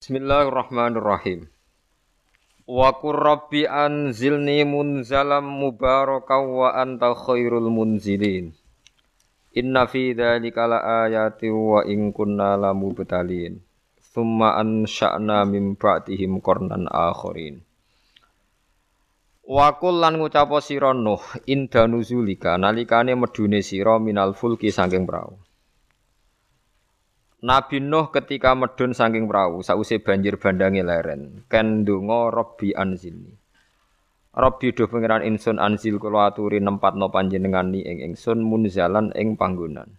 [0.00, 1.44] Bismillahirrahmanirrahim.
[2.64, 8.48] Wa qur rabbi anzilni munzalam mubarakaw wa anta khairul munzilin.
[9.52, 13.60] Inna fi dzalika laayatin wa in kunna lamubtalin.
[14.00, 17.60] Tsumma ansha'na min ba'dihim qarnan akharin.
[19.44, 25.36] Wa qul lan ngucap sira Nuh inda nuzulika nalikane medune sira minal fulki saking prau.
[27.40, 33.32] Nabi Nuh ketika medun saking perahu sause banjir bandangi leren ken donga Rabbi anzilni.
[34.36, 37.08] Rabbi do pangeran insun anzil kula aturi nempatno
[37.72, 39.96] ni ing ingsun munzalan ing panggonan.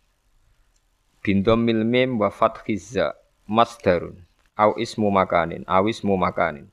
[1.26, 3.18] Bindom mil mim wa fathizza
[3.50, 4.22] masdarun
[4.54, 6.70] au ismu makanin au ismu makanin.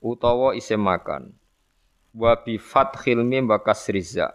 [0.00, 1.36] Utawa isim makan.
[2.16, 3.44] Wa bi fathil mim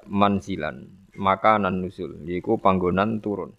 [0.05, 0.85] manzilan
[1.17, 3.57] makanan nuzul yiku panggonan turun.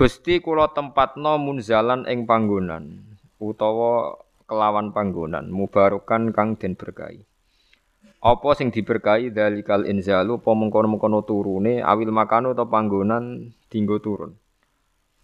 [0.00, 3.04] Gusti kula tempatno munzalan ing panggonan
[3.36, 4.16] utawa
[4.48, 7.20] kelawan panggonan mubarokan kang den berkahi.
[8.24, 14.40] Apa sing diberkahi dalikal inzalu apa mengkono-mengkono turune awil makano atau panggonan dinggo turun.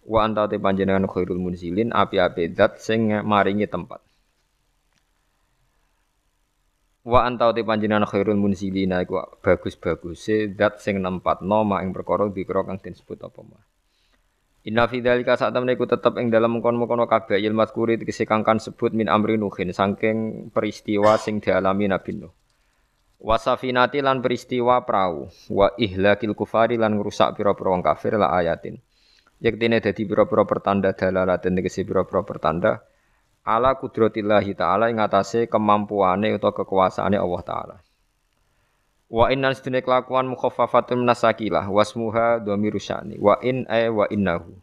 [0.05, 4.05] Wa anta te panjenengan khairul munzilin api-api zat sing maringi tempat.
[7.01, 12.61] Wa anta te panjenengan khairul munzilin iku bagus-baguse zat sing nempatno mak ing perkara dikira
[12.61, 13.65] kang den sebut apa mah.
[14.65, 18.91] Inna fi dzalika saat temen iku tetep ing dalam mengkon-mengkon kabeh il mazkuri tegese sebut
[18.97, 22.33] min amri nuhin saking peristiwa sing dialami Nabi Nuh.
[23.17, 28.77] Wasafinati lan peristiwa perahu wa ihlakil kufari lan ngrusak pira-pira wong kafir la ayatin.
[29.41, 32.81] Yektine dadi pira-pira pertanda dalalaten tegese pira-pira pertanda
[33.47, 37.75] ala kudratillahi taala ing atase kemampuane utawa kekuasaane Allah taala.
[39.07, 44.59] Wa innan sedene kelakuan mukhaffafatun nasakilah wasmuha dhamiru sya'ni wa in ay wa innahu.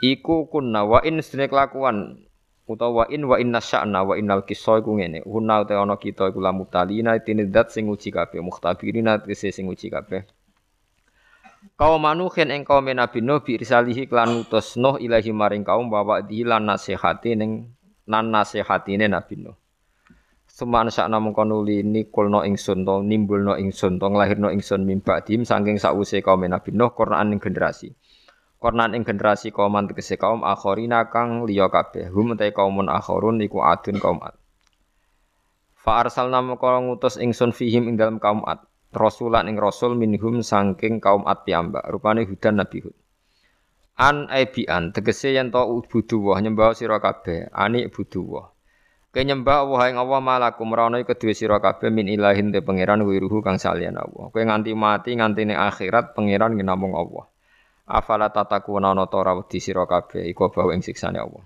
[0.00, 2.24] Iku kunna wa in sedene kelakuan
[2.64, 5.28] utawa wa in wa inna sya'na wa innal qissa iku ngene.
[5.28, 9.92] Hunna te ana kita iku lamu talina tinidat sing uji kabeh mukhtabirina tese sing uji
[9.92, 10.24] kabeh.
[11.76, 13.58] Kaum manuhin ing kaum Nabi Nuh bi
[14.08, 17.76] klan utus Nuh ilahi maring kaum bawa dilan nasihati ning
[18.08, 19.56] nan nasihatine Nabi Nuh.
[20.58, 25.78] Suman sakna mengko nuli nikulno ingsun to nimbulno ingsun to nglahirno ingsun mimba dim saking
[25.78, 27.94] sause kaum Nabi Nuh Quran ing generasi.
[28.58, 32.10] Quran ing generasi kaum tegese kaum akhirina kang liya kabeh.
[32.10, 34.34] Hum te kaumun akhirun iku adun kaum ad.
[35.78, 38.58] Fa arsalna mengko ngutus ingsun fihim ing dalam kaum ad.
[38.90, 41.86] Rasulan ing rasul minhum saking kaum ad piyambak.
[41.86, 42.98] Rupane hudan Nabi Hud.
[43.94, 47.46] An aibian tegese yen to buduwah nyembah sira kabeh.
[47.54, 47.86] Ani
[49.08, 49.14] buduwah.
[49.14, 53.56] Kenyembah Allah ing Allah malakum rono kedue sira kabeh min ilahin te pangeran wiruhu kang
[53.56, 54.28] salian Allah.
[54.30, 57.26] Kowe nganti mati nganti ning akhirat pangeran namung Allah.
[57.88, 61.40] Afala tatakuna ana ta ora wedi sira kabeh iku bau ing siksane Allah.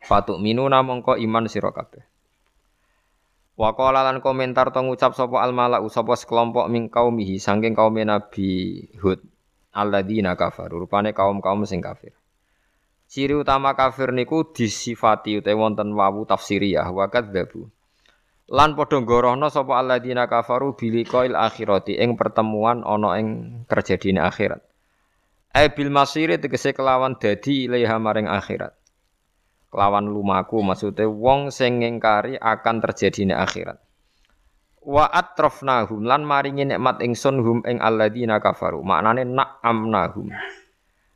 [0.00, 2.00] Fatuk minu namung iman sira kabeh.
[3.60, 7.92] Wa qala lan komentar to ngucap sapa al malau sapa sekelompok ming kaumihi saking kaum
[7.92, 9.20] Nabi Hud
[9.76, 12.16] alladzina kafaru rupane kaum-kaum sing kafir.
[13.10, 17.66] Ciri utama kafir niku disifati utawa wonten wawu tafsiriyah wa kadzabu.
[18.46, 23.26] Lan padha gorohna sapa alladzina kafaru biliqail akhirati ing pertemuan ana ing
[23.66, 24.62] terjadine akhirat.
[25.50, 28.78] Ai bil masiri tegese kelawan dadi ilaiha maring akhirat.
[29.74, 33.82] Kelawan lumaku maksude wong sing ngingkari akan terjadine akhirat.
[34.86, 38.86] Wa atrafnahum lan maringi nikmat ingsun hum ing alladzina kafaru.
[38.86, 40.30] Maknane na'amnahum.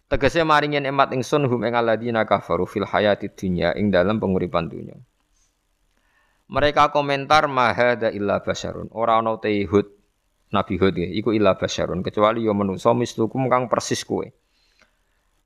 [0.04, 5.00] Tegese maringi nikmat ingsun hum ing alladzina kafaru fil hayati dunya ing dalam penguripan dunya.
[6.44, 8.92] Mereka komentar mahada illa basyarun.
[8.92, 9.88] Ora ana te Hud
[10.52, 14.28] Nabi Hud ya, iku illa basyarun kecuali yo menungso mislukum kang persis kowe.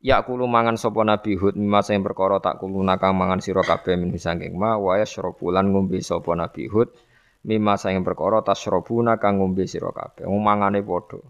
[0.02, 3.94] Ya kulo mangan sapa Nabi Hud mimma sing perkara tak kulo nakang mangan sira kabeh
[3.94, 6.90] min saking ma wa yashrabu lan ngombe sapa Nabi Hud
[7.46, 10.26] mimma sing perkara tasyrabuna kang ngombe sira kabeh.
[10.26, 11.22] Mangane padha.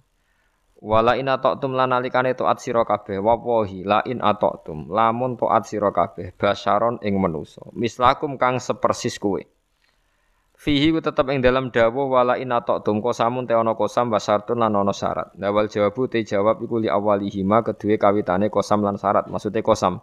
[0.79, 3.19] Wala in atoktum lan nalikane taat sira kabeh.
[3.19, 4.87] Wawahi la in atoktum.
[4.87, 9.43] Lamun taat sira kabeh basyaron ing manusa mislakum kang sepersis kowe
[10.59, 14.75] Fihi ku tetep ing dalam dawuh wala in atoktum kosamun te ana kosam basartun lan
[14.75, 15.31] ana syarat.
[15.39, 19.31] Dawal jawabu te jawab iku li awalihima kedue kawitane kosam lan syarat.
[19.31, 20.03] Maksude kosam.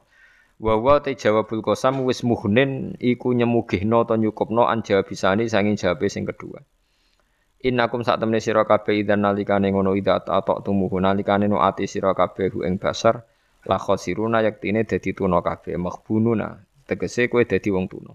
[0.56, 6.08] Wa wa te jawabul kosam wis muhnin iku nyemugihno to nyukupno an jawabisani sanging jawabe
[6.08, 6.64] sing kedua
[7.66, 11.02] Innakum sak temne sira kabeh idan nalikane ngono ida atok tumuhu.
[11.02, 13.26] Nalikane no ati sira kabeh hu ing basar
[13.66, 18.14] la khosiruna yaktine dadi tuna kabeh makhbununa tegese kowe dadi wong tuna.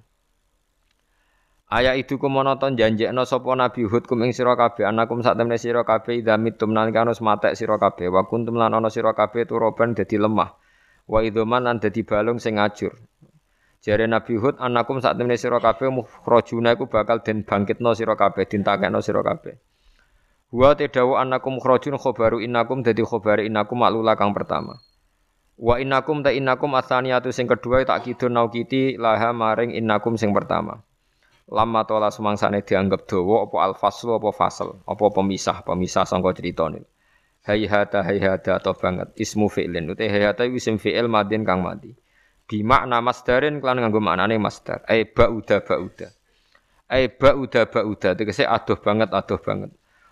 [1.71, 5.83] Aya itu kumonoton janjekno sapa Nabi Hud kum ing sira kabeh anakum sak temne sira
[5.83, 8.07] kabeh ida mitum nalikane matek sira kabeh.
[8.07, 10.55] Wa kuntum lan ana sira kabeh turoban dadi lemah.
[11.11, 12.95] Wa idoman lan dadi balung sing ajur
[13.81, 18.45] Jare Nabi Hud anakum saat temene sira kabeh mukhrajuna iku bakal den bangkitno sira kabeh,
[18.45, 19.57] dintakekno sira kabeh.
[20.53, 24.85] Wa tedawu anakum mukhrajun khobaru innakum dadi khobare innakum maklula kang pertama.
[25.57, 30.85] Wa innakum ta innakum asaniyatu sing kedua tak kidun naukiti laha maring innakum sing pertama.
[31.49, 36.85] Lama tola semangsane dianggap dawa apa al-faslu apa fasal, apa pemisah, pemisah sangka cerita ini.
[37.49, 41.97] Hayhata hayhata atau banget ismu fi'lin uta hayhata isim fi'il madin kang mati
[42.51, 44.83] bimakna masdarin kelan nganggo maknane masdar.
[44.91, 46.11] Ai ba'uda ba'uda.
[46.91, 48.19] Ai ba'uda ba'uda.
[48.19, 49.71] Tegese adoh banget adoh banget.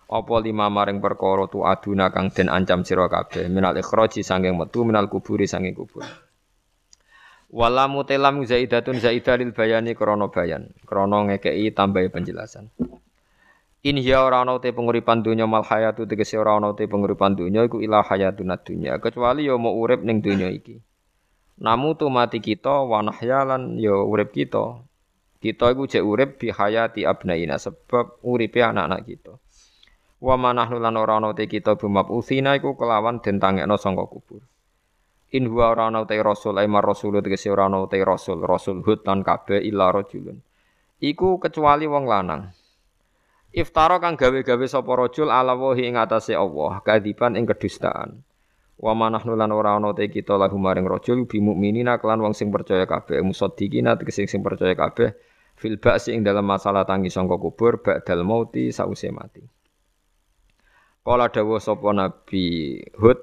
[0.09, 3.51] Apa lima maring perkara tu aduna kang den ancam sira kabeh?
[3.51, 6.07] Minal ikhraji sanging metu minal kuburi sanging kubur.
[7.51, 10.73] Wala mutelam zaidatun zaidah lil bayani krana bayan.
[10.87, 12.71] Krana ngekeki tambahi penjelasan.
[13.85, 17.69] In hiya ora ana te penguripan donya mal hayatu tegese ora ana te penguripan donya
[17.69, 18.97] iku ilah hayatun dunya.
[18.97, 20.88] Kecuali ya mau urip ning donya iki
[21.59, 24.79] Namu tu mati kita wa nahyalan ya urip kita.
[25.39, 29.35] Kita iku jek urip bi hayati abnaina sebab uripe anak-anak kita.
[30.19, 34.43] Wa manahnu lan ora ana te kita bumab usina iku kelawan den tangekno sangka kubur.
[35.35, 38.83] In huwa ora ana te rasul ai mar rasul tegese ora ana te rasul rasul
[38.83, 40.39] hud lan kabeh illa rajulun.
[40.99, 42.51] Iku kecuali wong lanang.
[43.55, 48.28] Iftara kang gawe-gawe sapa rajul ala wahi ing atase Allah, kadiban ing kedustaan.
[48.79, 52.55] Wa manahnu lan ora ana te kita lahu maring rajul bi mukminina kelan wong sing
[52.55, 55.19] percaya kabeh musaddiqina tegese sing percaya kabeh
[55.59, 59.43] fil ba'si ing dalam masalah tangi sangka kubur ba'dal mauti sause mati.
[61.03, 63.19] Kala dawuh sapa Nabi Hud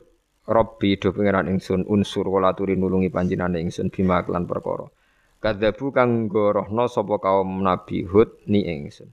[0.45, 4.91] Rabbi do pangeran ingsun unsur wala turi nulungi panjenengan ingsun bima kelan perkara.
[5.39, 9.09] Kadzabu kang gorohno sapa kaum Nabi Hud ni ingsun.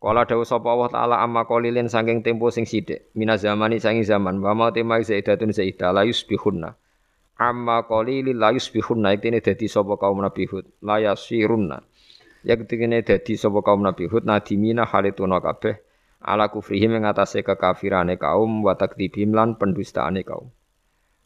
[0.00, 4.40] Kala dawuh sapa Allah taala amma qalilin saking tempo sing sithik mina zamani saking zaman
[4.40, 6.72] wa ma tema zaidatun zaida la yusbihunna.
[7.36, 10.64] Amma qalilin la yusbihunna iktene dadi sapa kaum Nabi Hud.
[10.80, 11.84] La yasirunna
[12.48, 15.76] ya ketikene dadi sapa kaum Nabi Hud nadimina halituna kabeh
[16.24, 20.48] ala kufrihim ing atase kekafirane kaum wa takdibim lan pendustaane kaum.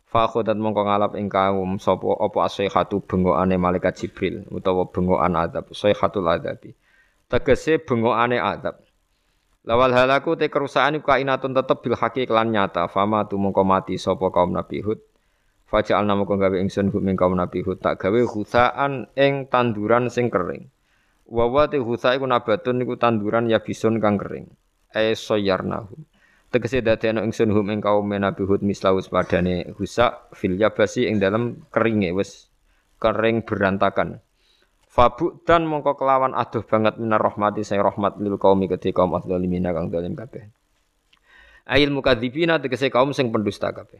[0.03, 5.71] Fa khodat mongko ngalap ing kaum sapa apa asihatu bengokane malaikat Jibril utawa bengokan adab
[5.71, 6.75] sayhatul adabi
[7.29, 8.85] tegese bengokane adab.
[9.65, 12.85] Lawal halaku te kerusakan iku kainatun tetep bil haqi kelan nyata.
[12.85, 15.01] Fama tu mongko mati sapa kaum Nabi Hud.
[15.65, 20.29] Faja'al nama kau gawe ingsun hum kaum Nabi Hud tak gawe husaan ing tanduran sing
[20.29, 20.69] kering.
[21.25, 24.53] Wawa te husa iku nabatun iku tanduran ya bisun kang kering.
[24.93, 26.05] E soyarnahum.
[26.53, 31.65] Tegese dadekno ingsun hum ing kaum Nabi Hud mislaus padane husa fil yabasi ing dalam
[31.73, 32.53] keringe wis
[33.01, 34.21] kering berantakan.
[34.95, 39.75] Fabu dan mongko kelawan aduh banget minar rahmati saya rahmat lil kaumi ketika kaum adzzalimina
[39.75, 40.55] kang zalim kabeh.
[41.67, 43.99] Ail mukadzibina tegese kaum sing pendusta kabeh.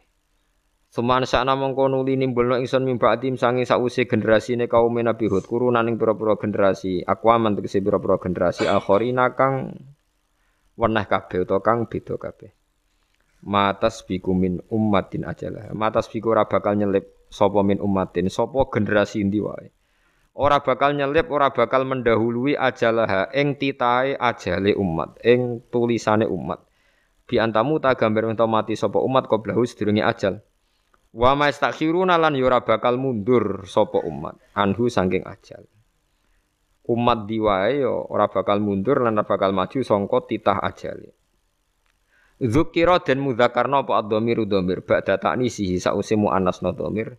[0.95, 5.99] Suman sakna mongko nuli nimbulno ingsun mimbatim sangi sause generasine kaum Nabi Hud kurunan ing
[5.99, 9.75] pira-pira generasi akwaman tegese pira-pira generasi akhirina kang
[10.79, 12.55] weneh kabeh utawa kang beda kabeh.
[13.43, 15.75] Matas biku min ummatin ajalah.
[15.75, 19.75] Matas biku ora bakal nyelip sapa min ummatin sapa generasi ndi wae
[20.35, 26.61] ora bakal nyelip, ora bakal mendahului ajalah ing titahe ajale umat, ing tulisane umat.
[27.25, 30.45] Bi antamu ta gambar ento mati sapa umat qoblahu sedurunge ajal.
[31.15, 35.65] Wa mastakhiruna lan yo ora bakal mundur sapa umat anhu saking ajal.
[36.85, 41.17] Umat diwae yo ora bakal mundur lan ora bakal maju sangka titah ajale.
[42.43, 47.15] Zukira dan mudzakarna apa ad-dhamir dhamir ba'da ta'nisihi sause muannasna dhamir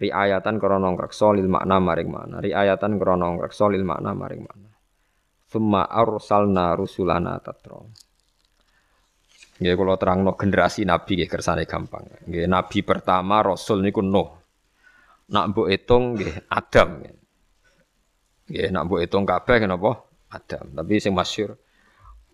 [0.00, 4.70] riayatan krana ngreksa lil makna maring makna riayatan krana ngreksa lil makna maring makna
[5.44, 7.84] summa arsalna rusulana tatra
[9.60, 12.08] Nggih kula terangno generasi nabi nggih kersane gampang.
[12.24, 14.32] Nggih nabi pertama rasul niku Nuh.
[15.36, 17.04] Nak mbok hitung nggih Adam.
[18.48, 20.00] Nggih nak mbok hitung kabeh napa?
[20.32, 20.64] Adam.
[20.64, 21.60] Tapi sing masyhur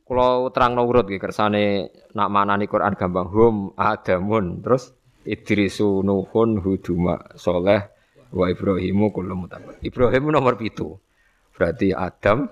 [0.06, 4.94] kula terangno urut nggih kersane nak manani Quran gampang hum Adamun terus
[5.26, 7.90] Idrisu Nuhun Huduma Soleh
[8.30, 9.74] wa Ibrahimu kullu mutabar.
[9.82, 11.02] Ibrahim nomor pitu.
[11.50, 12.46] Berarti Adam,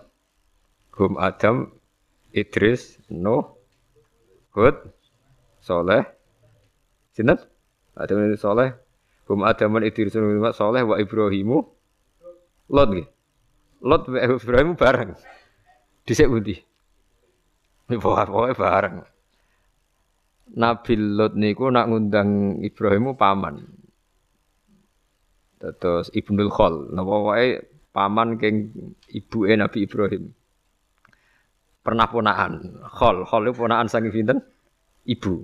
[0.98, 1.70] Hum Adam,
[2.34, 3.46] Idris, Nuh,
[4.56, 4.76] Hud,
[5.62, 6.02] Soleh,
[7.14, 7.38] Sinten?
[7.94, 8.74] Adam ini Soleh,
[9.30, 11.58] Hum Adam Idris Nuh Soleh wa Ibrahimu
[12.72, 13.08] Lot nggih.
[13.84, 15.12] Lot wa Ibrahim bareng.
[16.08, 16.56] Dhisik pundi?
[17.92, 19.04] Pokoke bareng.
[20.52, 23.64] Nabi Lot niku nak ngundang Ibrahimu paman.
[25.64, 27.56] Terus Ibnul Khol, napa wae
[27.96, 28.68] paman keng
[29.08, 30.28] ibuke Nabi Ibrahim.
[31.80, 34.38] Pernah ponaan, Khol, Khol itu ponaan saking pinten?
[35.08, 35.34] Ibu.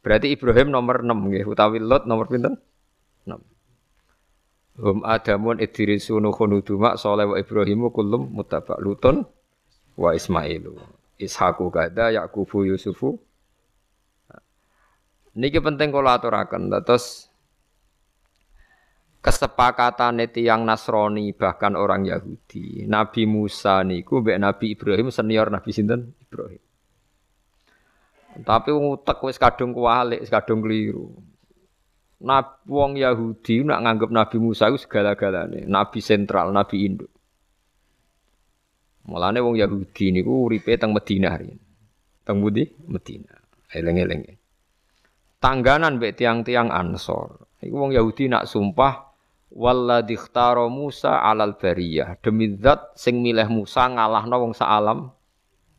[0.00, 2.54] Berarti Ibrahim nomor 6 nggih, utawi Lot nomor pinten?
[3.26, 3.38] 6.
[4.80, 9.28] Hum Adamun Idrisu Nuhun Uduma Soleh wa Ibrahimu kullum mutabak Lutun
[10.00, 10.72] wa Ismailu
[11.20, 13.20] Ishaku kada Yakubu Yusufu
[15.38, 16.72] Niki penting kalau aturaken.
[16.82, 17.30] Terus
[19.20, 22.88] kesepakatan yang Nasrani bahkan orang Yahudi.
[22.88, 26.16] Nabi Musa niku mbek Nabi Ibrahim senior Nabi sinten?
[26.18, 26.62] Ibrahim.
[28.40, 31.14] Tapi ngutek wis kadung kualik kadung keliru.
[32.20, 35.64] Nabi wong Yahudi nak nganggep Nabi Musa itu segala-galane.
[35.64, 37.12] Nabi sentral nabi induk.
[39.08, 41.58] Mulane wong Yahudi niku uripe teng Madinah riyen
[42.30, 43.42] teng Budi Madinah
[43.74, 44.22] eleng-eleng
[45.40, 49.10] tangganan mbek tiang-tiang Ansor iku wong Yahudi nak sumpah
[49.50, 52.22] Walladzi ikhtara Musa alal bariyah.
[52.22, 55.10] Demi zat sing milih Musa ngalahno wong alam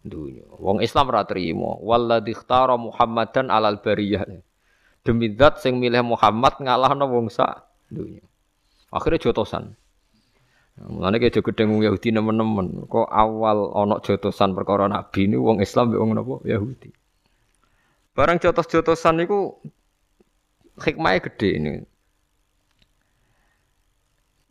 [0.03, 0.43] dunya.
[0.59, 1.79] Wong Islam ora trimo.
[1.79, 4.27] Walladzi ikhtara Muhammadan alal bariyah.
[5.07, 8.19] Demi zat sing milih Muhammad ngalahno wong sak dunya.
[8.91, 9.71] Akhirnya jotosan.
[10.81, 12.91] Mulane kayak jogo gedeng Yahudi nemen-nemen.
[12.91, 16.91] Kok awal ana jotosan perkara nabi ini wong Islam wong napa Yahudi.
[18.11, 19.55] Barang jotos-jotosan niku
[20.83, 21.73] hikmahnya gede ini.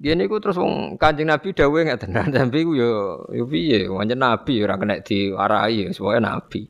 [0.00, 4.16] Dia niku terus wong Kanjeng Nabi dawuhe nggak tenan tapi ku yo yo piye wancen
[4.16, 6.60] Nabi ora kena diwarai sebagai Nabi.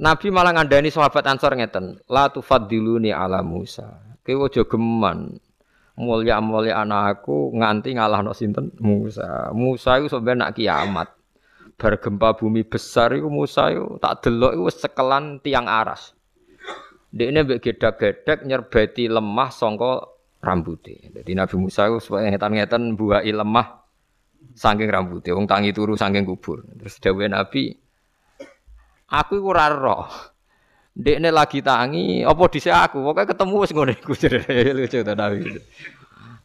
[0.00, 4.00] Nabi malah ngandani sahabat Ansor ngeten, la tufaddiluni ala Musa.
[4.24, 5.40] Kowe aja geman
[6.00, 9.52] mulya-mulya anakku nganti ngalahno sinten Musa.
[9.52, 11.08] Musa iku sampeyan nak kiamat.
[11.80, 16.12] Bar gempa bumi besar iku Musa iku tak delok iku sekelan tiang aras.
[17.08, 20.04] Dekne mbek gedak-gedek nyerbeti lemah sangka
[20.44, 21.08] rambutnya.
[21.08, 23.80] Jadi Nabi Musa itu supaya ngetan-ngetan buah lemah
[24.52, 25.32] saking rambutnya.
[25.32, 26.68] Wong tangi turu saking kubur.
[26.68, 27.72] Terus dawe Nabi,
[29.08, 30.08] aku iku ora roh.
[31.00, 33.00] Lagi tangi, apa dhisik aku?
[33.00, 34.12] Pokoke ketemu wis ngono iku
[34.76, 35.48] lucu ta Nabi.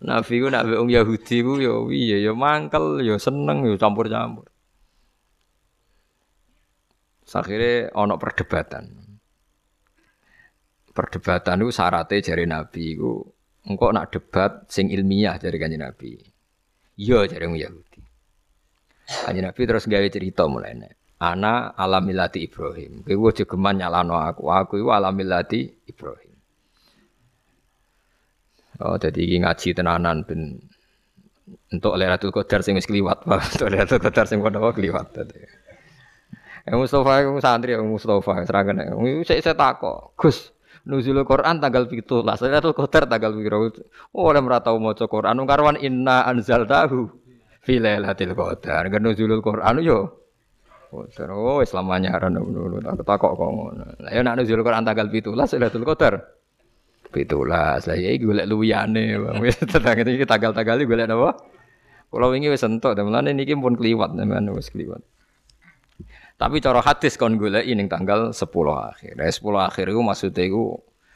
[0.06, 4.48] Nabi ku nak wong Yahudi ku ya piye ya mangkel ya seneng ya campur-campur.
[7.36, 8.86] Akhirnya ono perdebatan.
[10.96, 13.20] Perdebatan itu syaratnya jari Nabi itu
[13.68, 16.16] engkau nak debat sing ilmiah dari kanjeng Nabi.
[16.96, 18.02] Iya dari Yahudi.
[19.28, 20.80] Kanjeng Nabi terus gawe cerita mulai
[21.20, 23.04] Ana alamilati Ibrahim.
[23.04, 24.52] Kowe geman nyalano aku.
[24.52, 26.36] Aku iku alamilati Ibrahim.
[28.84, 30.60] Oh, jadi iki ngaji tenanan ben
[31.72, 35.16] untuk Lailatul Qadar sing wis kliwat, untuk Lailatul Qadar sing kono kliwat.
[36.66, 38.82] Ya Mustafa iku santri ya Mustafa, serangan.
[39.22, 40.50] Saya saya takok, Gus,
[40.82, 42.26] nuzulul Quran tanggal 17.
[42.26, 43.70] Lailatul Qadar tanggal piro?
[44.18, 45.46] Oh, ora ora tau maca Quran.
[45.46, 47.06] Karwan inna anzaltahu
[47.62, 48.90] fi lailatul qadar.
[48.90, 50.26] Kan nuzulul Quran yo.
[50.90, 52.82] Oh, Islamanya aran ngono.
[52.82, 53.86] Tak takok kok ngono.
[54.02, 56.14] Lah ya nek nuzulul Quran tanggal 17 Lailatul Qadar.
[57.14, 59.38] Pitulah, saya iki golek luyane, Bang.
[59.40, 61.38] Wis tetang iki tanggal-tanggal napa?
[62.12, 65.00] Kalau wingi wis entuk, mulane niki pun kliwat, teman wis kliwat.
[66.36, 68.44] Tapi cara hadis kon goleki ning tanggal 10
[68.92, 69.16] akhir.
[69.16, 69.40] Nah, 10
[69.72, 70.64] akhir iku maksude iku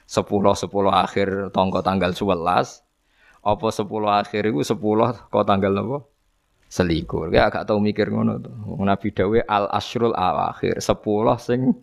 [0.08, 2.88] 10 10 akhir tangga tanggal 11.
[3.44, 5.98] Apa 10 akhir iku 10 kok tanggal apa?
[6.70, 7.34] Selikur.
[7.36, 8.52] Ya agak tau mikir ngono to.
[8.80, 11.76] Nabi dawe al asrul akhir 10 sing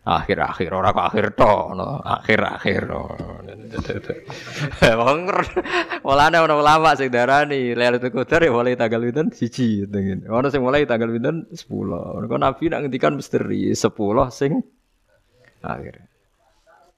[0.00, 2.00] akhir-akhir ora kok akhir to no.
[2.00, 2.82] akhir-akhir.
[5.00, 5.20] Wong
[6.00, 9.28] mulane ana ulama sing darani Lailatul Qadar ya mulai tanggal pinten?
[9.30, 10.24] Siji ngene.
[10.26, 11.44] Ana sing mulai tanggal pinten?
[11.52, 13.84] 10 kok nabi nak ngendikan misteri 10
[14.32, 14.64] sing
[15.60, 16.08] akhir.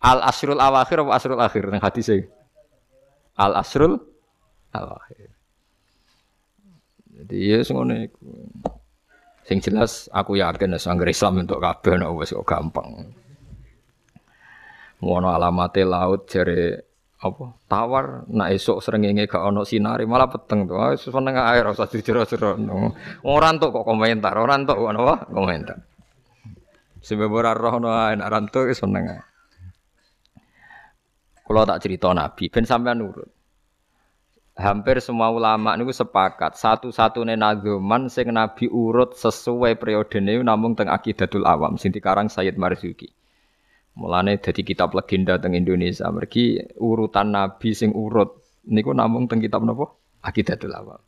[0.02, 2.26] Al asrul awakhir apa asrul akhir nang hadis e
[3.38, 3.98] al asrul
[4.74, 5.30] awakhir.
[7.22, 8.26] Jadi ya ngono iku
[9.42, 13.10] Sing jelas aku yakin sangger Islam untuk kabeh nek wis kok gampang.
[15.02, 16.90] Ngono alamate laut jare
[17.22, 20.74] apa tawar nak esuk srengenge gak ono sinari malah peteng to.
[20.78, 22.54] Wis seneng air ora usah dijero-jero
[23.26, 25.26] ora entuk kok komentar ora entuk ono apa?
[25.26, 25.78] Komentar.
[27.02, 29.10] Sebab ora roh nak rantuk wis seneng
[31.52, 33.28] kula tak cerita nabi ben sampean nurut
[34.62, 40.86] hampir semua ulama niku sepakat satu-satunya nagoman sing nabi urut sesuai periode ini namun teng
[40.86, 43.10] akidatul awam sing dikarang Sayyid Marzuki.
[43.98, 49.66] Mulane dadi kitab legenda teng Indonesia mergi urutan nabi sing urut niku namun teng kitab
[49.66, 49.90] napa?
[50.22, 51.02] Akidatul awam.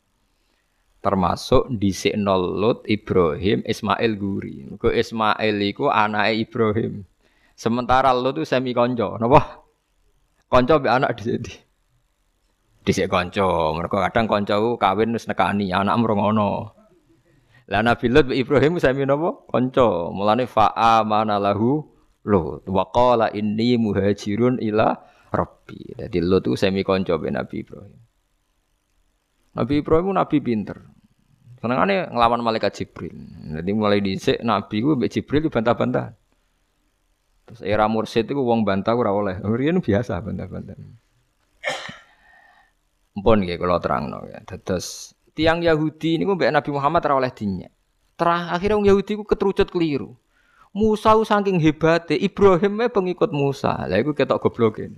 [0.99, 1.95] Termasuk di
[2.27, 4.67] Lut Ibrahim Ismail Guri.
[4.75, 7.07] Ke Ismail iku anake Ibrahim.
[7.55, 9.63] Sementara Lut itu semi konco, napa?
[10.51, 11.64] Konco be anak di sini
[12.85, 13.73] dhisik kanca.
[13.73, 16.77] Mergo kadang kanca kawin wis nekani anak mrongono.
[17.65, 19.41] Lah Nabi Lut Ibrahim sami napa?
[19.49, 20.13] Kanca.
[20.13, 21.81] Mulane fa'a mana lahu
[22.29, 22.61] Lut.
[22.69, 24.93] Wa qala inni muhajirun ila
[25.33, 25.97] Rabbi.
[25.97, 27.99] Jadi Lut itu semi konco Nabi Ibrahim.
[29.55, 30.77] Nabi Ibrahim nabi pinter.
[31.63, 33.15] Senengane ngelawan malaikat Jibril.
[33.57, 36.13] Jadi mulai dhisik nabi ku mbek Jibril bantah-bantah.
[37.49, 39.39] Terus era mursid itu wong bantah ora oleh.
[39.41, 40.77] Riyen biasa bantah-bantah.
[43.15, 44.43] Mpun nggih kula terangno ya.
[44.43, 47.71] Terus tiang Yahudi niku mbek Nabi Muhammad ora oleh dinyak.
[48.15, 50.15] Terakhir wong Yahudi ku ketrucut keliru.
[50.75, 53.87] Musa saking hebate, Ibrahim pengikut Musa.
[53.87, 54.91] Lah iku ketok gobloke.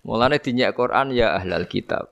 [0.00, 2.08] Mulane dinyak Quran ya ahlal kitab.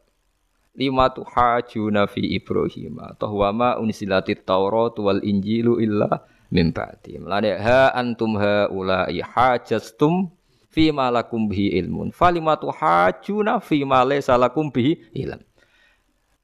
[0.77, 3.01] Lima tuhajuna fi Ibrahim.
[3.17, 7.17] Toh wa ma unsilatit Taurat wal Injilu illa min ba'di.
[7.19, 10.29] Mulane ha antum ha ulai hajastum
[10.71, 12.15] fi ma lakum bihi ilmun.
[12.15, 15.43] Falima tuhajuna fi ma laysa lakum bihi ilm.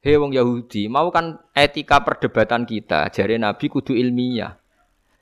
[0.03, 4.55] Hei wong Yahudi, mau kan etika perdebatan kita, jari Nabi kudu ilmiah.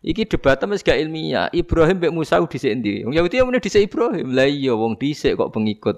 [0.05, 1.49] Iki debatnya wis gak ilmiah.
[1.49, 3.01] Ibrahim mbek Musa dhisik endi?
[3.01, 4.37] Wong Yahudi muni dhisik Ibrahim.
[4.37, 5.97] Lah iya wong dhisik kok pengikut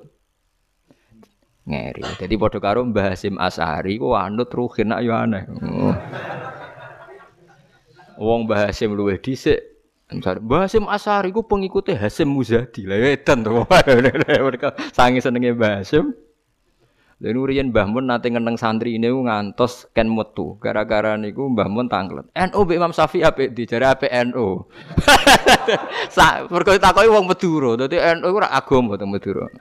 [1.68, 2.08] ngeri.
[2.16, 5.44] Jadi padha karo Mbah Hasim Asari ku anut ruhin nak yo aneh.
[5.60, 5.96] Oh.
[8.16, 9.60] Wong Mbah Hasim luwih dhisik.
[10.08, 12.88] Misal Mbah Hasim Asari ku pengikutnya Hasim Muzadi.
[12.88, 13.68] Lah edan to.
[14.48, 16.16] Mereka sangi senenge Mbah Hasim.
[17.18, 20.56] Lha riyen Mbah Mun nate ngeneng santri ini ngantos ken metu.
[20.64, 22.24] Gara-gara niku Mbah Mun tanglet.
[22.32, 24.64] NU Mbak Imam Syafi'i apik dijare apik NU.
[26.16, 27.76] Sak mergo takoki wong Madura.
[27.76, 29.52] Dadi NU ora agama to Madura.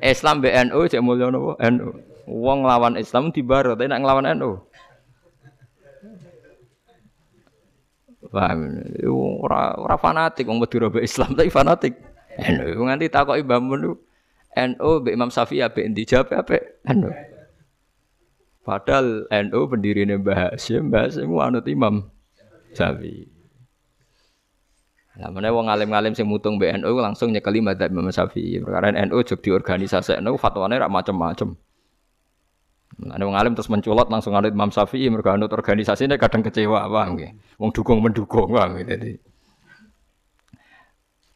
[0.00, 1.60] Islam mbek NU cek mulya napa?
[1.60, 1.88] NU.
[2.24, 4.64] Wong nglawan Islam dibaro, tapi nek nglawan NU.
[8.34, 8.82] Paham?
[9.46, 11.94] Ora ora fanatik wong Madura mbek Islam tapi fanatik.
[12.34, 13.94] NU nganti takoki Mbah Mun
[14.54, 16.58] NU Mbak Imam Syafi'i apa yang dijawab apa?
[16.90, 17.10] NU.
[18.66, 22.10] Padahal NU pendiri Mbah Hasyim, Mbah Hasyim anut Imam
[22.74, 23.30] Syafi'i.
[25.14, 28.58] Lah meneh wong alim-alim sing mutung BNU langsung nyekeli madzhab Imam Syafi'i.
[28.58, 31.54] Perkara NU jog di organisasi NU fatwane rak macam-macam.
[32.94, 37.18] Nah, wong alim terus menculot langsung anut Imam Syafi'i mergo anut organisasine kadang kecewa paham
[37.18, 37.32] nggih.
[37.58, 39.18] Wong dukung mendukung paham Jadi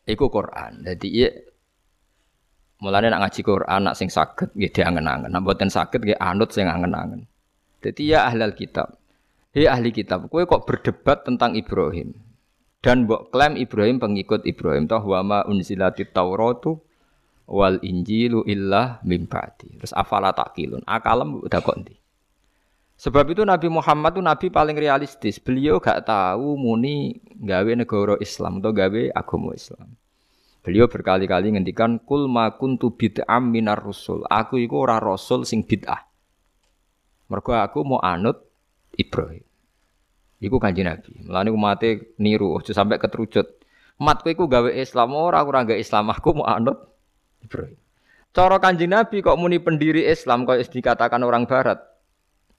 [0.09, 0.73] Iku Quran.
[0.87, 1.31] Jadi iya
[2.79, 5.35] Mulane nak ngaji Quran nak sing saged nggih diangen-angen.
[5.35, 7.27] Nak mboten saged nggih anut sing angen-angen.
[7.83, 8.99] Dadi ya ahlal kitab.
[9.51, 12.15] Hei ahli kitab, kowe kok berdebat tentang Ibrahim.
[12.79, 16.79] Dan mbok klaim Ibrahim pengikut Ibrahim toh wa ma unzilati Tauratu
[17.49, 20.85] wal Injilu illa mim Terus afala takilun.
[20.85, 21.97] Akalem udah kok ndi?
[22.99, 25.39] Sebab itu Nabi Muhammad itu nabi paling realistis.
[25.39, 29.95] Beliau gak tahu muni gawe negara Islam atau gawe agama Islam.
[30.67, 34.27] Beliau berkali-kali ngendikan kul ma kuntu bid'am minar rusul.
[34.27, 36.11] Aku iku ora rasul sing bid'ah.
[37.31, 38.43] Mergo aku mau anut
[38.99, 39.47] Ibrahim.
[40.43, 41.23] Iku kanji Nabi.
[41.23, 43.63] Mulane umate niru aja sampai ketrucut.
[44.03, 46.88] Mat kowe iku gawe Islam ora ora gawe Islam aku mau anut
[47.43, 47.79] Ibrahim.
[48.33, 51.81] Cara kanji Nabi kok muni pendiri Islam kok dikatakan orang barat.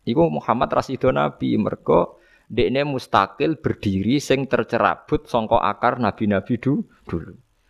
[0.03, 6.83] Iku Muhammad Rasido Nabi mergo dekne mustakil berdiri sing tercerabut songko akar nabi-nabi dulu.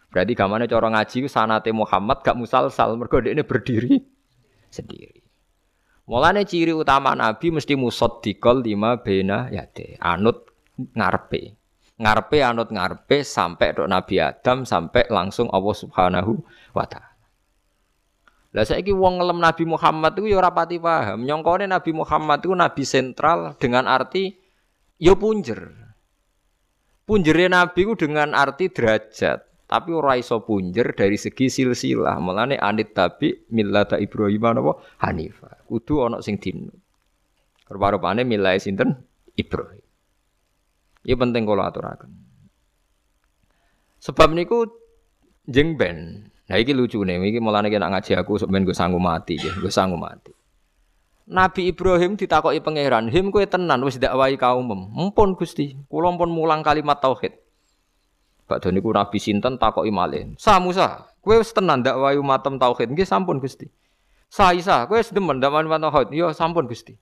[0.10, 4.02] Berarti gamane cara ngaji sanate Muhammad gak musalsal mergo ini berdiri
[4.74, 5.22] sendiri.
[6.10, 10.50] Mulane ciri utama Nabi mesti musaddiqal lima bena yate, anut
[10.98, 11.59] ngarepe.
[12.00, 16.40] Ngarepe anut ngarepe sampai dok Nabi Adam sampai langsung Allah Subhanahu
[16.72, 17.10] wa taala.
[18.50, 21.22] Lah saiki wong ngelem Nabi Muhammad itu ya ora pati paham.
[21.22, 24.34] Nyongkone Nabi Muhammad itu nabi sentral dengan arti
[24.98, 25.70] ya punjer.
[27.06, 29.70] Punjere Nabi itu dengan arti derajat.
[29.70, 32.18] Tapi ora iso punjer dari segi silsilah.
[32.18, 35.62] Mulane anit tabi millata Ibrahim napa Hanifa.
[35.70, 36.74] Kudu ana sing dinut.
[37.70, 38.98] Rupa-rupane milai sinten
[39.38, 39.89] Ibrahim.
[41.08, 42.12] Ini penting kalau aturaken.
[44.00, 44.68] Sebab niku
[45.48, 46.32] jeng ben.
[46.50, 50.02] Nah iki lucu nih, iki mulane nek ngaji aku ben gue sanggup mati, gue sanggup
[50.02, 50.34] mati.
[51.30, 56.66] Nabi Ibrahim ditakoki pangeran, "Him kowe tenan wis dakwahi kaum Mumpun Gusti, kula pun mulang
[56.66, 57.38] kalimat tauhid."
[58.50, 60.34] Bakdo niku Nabi sinten takoki malih.
[60.42, 62.90] Sa Musa, kowe wis tenan ndak wayu matem tauhid?
[62.90, 63.70] Nggih sampun Gusti.
[64.26, 66.10] Sa Isa, kowe wis demen tauhid?
[66.18, 66.98] Ya sampun Gusti.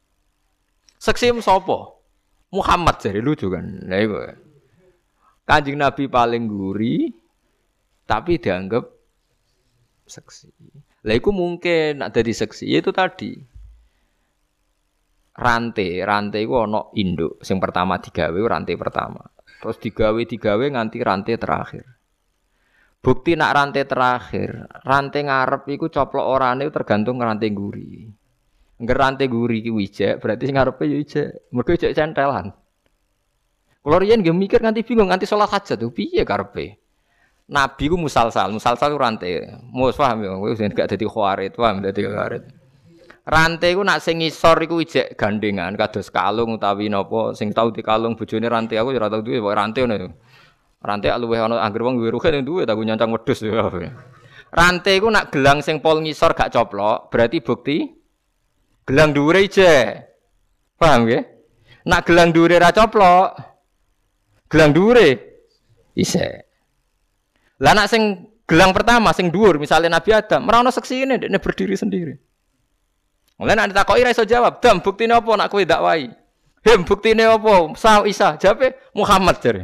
[1.00, 1.97] Seksim sapa?
[2.52, 3.64] Muhammad jadi lucu kan.
[3.64, 4.16] Nah iku.
[5.48, 7.12] Kanjeng Nabi paling guri
[8.08, 8.84] tapi dianggap
[10.08, 10.52] seksi.
[11.08, 13.36] Lah iku mungkin ada di seksi itu tadi.
[15.38, 19.22] Rantai, rantai iku ana induk sing pertama digawe rantai pertama.
[19.58, 21.86] Terus digawe-digawe nganti rantai terakhir.
[22.98, 28.10] Bukti nak rantai terakhir, rantai ngarep iku coplok orane tergantung rantai guri.
[28.78, 31.50] Ngger rantai guri ki wijek, berarti ngarepe yo ijek.
[31.50, 32.54] Mergo ijek centelan.
[33.82, 36.78] Kulo riyen nggih mikir nganti bingung nganti salat hajat tuh piye karepe.
[37.48, 39.50] Nabi ku musalsal, musalsal ku rantai.
[39.72, 42.44] Mus paham ya, kowe gak dadi khawarit, paham dadi khawarit.
[43.28, 48.16] Rantai ku nak sing ngisor iku ijek gandengan kados kalung utawi napa sing tau dikalung
[48.16, 50.08] bojone rantai aku ya ora tau duwe rantai ngono.
[50.78, 53.68] Rantai luwih ana anggere wong duwe rugen duwe tak nyancang wedhus ya.
[54.54, 57.97] Rantai ku nak gelang sing pol ngisor gak coplok, berarti bukti
[58.88, 60.08] gelang dhuwure ijek.
[60.80, 61.22] Paham ya?
[61.88, 63.36] Nak gelang dhuwure ra coplok,
[64.48, 65.08] gelang dhuwure
[66.00, 66.48] isek.
[67.60, 71.76] Lah nak sing gelang pertama sing dhuwur misalnya Nabi Adam, ora ono seksine dekne berdiri
[71.76, 72.16] sendiri.
[73.38, 76.10] Mulai nak ditakoki ra iso jawab, "Dam, buktine apa nak kowe dakwai?"
[76.66, 79.64] "Hem, buktine apa?" "Sa Isa." Jawabe Muhammad jare.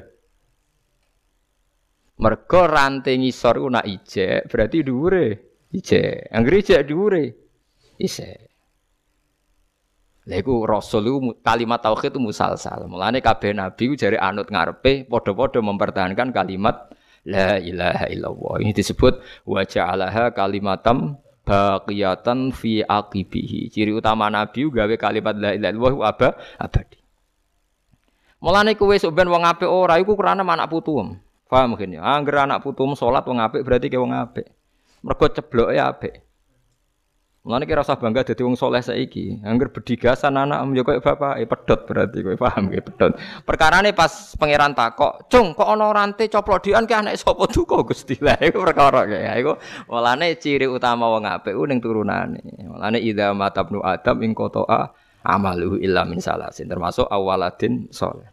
[2.22, 5.26] Mergo ranting ngisor nak ijek, berarti dhuwure
[5.74, 6.30] ijek.
[6.30, 7.24] Anggere ijek dhuwure
[7.98, 8.53] isek.
[10.24, 12.88] Lha iku rasul iku kalimat tauhid itu musalsal.
[12.88, 18.54] Mulane kabeh nabi ku jare anut ngarepe padha-padha mempertahankan kalimat La ilaha illallah.
[18.60, 21.16] Ini disebut wa ja'alaha kalimatam
[21.48, 23.72] baqiyatan fi aqibihi.
[23.72, 27.00] Ciri utama Nabi gawe kalimat la ilaha illallah aba abadi.
[28.44, 31.16] Mulane kowe sok ben wong apik ora iku krana anak putuem.
[31.48, 32.04] Paham mungkin ya?
[32.04, 34.52] Angger anak putuem salat wong apik berarti ke wong apik.
[35.00, 36.23] Mergo cebloke apik.
[37.44, 39.44] Mulane kira usah bangga dadi wong soleh saiki.
[39.44, 43.20] Angger bedigasan anak yo koyo bapak, eh pedot berarti kowe paham ge pedot.
[43.44, 48.16] Perkarane pas pangeran takok, "Cung, kok ana rante coplok dian ki anake sapa duka Gusti?"
[48.24, 49.36] Lah iku perkara ya.
[49.36, 49.60] Iku
[49.92, 52.40] mulane ciri utama wong apik ning turunane.
[52.64, 54.96] Mulane idza matabnu adam ing qata'a
[55.28, 58.33] amaluhu illa min salasin termasuk awaladin soleh.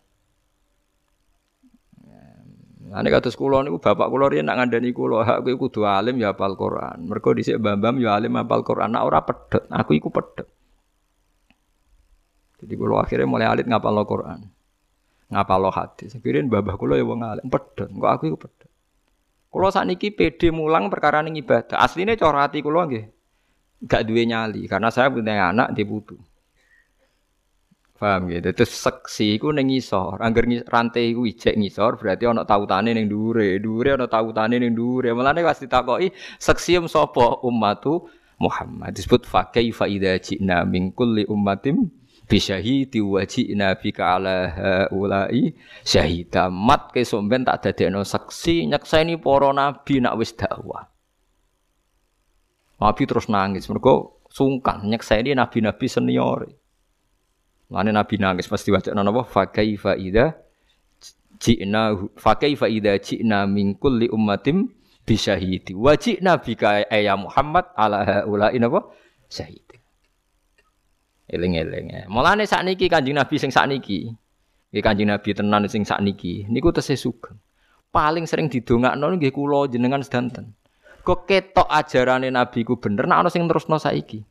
[2.90, 6.35] Ane kados kula niku bapak kula riyen nak ngandani kula, hak kowe kudu alim ya
[6.35, 7.07] hafal Quran.
[7.07, 9.70] Mergo dhisik Bambam ya alim hafal Quran, nak ora pedhot.
[9.70, 10.50] Aku iku pedhot.
[12.61, 14.44] Jadi kula akhirnya mulai alit ngapal Quran.
[15.31, 16.18] Ngapal hadis.
[16.20, 17.88] Kirin babah kula ya wong alim pedhot.
[17.88, 18.70] Kok aku iku pedhot.
[19.50, 21.81] Kula sakniki PD mulang perkara ning ibadah.
[21.81, 23.05] Asline cara ati kula nggih
[23.81, 26.20] gak duwe nyali karena saya punya anak di putu.
[28.00, 28.48] Paham gitu.
[28.56, 30.24] Terus seksi iku ning ngisor.
[30.24, 33.60] Angger rantai iku ijek ngisor berarti ana tautane ning dhuwure.
[33.60, 35.12] Dhuwure ana tautane ning dhuwure.
[35.12, 36.08] Mulane pas ditakoki
[36.40, 38.08] seksi sapa ummatu
[38.40, 38.96] Muhammad.
[38.96, 41.92] Disebut fa kaifa idza ji'na min kulli ummatin
[42.24, 44.48] bi syahidi wa ji'na bika ala.
[46.48, 50.88] Mat ke somben tak dadekno seksi nyekseni para nabi nak wis dakwah.
[52.80, 56.48] Nabi terus nangis mergo sungkan nyekseni nabi-nabi senior.
[57.70, 60.35] Lane Nabi nangis pasti waca napa fa kaifa idza
[61.38, 64.66] ji'na fa kaifa idza ji'na min kulli ummatin
[65.06, 68.90] bi syahidi wa ji'na bika ya Muhammad ala haula napa
[69.30, 69.62] syahid.
[71.30, 71.94] Eling-eling.
[71.94, 72.02] Ya.
[72.11, 74.11] Mulane sakniki Kanjeng Nabi sing sakniki.
[74.74, 77.38] Nggih Kanjeng Nabi tenan sing sakniki niku tesih sugeng.
[77.94, 80.59] Paling sering didongakno nggih kula jenengan sedanten.
[81.06, 84.26] Kok ketok ajarane Nabi ku bener nek ana sing terusno saiki.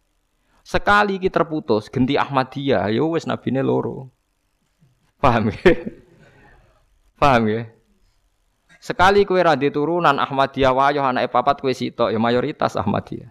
[0.62, 4.12] Sekali kita terputus, genti Ahmadiyah, ya wes nabine loro.
[5.20, 5.74] Paham ya?
[7.20, 7.62] Paham ya?
[8.80, 13.28] Sekali kue radi turunan Ahmadiyah wayo anak papat kue sitok ya mayoritas Ahmadiyah.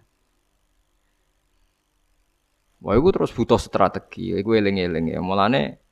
[2.78, 4.38] Wah, itu terus butuh strategi.
[4.38, 5.18] Iku eling-eling ya.
[5.18, 5.82] Mulane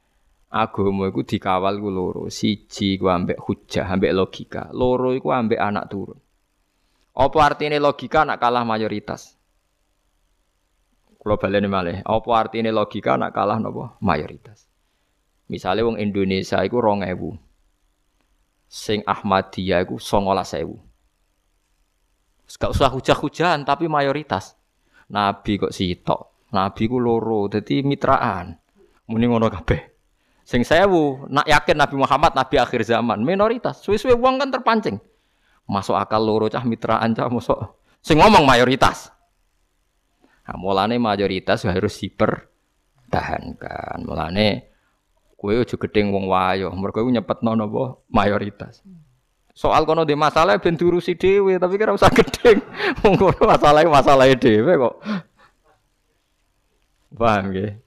[0.46, 2.22] agama iku dikawal ku loro.
[2.31, 4.70] Siji ku ambek hujah, ambek logika.
[4.70, 6.20] Loro iku ambek anak turun.
[7.16, 9.36] Apa artinya logika nak kalah mayoritas?
[11.26, 14.70] Kalau baleni malih, apa artinya logika nak kalah nopo mayoritas.
[15.50, 17.34] Misalnya wong Indonesia iku ewu,
[18.70, 20.78] Sing Ahmadiyah iku ewu.
[22.46, 24.54] Gak usah hujah-hujahan tapi mayoritas.
[25.10, 26.46] Nabi kok sitok.
[26.54, 28.54] Nabi ku loro, jadi mitraan.
[29.10, 29.82] Muni ngono kabeh.
[30.46, 33.82] Sing sewu, nak yakin Nabi Muhammad nabi akhir zaman, minoritas.
[33.82, 35.02] Suwe-suwe wong kan terpancing.
[35.66, 37.82] Masuk akal loro cah mitraan cah masuk.
[37.98, 39.15] Sing ngomong mayoritas.
[40.46, 44.06] Nah, mulane mayoritas harus dipertahankan.
[44.06, 44.70] Mulane
[45.35, 48.87] kue ojo gedeng wong wayo, mergo nyepetno napa mayoritas.
[49.56, 52.61] Soal kono di masalah ben diurusi dhewe, tapi kira usah gedeng.
[53.00, 54.94] Wong kono masalah masalah dhewe kok.
[57.16, 57.80] Paham nggih?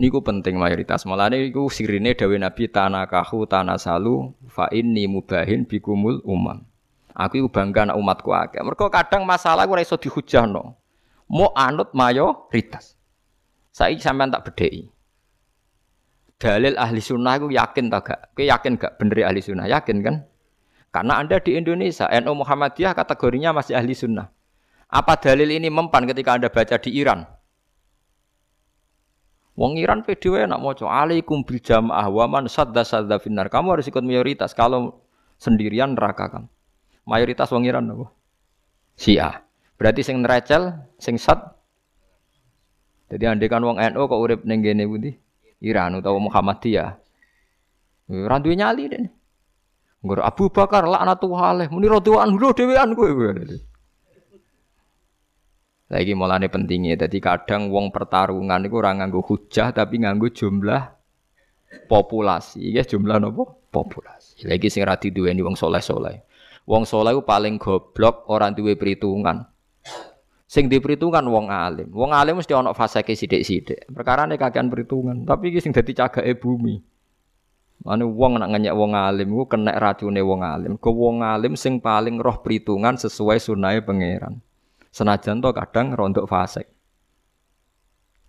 [0.00, 1.04] Niku penting mayoritas.
[1.04, 6.64] Mulane iku sirine dawe Nabi tanakahu tanasalu fa inni mubahin bikumul umam.
[7.12, 8.64] Aku iku bangga anak umatku akeh.
[8.64, 10.85] Mergo kadang masalah ora iso dihujahno
[11.30, 12.94] mau anut mayoritas.
[13.74, 14.88] Saya sampean tak bedheki.
[16.36, 18.20] Dalil ahli sunnah aku yakin tak gak?
[18.36, 19.64] Kowe yakin gak bener ahli sunnah?
[19.64, 20.28] Yakin kan?
[20.92, 24.32] Karena Anda di Indonesia, NU Muhammadiyah kategorinya masih ahli sunnah.
[24.88, 27.24] Apa dalil ini mempan ketika Anda baca di Iran?
[29.56, 33.48] Wong Iran PDW nak mau alaikum bil jamaah wa man sadda sadda finnar.
[33.48, 34.52] Kamu harus ikut mayoritas.
[34.52, 35.00] Kalau
[35.40, 36.44] sendirian neraka kan.
[37.08, 38.12] Mayoritas wong Iran apa?
[39.00, 39.45] Syiah.
[39.76, 41.38] Berarti sing nerecel, sing sat.
[43.12, 45.12] Jadi andai kan wong NU kok urip ning kene pundi?
[45.62, 46.90] Iran utawa Muhammadiyah.
[48.12, 49.08] Ora duwe nyali dene.
[50.02, 53.10] Nggur Abu Bakar laknatullah alaih muni radhiyallahu anhu dhewean kowe.
[55.86, 60.82] Lagi mulane pentingnya, jadi kadang wong pertarungan itu orang nganggo hujah tapi nganggo jumlah
[61.86, 64.50] populasi, ya jumlah nopo populasi.
[64.50, 66.26] Lagi sing rati dua ini wong soleh soleh.
[66.66, 69.46] Wong soleh itu paling goblok orang duwe perhitungan.
[70.46, 71.90] Sing di perhitungan wong alim.
[71.90, 73.90] Wong alim mesti ono fase ke sidik sidik.
[73.90, 75.26] Perkara ini kakean perhitungan.
[75.26, 76.78] Tapi sing dadi cagake bumi.
[77.82, 80.78] Mana wong nak ngenyek wong alim ku kena racune wong alim.
[80.78, 84.38] Ke wong alim sing paling roh perhitungan sesuai sunai pangeran.
[84.94, 86.70] Senajan to kadang rontok fasik.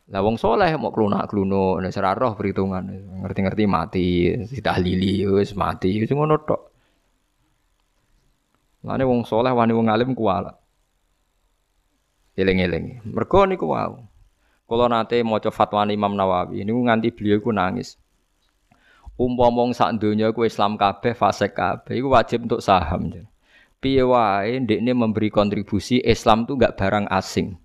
[0.08, 2.84] Lah wong soleh mau klunak-kluno nek ora roh perhitungan.
[3.24, 4.08] Ngerti-ngerti mati,
[4.42, 6.62] ditahlili wis mati wis ngono tok.
[8.90, 10.50] Lane wong soleh wani wong alim kuwala.
[12.38, 13.02] Eling-eling.
[13.02, 14.06] Mergo niku wau.
[14.70, 17.98] Kula nate maca fatwa Imam Nawawi niku nganti beliau ku nangis.
[19.18, 23.10] Umpama wong sak donya ku Islam kabeh, fasik kabeh iku wajib untuk saham.
[23.82, 27.58] Piye wae ndekne memberi kontribusi Islam tuh gak barang asing.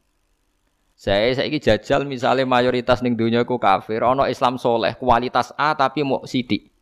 [0.96, 6.00] Saya saiki jajal misalnya mayoritas ning dunia ku kafir, ono Islam soleh kualitas A tapi
[6.00, 6.72] mau sidik.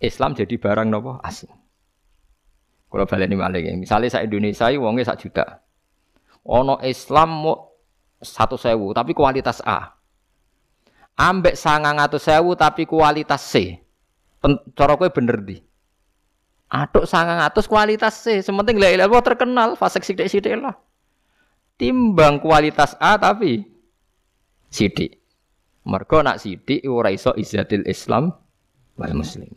[0.00, 1.52] Islam jadi barang nopo asing.
[2.88, 3.76] Kalau baleni malih ya.
[3.76, 5.67] Misalnya saya Indonesia wonge sak juta.
[6.48, 7.44] Ono Islam
[8.24, 9.92] satu sewu tapi kualitas A.
[11.18, 13.76] Ambek sangang atau sewu tapi kualitas C.
[14.72, 15.60] Cara kowe bener di.
[16.68, 20.76] Atuk sangang atus kualitas C, sementing la ilaha terkenal, fasek sidik-sidik lah.
[21.76, 23.64] Timbang kualitas A tapi
[24.72, 25.20] sidik.
[25.84, 28.32] Mergo nak sidik ora iso Islam
[28.96, 29.48] wal muslim.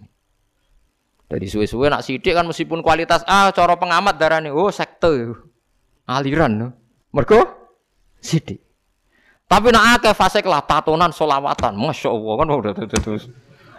[1.28, 5.36] Dari suwe-suwe nak sidik kan meskipun kualitas A cara pengamat darane oh sekte
[6.08, 6.81] aliran.
[7.12, 7.40] Mergo
[8.24, 8.64] sidik.
[9.52, 13.28] Tapi nak akeh fasek lah tatonan solawatan, masya Allah kan udah terus.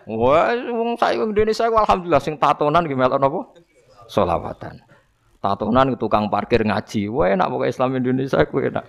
[0.05, 3.57] Wah, wong saya Indonesia alhamdulillah sing tatonan gimana napa?
[4.05, 4.85] Solawatan.
[5.41, 7.09] Tatonan tukang parkir ngaji.
[7.09, 8.85] Wah, enak pokoke Islam Indonesia kuwi enak.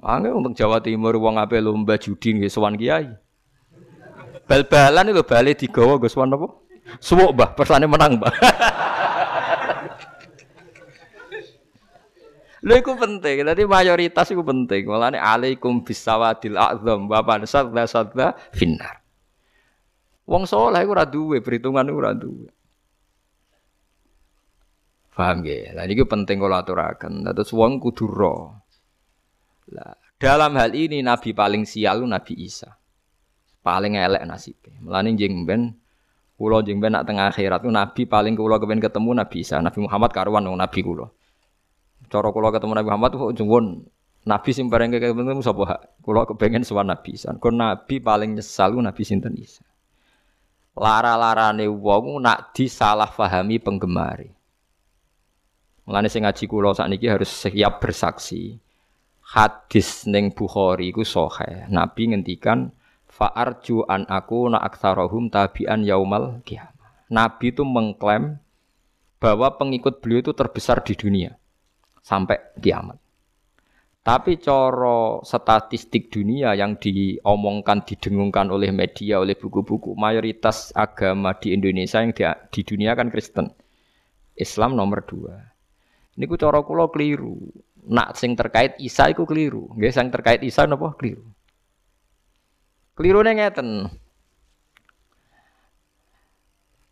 [0.00, 3.12] Angge untuk Jawa Timur wong ape lomba judi nggih sowan kiai.
[4.48, 6.48] Bal-balan itu bali digawa nggo sowan apa?
[7.04, 8.32] Suwuk, Mbah, persane menang, Mbah.
[12.66, 14.90] Lha iku penting, dadi mayoritas iku penting.
[14.90, 18.98] Mulane alaikum bisawadil a'zam wa sadda sadda finnar.
[20.26, 22.50] Wong soleh iku ora duwe, perhitungan iku ora duwe.
[25.18, 25.74] Paham nggih?
[25.74, 27.26] Lah niki penting kula aturaken.
[27.26, 28.54] Terus wong kudu ro.
[29.74, 32.70] Lah, dalam hal ini nabi paling sial Nabi Isa.
[33.58, 34.78] Paling elek nasibnya.
[34.78, 35.74] Mulane jeng ben
[36.38, 39.58] kula jeng ben nak tengah akhirat nabi paling kula kepen ketemu Nabi Isa.
[39.58, 41.10] Nabi Muhammad karuan wong nabi kula.
[42.08, 43.84] Cara kula ketemu Nabi Muhammad kok jengwon
[44.24, 45.88] Nabi sing bareng ketemu sapa?
[46.00, 47.36] Kula kepengen sowan Nabi Isa.
[47.36, 49.64] Kok nabi paling nyesal Nabi sinten Isa
[50.78, 54.30] lara-larane wong nak disalahpahami penggemari.
[55.84, 58.62] Mulane sing ngaji kula sakniki harus siap bersaksi.
[59.28, 61.68] Hadis ning Bukhari iku sahih.
[61.68, 62.72] Nabi ngendikan
[63.10, 66.72] fa'arju an aku na aktsarahum tabi'an yaumal kiamat.
[67.12, 68.40] Nabi itu mengklaim
[69.20, 71.34] bahwa pengikut beliau itu terbesar di dunia
[72.08, 72.96] sampai kiamat.
[74.00, 82.00] Tapi coro statistik dunia yang diomongkan, didengungkan oleh media, oleh buku-buku, mayoritas agama di Indonesia
[82.00, 83.52] yang di, di dunia kan Kristen.
[84.32, 85.36] Islam nomor dua.
[86.16, 87.36] Ini ku coro kulo keliru.
[87.84, 89.68] Nak sing terkait Isa itu keliru.
[89.76, 91.28] Nggih sing terkait Isa napa keliru.
[92.96, 93.92] Keliru ngeten.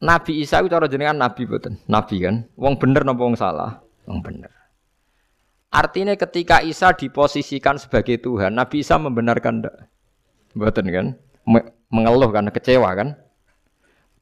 [0.05, 1.81] Nabi Isa itu cara jenengan nabi betul.
[1.89, 2.45] Nabi kan.
[2.61, 3.81] Wong bener napa wong salah?
[4.05, 4.56] Wong bener.
[5.77, 9.77] Artinya ketika Isa diposisikan sebagai Tuhan, Nabi Isa membenarkan enggak?
[10.57, 11.07] Betul kan?
[11.93, 13.13] Mengeluh karena kecewa kan?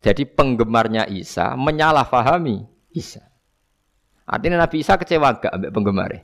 [0.02, 2.66] Jadi penggemarnya Isa menyalahfahami
[2.98, 3.22] Isa.
[4.26, 6.22] Artinya Nabi Isa kecewa enggak ambek penggemarnya?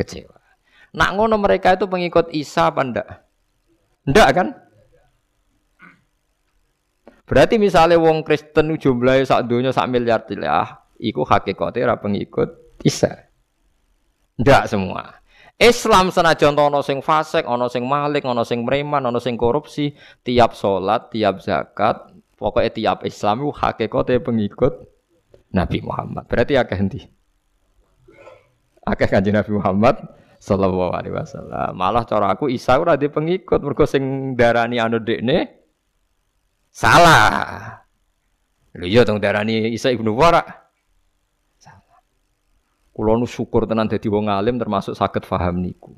[0.00, 0.40] Kecewa.
[0.96, 3.08] Nak ngono mereka itu pengikut Isa apa enggak?
[4.08, 4.48] Enggak kan?
[7.28, 13.28] Berarti misalnya wong Kristen jumlahnya sak dunia sak miliar tilah, iku hakikatnya pengikut Isa.
[14.40, 15.22] Ndak semua.
[15.54, 19.94] Islam senajan ana sing fasik, ana sing malik, ana sing preman, ana sing korupsi,
[20.26, 24.90] tiap salat, tiap zakat, pokoknya tiap Islam itu hakikate pengikut
[25.54, 26.26] Nabi Muhammad.
[26.26, 27.00] Berarti akeh endi?
[28.82, 30.02] Akeh kanjeng Nabi Muhammad
[30.42, 31.70] sallallahu alaihi wasallam.
[31.78, 35.54] Malah cara aku Isa ora di pengikut mergo sing darani anu dekne
[36.74, 37.78] salah.
[38.74, 40.63] Lho iya dong darani Isa ibnu Wara.
[42.94, 45.90] Kulo nu syukur tenan dadi wong alim termasuk saged paham niku.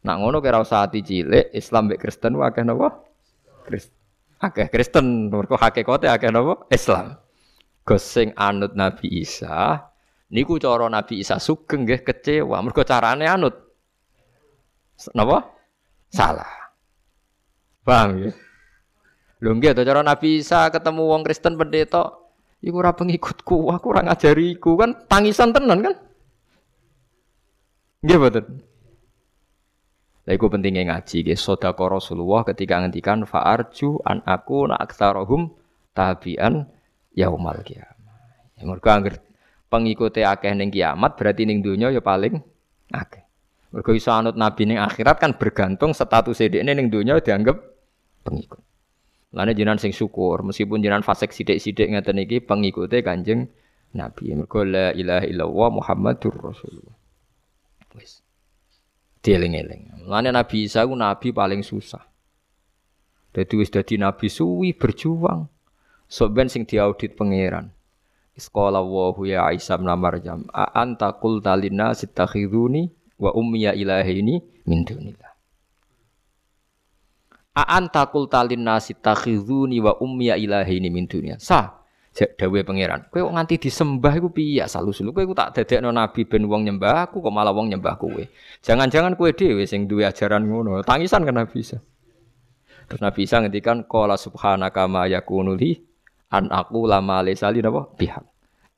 [0.00, 3.04] Nak ngono kira usah ati cilik Islam mek Kristen wae akeh napa?
[3.68, 4.00] Kristen.
[4.40, 6.64] Akeh Kristen mergo hakikate akeh napa?
[6.72, 7.20] Islam.
[7.84, 9.84] Gosing anut Nabi Isa
[10.32, 13.52] niku cara Nabi Isa sugeng nggih kecewa mergo carane anut.
[15.12, 15.44] Napa?
[16.08, 16.72] Salah.
[17.84, 18.32] Paham ya?
[19.44, 22.16] Lho nggih cara Nabi Isa ketemu wong Kristen pendeta,
[22.60, 25.94] iku ora pengikutku, aku ora ngajariku kan tangisan tenan kan?
[28.00, 28.44] Nggih mboten.
[30.28, 35.52] Lah iku pentingnya ngaji nggih sedekah Rasulullah ketika ngendikan fa'arju an aku na aktsarahum
[35.96, 36.68] tabian
[37.16, 38.20] yaumal kiamah.
[38.56, 39.18] Ya mergo anggere
[39.66, 42.38] pengikuti akeh ning kiamat berarti ning donya ya paling
[42.92, 43.24] akeh.
[43.74, 47.56] Mergo iso anut nabi ning akhirat kan bergantung status dhekne ning donya dianggap
[48.22, 48.69] pengikut.
[49.30, 53.46] Lane jinan sing syukur, meskipun jinan fasik sidik-sidik ngeten iki pengikute Kanjeng
[53.94, 54.34] Nabi.
[54.34, 56.96] Mergo la ilaha illallah Muhammadur Rasulullah.
[57.94, 58.22] Wis.
[59.22, 60.06] Dieling-eling.
[60.10, 62.02] Lane Nabi Isa ku nabi paling susah.
[63.30, 65.46] Dadi wis dadi nabi suwi berjuang.
[66.10, 67.70] Sok ben sing diaudit pangeran.
[68.34, 71.54] Iskola wa ya Isa bin Maryam, a anta qulta
[73.20, 75.29] wa ummiya ilahini min dunillah.
[77.50, 81.36] Aan takul talin nasi takhizuni wa ummiya ilahi ini min dunia.
[81.42, 81.82] Sah.
[82.10, 83.06] Dawe pangeran.
[83.06, 87.06] Kowe kok nganti disembah iku piye asal usul kowe tak dadekno nabi ben wong nyembah
[87.06, 88.22] aku kok malah wong nyembah kowe.
[88.66, 90.82] Jangan-jangan kowe dhewe sing duwe ajaran ngono.
[90.82, 91.62] Tangisan kan Nabi.
[92.90, 95.54] Terus Nabi Isa ngendikan qala subhanaka ma yakunu
[96.34, 98.26] an aku lama lesali napa pihak.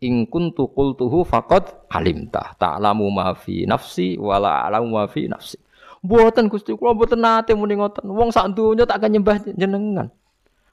[0.05, 5.57] In kuntu qultuhu faqad alimta ta'lamu ma fi nafsi wala a'lamu ma fi nafsi.
[6.03, 8.11] Mboten Gusti kula mboten nate muni ngoten.
[8.11, 10.11] Wong sak donya tak nyembah jenengan.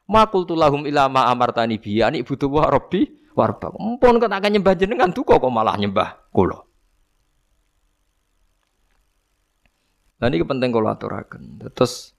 [0.09, 3.05] Makul tulahum ila ma amartani bi ani butuh wa rabbi
[3.37, 3.69] warba.
[3.77, 6.65] Mumpun kok tak nyembah jenengan duka kok malah nyembah kula.
[10.19, 11.61] Nah ini penting kalau aturakan.
[11.77, 12.17] Terus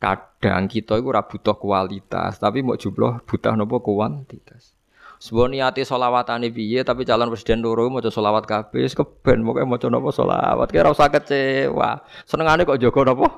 [0.00, 4.79] kadang kita itu butuh kualitas, tapi mau jumlah butuh nopo kuantitas.
[5.20, 10.08] Sebuah niati solawatane piye tapi calon presiden loro mau solawat kabeh keben mau maca napa
[10.08, 12.00] solawat kira usah kecewa.
[12.24, 13.28] Senengane kok jaga napa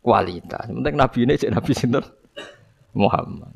[0.00, 0.72] kualitas.
[0.72, 2.00] Penting nabi ini cek nabi sinten
[2.96, 3.52] Muhammad.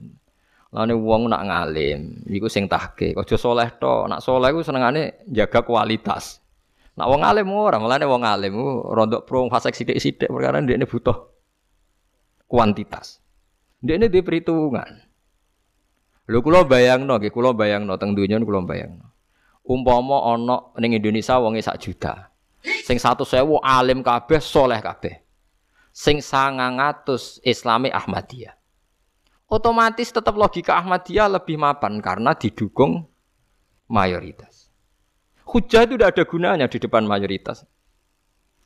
[0.68, 3.16] Lane wong nak ngalim iku sing tahke.
[3.16, 6.44] Aja soleh to, nak soleh iku senengane jaga kualitas.
[6.92, 8.52] Nak wong alim ora, mulane wong alim
[8.84, 11.32] rondok pro fasek sithik-sithik perkara ndekne butuh
[12.44, 13.24] kuantitas.
[13.80, 15.05] Ndekne di perhitungan.
[16.26, 19.14] Lho kula bayangno nggih, kula bayangno teng donya kula bayangno.
[19.66, 22.30] Umpama ana ning Indonesia wonge sak juta.
[22.62, 25.22] Sing 100.000 alim kabeh, soleh kabeh.
[25.94, 28.54] Sing 900 Islami Ahmadiyah.
[29.46, 33.06] Otomatis tetap logika Ahmadiyah lebih mapan karena didukung
[33.86, 34.66] mayoritas.
[35.46, 37.62] Hujah itu tidak ada gunanya di depan mayoritas.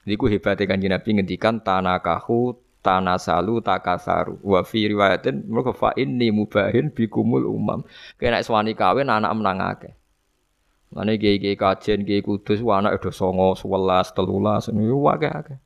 [0.09, 4.41] Jadi ku hebatnya kan Nabi ngendikan tanakahu tanasalu takasaru.
[4.45, 7.85] Wa fi riwayatin mergo fa inni mubahin bikumul umam.
[8.17, 9.93] Kena swani kawin anak menang akeh.
[10.91, 15.59] Mane gege kajen gege kudus anak udah songo 11 13 niku akeh akeh.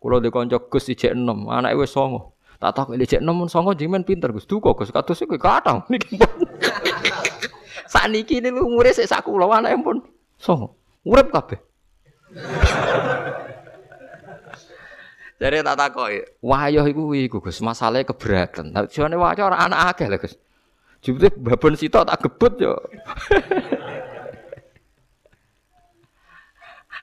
[0.00, 2.36] Kulo di kanca Gus ijek 6 anake wis songo.
[2.60, 4.44] Tak tak ijek 6 songo jimen pinter Gus.
[4.44, 4.92] Duka Gus.
[4.92, 6.20] Kados iku kathah niki
[7.90, 10.04] Sakniki niku umure sik sak kula anake pun
[10.36, 10.76] songo.
[11.00, 11.58] Urip kabeh
[15.40, 18.76] Jadi tak takoi, wayoh iku iku Gus, masalahnya keberatan.
[18.76, 20.36] Tapi jane wayoh ora anak akeh lah Gus.
[21.00, 22.76] Jebule babon sitok tak gebut yo.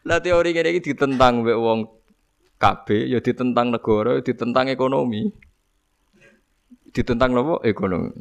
[0.08, 1.80] Lah teori ngene iki ditentang mbek wong
[2.62, 5.28] KB, ya ditentang negara, ya ditentang ekonomi.
[6.95, 7.60] Ditentang nopo?
[7.65, 8.15] Ekonomi.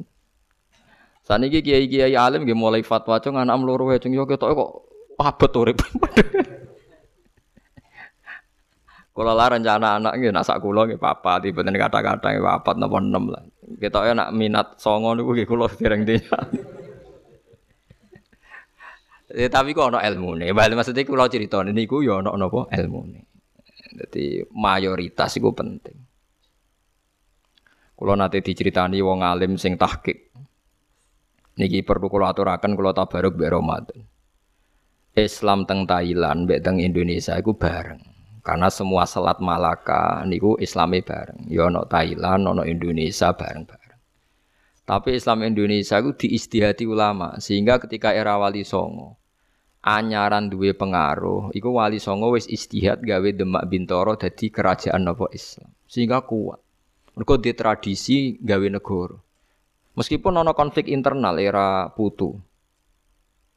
[1.22, 4.70] Saniki kiai-kiai alim nggih mulai fatwa cung anak mloro wae cung yo ketok kok
[5.20, 5.78] abot urip.
[9.16, 13.00] Kalau lah rencana anak nggih nak sak kula nggih papa tiba kata-kata nggih papat napa
[13.00, 13.40] enam lah.
[13.80, 16.36] Kita nak minat songo niku nggih kula dereng dinya.
[19.32, 20.52] Ya, tapi kok ana ilmune.
[20.52, 23.24] Bali maksudnya kula critane niku ya ana napa ilmune.
[23.96, 25.96] Jadi mayoritas iku penting.
[27.96, 30.28] Kula nate diceritani wong alim sing tahqiq.
[31.56, 33.96] Niki perlu kula aturaken kula tabaruk mbek.
[35.16, 38.15] Islam teng Thailand mbek teng Indonesia iku bareng.
[38.46, 41.50] Karena semua selat Malaka niku Islami bareng.
[41.50, 43.98] Ya ono Thailand, ono Indonesia bareng-bareng.
[44.86, 49.18] Tapi Islam Indonesia itu diistihati ulama sehingga ketika era Wali Songo
[49.86, 55.70] anyaran duwe pengaruh, iku Wali Songo wis istihad gawe Demak Bintoro dadi kerajaan nopo Islam.
[55.86, 56.58] Sehingga kuat.
[57.14, 59.16] Mergo di tradisi gawe negara.
[59.96, 62.36] Meskipun ono konflik internal era Putu.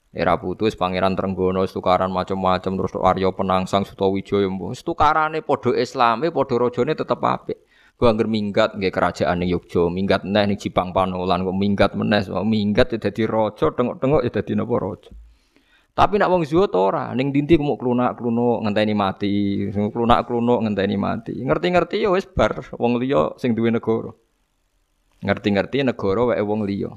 [0.10, 6.58] Era Putu Pangeran Trenggono tukaran macam-macam terus Aryo Penangsang Sutawijaya mbok tukarane padha Islame padha
[6.58, 7.62] rajane tetep apik.
[8.00, 12.24] Ku angger minggat nggih kerajaan ning Yogya, minggat neh ning Jipang Panolan kok minggat meneh,
[12.48, 15.12] minggat ya dadi raja, tengok-tengok ya dadi napa raja.
[16.00, 21.36] Tapi nak wong zuhud ora, ning dinti mau klunak-klunuk ngenteni mati, klunak-klunuk ngenteni mati.
[21.44, 24.16] Ngerti-ngerti ya wis bar wong liya sing duwe negara.
[25.20, 26.96] Ngerti-ngerti negara wae wong liya.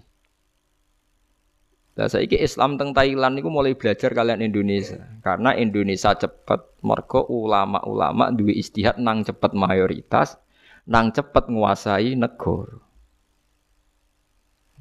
[1.93, 5.05] Lah saiki Islam teng Thailand niku mulai belajar kalian Indonesia.
[5.21, 10.41] Karena Indonesia cepet mergo ulama-ulama duwe istihad nang cepet mayoritas,
[10.89, 12.81] nang cepet nguasai negara.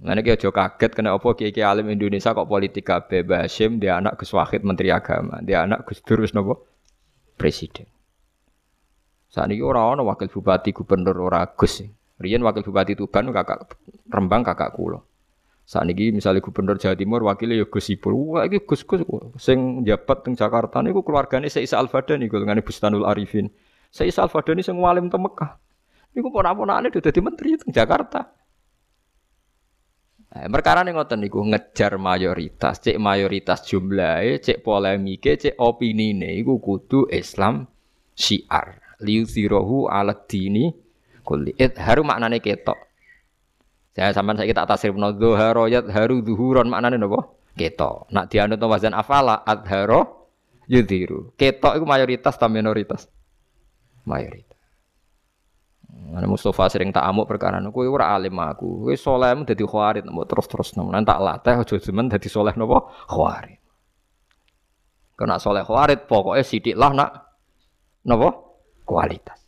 [0.02, 4.18] Nah ini aja kaget kena apa kiai alim Indonesia kok politik kabeh Basim dia anak
[4.18, 6.66] Gus Wahid Menteri Agama, dia anak Gus Dur nopo
[7.38, 7.86] presiden.
[9.30, 11.86] Saat ini orang orang wakil bupati gubernur ora Gus.
[12.18, 13.78] Rian wakil bupati Tuban kakak
[14.10, 15.11] Rembang kakak kulo.
[15.72, 18.12] Saat ini misalnya gubernur Jawa Timur wakilnya ya Gus Ipul.
[18.12, 19.08] Wah ini Gus Gus
[19.40, 23.48] sing jabat teng Jakarta niku keluargane Isa Al Fadani dengan Bustanul Arifin.
[23.88, 25.56] Isa Al Fadani sing walim teng Mekah.
[26.12, 28.36] Niku ponak-ponakane udah jadi menteri teng Jakarta.
[30.36, 36.44] Eh, perkara nih ngoten niku ngejar mayoritas, cek mayoritas jumlahnya, cek polemike, cek opini nih,
[36.44, 37.64] iku kudu Islam
[38.12, 39.00] syiar.
[39.00, 40.68] Liuzirohu alat dini
[41.24, 41.56] kulli.
[41.56, 42.91] It haru maknane ketok.
[43.92, 47.28] Saya sampean saya tak tasrif no dhuharoyat haru duhuron maknane napa?
[47.60, 48.08] Ketok.
[48.16, 50.32] Nak dianut wazan afala adharo
[50.72, 51.36] yudhiru.
[51.36, 53.12] Ketok itu mayoritas atau minoritas?
[54.08, 54.52] Mayoritas.
[56.16, 58.88] Ana Mustafa sering tak amuk perkara kowe ora alim aku.
[58.88, 63.60] Kowe saleh dadi khawarit mbok terus-terus nemen tak latih aja jemen dadi saleh napa khawarit.
[65.20, 67.12] Kena saleh khawarit pokoke sithik lah nak
[68.08, 68.40] napa
[68.88, 69.41] kualitas.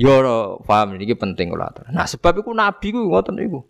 [0.00, 0.16] Yo
[0.64, 3.60] paham ini penting kula Nah sebab iku nabi ku ngoten iku.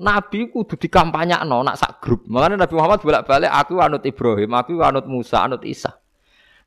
[0.00, 2.24] Nabi kudu dikampanyakno nak sak grup.
[2.28, 5.92] Makanya Nabi Muhammad bolak-balik aku anut Ibrahim, aku anut Musa, anut Isa.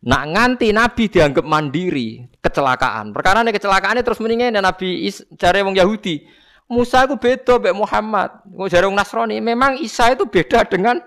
[0.06, 3.10] Nak nganti Nabi dianggap mandiri, kecelakaan.
[3.10, 6.30] Perkara ini kecelakaan terus mendingin Nabi Is, cari wong Yahudi.
[6.70, 8.30] Musa itu beda mbek Muhammad.
[8.54, 9.42] Mau cari wong Nasrani.
[9.42, 11.02] Memang Isa itu beda dengan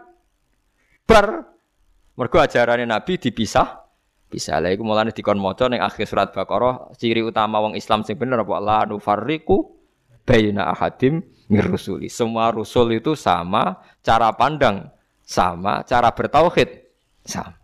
[1.07, 1.47] ber.
[2.19, 3.86] Mergo ajarannya Nabi dipisah.
[4.37, 8.21] Bisa lah iku mulane dikon maca ning akhir surat Baqarah ciri utama wong Islam sing
[8.21, 9.65] bener apa la nufarriqu
[10.29, 12.13] baina ahadim mirusuli.
[12.13, 14.93] Semua rusul itu sama, cara pandang
[15.25, 16.69] sama, cara bertauhid
[17.25, 17.57] sama.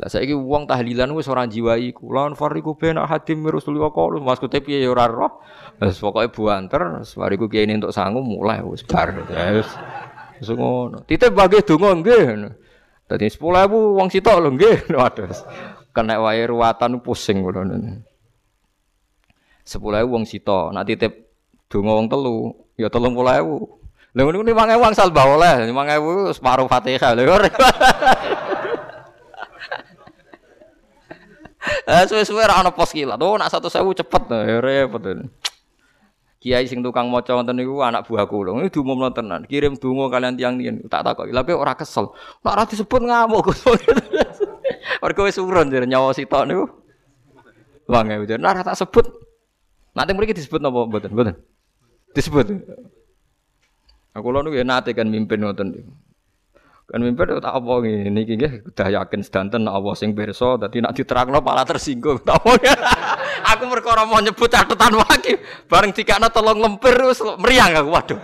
[0.00, 2.08] Lah saiki wong tahlilan wis ora jiwai iku.
[2.08, 5.44] Lan fariku ben hadim Rasulullah qalu maksude piye ya ora roh.
[5.84, 9.12] Wis pokoke buanter, fariku kiai entuk sangu mulai wis bar.
[9.52, 9.68] Wis
[10.40, 11.04] wis ngono.
[11.04, 12.61] Titip bagi donga nggih.
[13.12, 14.88] Dadi 10.000 wong sitok lho nggih.
[14.96, 15.28] Waduh.
[15.92, 17.68] Kena wae ruwatan pusing ngono.
[17.68, 21.28] 10.000 wong sitok, nak titip
[21.68, 24.16] donga wong telu ya 30.000.
[24.16, 27.28] Lha ngono ni 5.000 wong salbah oleh, 5.000 separuh Fatihah lho.
[31.62, 33.22] Eh suwe-suwe ora ana pos kilat.
[33.22, 35.02] Oh satu sewu cepet ya repot.
[36.42, 38.58] Kiai sing tukang maca wonten niku anak buah kula.
[38.58, 39.46] Ini diumumno tenan.
[39.46, 40.82] Kirim donga kalian tiang niyen.
[40.90, 41.30] Tak takoki.
[41.30, 42.10] Lha ora kesel.
[42.42, 43.46] Nek ora disebut ngamuk.
[45.06, 46.66] Mergo wis urun jare nyawa sitok niku.
[47.86, 48.42] Wange ujar.
[48.42, 49.06] Nek tak sebut.
[49.94, 51.14] Nanti mriki disebut napa mboten?
[51.14, 51.38] Mboten.
[52.10, 52.46] Disebut.
[54.18, 55.94] Aku lho niku ya nate kan mimpin ngoten niku.
[56.90, 60.92] Kan mimpi tak apa ngene iki nggih udah yakin sedanten Allah sing pirsa dadi nak
[60.98, 62.18] diterangno malah tersinggung.
[63.54, 65.38] aku perkara mau nyebut catatan wae
[65.70, 68.20] bareng dikakno tolong lempir wis meriang aku waduh.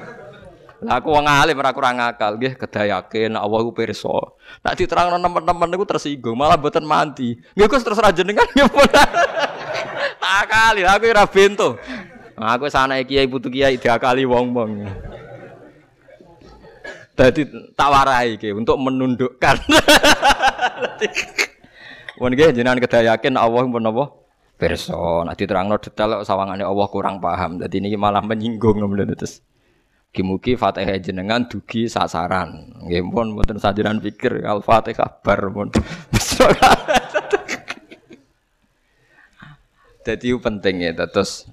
[0.78, 4.14] Lah aku wong alim ora kurang akal nggih kedah yakin Allah ku pirsa.
[4.62, 7.38] Nak diterangno teman-teman niku tersinggung malah mboten mandi.
[7.54, 8.90] Nggih Gus terus ra jenengan nyebut.
[10.22, 11.78] tak kali aku ora bento.
[12.38, 14.86] Aku sana kiai putu kiai diakali wong-wong.
[17.18, 19.56] Jadi tak warai ke untuk menundukkan.
[22.22, 24.04] Wan nggih jenengan kedah yakin Allah pun apa?
[24.58, 27.58] Pirsa, nek diterangno detail sawangane Allah kurang paham.
[27.58, 29.42] Dadi ini malah menyinggung ngono terus.
[30.14, 32.70] Kimuki Fatihah jenengan dugi sasaran.
[32.86, 35.74] Nggih pun mboten sajenan pikir Al-Fatihah bar pun.
[40.06, 41.50] Jadi penting ya terus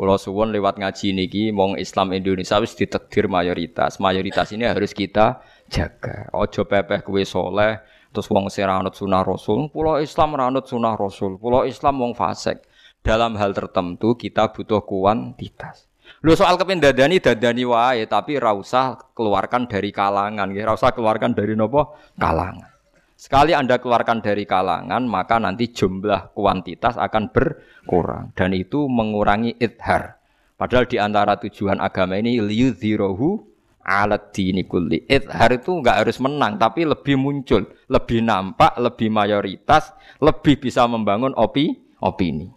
[0.00, 4.00] kalau suwon lewat ngaji niki mong Islam Indonesia wis ditakdir mayoritas.
[4.00, 6.32] Mayoritas ini harus kita jaga.
[6.32, 9.68] Ojo pepeh kue soleh terus wong seranut sunah Rasul.
[9.68, 11.36] Pulau Islam ranut sunah Rasul.
[11.36, 12.64] Pulau Islam wong fasik.
[13.04, 15.92] Dalam hal tertentu kita butuh kuantitas.
[16.24, 20.48] Lu soal kepen dadani dadani wae tapi ra usah keluarkan dari kalangan.
[20.48, 21.92] Ra usah keluarkan dari nopo?
[22.16, 22.79] Kalangan.
[23.20, 28.32] Sekali Anda keluarkan dari kalangan, maka nanti jumlah kuantitas akan berkurang.
[28.32, 30.16] Dan itu mengurangi idhar.
[30.56, 33.44] Padahal di antara tujuan agama ini liyudhirohu
[33.84, 35.04] alat dini kulli.
[35.04, 41.36] Ithar itu enggak harus menang, tapi lebih muncul, lebih nampak, lebih mayoritas, lebih bisa membangun
[41.36, 42.48] opi, opini.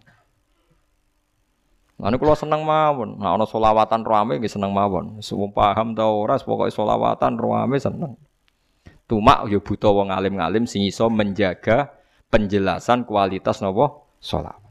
[2.00, 5.20] Nah, ini kalau seneng mawon, nah ono solawatan rame gak seneng mawon.
[5.20, 8.16] Semua paham tau ora, pokoknya solawatan rame seneng.
[9.04, 11.92] Tuma yo buta wong alim-alim sing iso menjaga
[12.32, 14.64] penjelasan kualitas nopo solawat.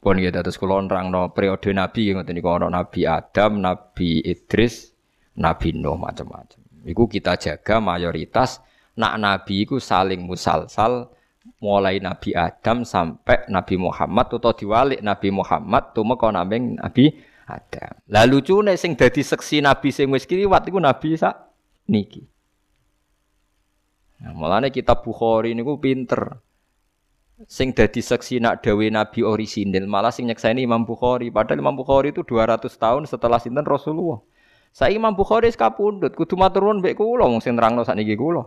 [0.00, 4.96] Pun ya terus kula nerangno periode nabi ngoten niku nabi Adam, nabi Idris,
[5.36, 6.88] nabi Nuh macam-macam.
[6.88, 8.64] Iku kita jaga mayoritas
[8.96, 11.12] nak nabi iku saling musalsal
[11.60, 17.12] mulai Nabi Adam sampai Nabi Muhammad atau diwalik Nabi Muhammad tumeka naming Nabi
[17.44, 17.92] Adam.
[18.08, 21.36] Lalu lucune sing dadi seksi Nabi sing wis kliwat iku Nabi sak
[21.88, 22.24] niki.
[24.20, 26.44] Nah, mulane kitab Bukhari niku pinter.
[27.48, 31.32] Sing dadi seksi nak dawe nabi orisinil malah sing nyekseni Imam Bukhari.
[31.32, 34.20] Padahal Imam Bukhari itu 200 tahun setelah sinten Rasulullah.
[34.76, 38.44] Saya Imam Bukhari sekapundut kudu matur nuwun mbek kula wong sing nerangno sakniki kula.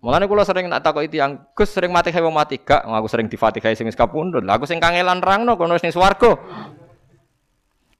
[0.00, 2.88] Mulane kula sering nak itu yang Gus sering mati wong mati gak?
[2.88, 6.32] Aku sering difatihai sing sekapundut aku sing kangelan nerangno kono ning swarga.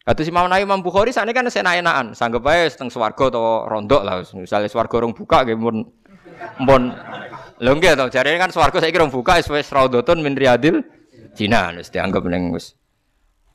[0.06, 4.22] Kata si Imam Imam Bukhari sakniki kan enak-enakan, sanggep ae seteng swarga atau rondok lah,
[4.38, 5.58] misalnya swarga rong buka nggih
[6.60, 6.94] mun
[7.56, 10.84] Lho nggih to, jarene kan swarga saiki rong buka wis wis raudhatun min riyadil
[11.32, 12.76] Cina wis dianggap ning wis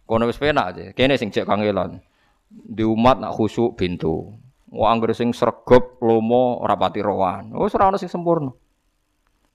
[0.06, 0.94] kono wis penak aja.
[0.94, 2.02] Kene sing cek kangelan.
[2.50, 4.34] Di umat nak khusuk pintu.
[4.72, 7.54] Wong anggere sing sregep lomo ora pati rowan.
[7.58, 8.54] Wis ora ono sing sempurna.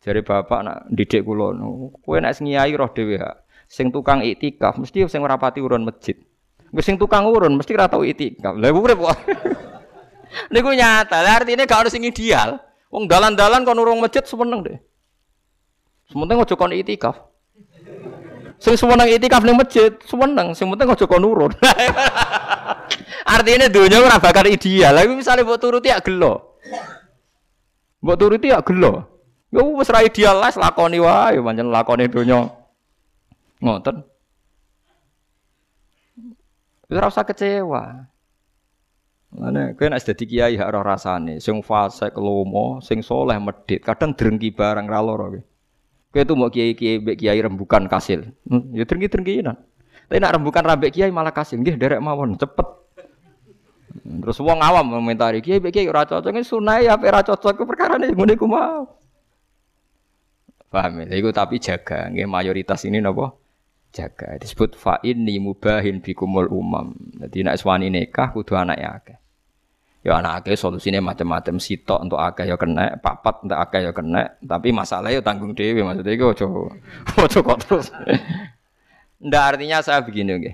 [0.00, 1.50] Jare bapak nak didik kula,
[2.04, 3.18] kowe nek ngiyai roh dhewe.
[3.66, 6.14] Sing tukang iktikaf mesti sing ora pati urun masjid.
[6.70, 8.54] Wis sing tukang urun mesti ora tau iktikaf.
[8.54, 9.18] Lah urip kok.
[10.54, 11.22] Niku nyata.
[11.22, 12.65] Lah artine gak ono sing ideal.
[12.90, 14.78] Wong dalan-dalan kon urung masjid semeneng deh.
[16.10, 17.16] Sementing aja kon itikaf.
[18.62, 21.52] Sing semeneng itikaf ning masjid, semeneng, sing penting aja kon urun.
[23.36, 24.94] Artinya dunia ora bakal ideal.
[24.94, 26.62] Lha misale mbok turuti ya gelo.
[28.00, 29.18] Mbok turuti ya gelo.
[29.50, 32.46] Ya wis ra ideal lah lakoni wae pancen lakoni dunia.
[33.58, 34.06] Ngoten.
[36.86, 38.06] Ora usah kecewa.
[39.34, 44.14] Mana kowe nek dadi kiai hak roh rasane, sing fasik lomo, sing soleh medit, kadang
[44.14, 45.40] drengki barang ra lara kowe.
[46.14, 48.30] Kowe tuh mau kiai-kiai mbek kiai rembukan kasil.
[48.46, 49.56] Hmm, ya drengki-drengkinan.
[50.06, 52.68] Tapi nak rembukan rambek kiai malah kasil, nggih derek mawon cepet.
[54.06, 58.14] Terus wong awam komentari kiai mbek kiai ora cocok, sunah ya ora cocok perkara ne
[58.14, 58.86] ngene ku mau.
[60.70, 61.14] Paham ya?
[61.18, 63.34] Iku tapi jaga, nggih mayoritas ini napa?
[63.92, 64.36] Jaga.
[64.36, 66.92] Disebut fa inni mubahin bikumul umam.
[67.16, 69.18] Jadi nek suwani nikah kudu anake akeh.
[70.06, 74.38] Ya anak akeh solusine macam-macam sitok untuk akeh ya kena, papat untuk akeh ya kena,
[74.38, 76.46] tapi masalahnya ya tanggung dewi maksudnya itu ojo
[77.26, 77.90] ojo kok terus.
[79.18, 80.52] Ndak artinya saya begini oke.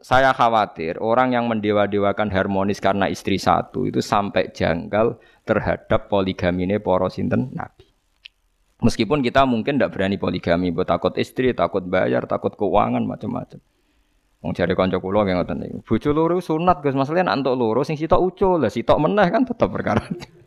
[0.00, 6.78] Saya khawatir orang yang mendewa-dewakan harmonis karena istri satu itu sampai janggal terhadap poligami ini
[6.78, 7.75] poros sinten Nabi.
[8.76, 13.56] Meskipun kita mungkin tidak berani poligami, buat takut istri, takut bayar, takut keuangan macam-macam.
[14.44, 15.78] Wong jare kanca kula nggih ngoten niku.
[15.80, 19.48] Bojo loro sunat Gus, masalahnya nek entuk loro sing sitok ucul, lah sitok meneh kan
[19.48, 20.04] tetep perkara.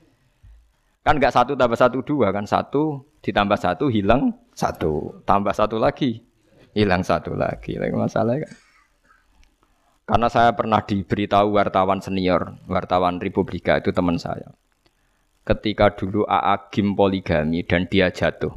[1.10, 6.22] kan enggak satu tambah satu dua kan satu ditambah satu hilang satu tambah satu lagi
[6.76, 8.52] hilang satu lagi lagi masalah kan
[10.06, 14.54] karena saya pernah diberitahu wartawan senior wartawan Republika itu teman saya
[15.50, 18.54] ketika dulu AA Gim poligami dan dia jatuh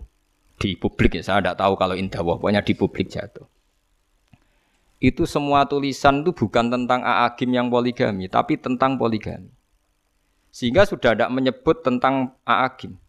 [0.61, 3.49] di publik ya saya tidak tahu kalau indah pokoknya di publik jatuh
[5.03, 9.51] itu semua tulisan itu bukan tentang Aagim yang poligami, tapi tentang poligami.
[10.55, 13.03] Sehingga sudah tidak menyebut tentang Aagim.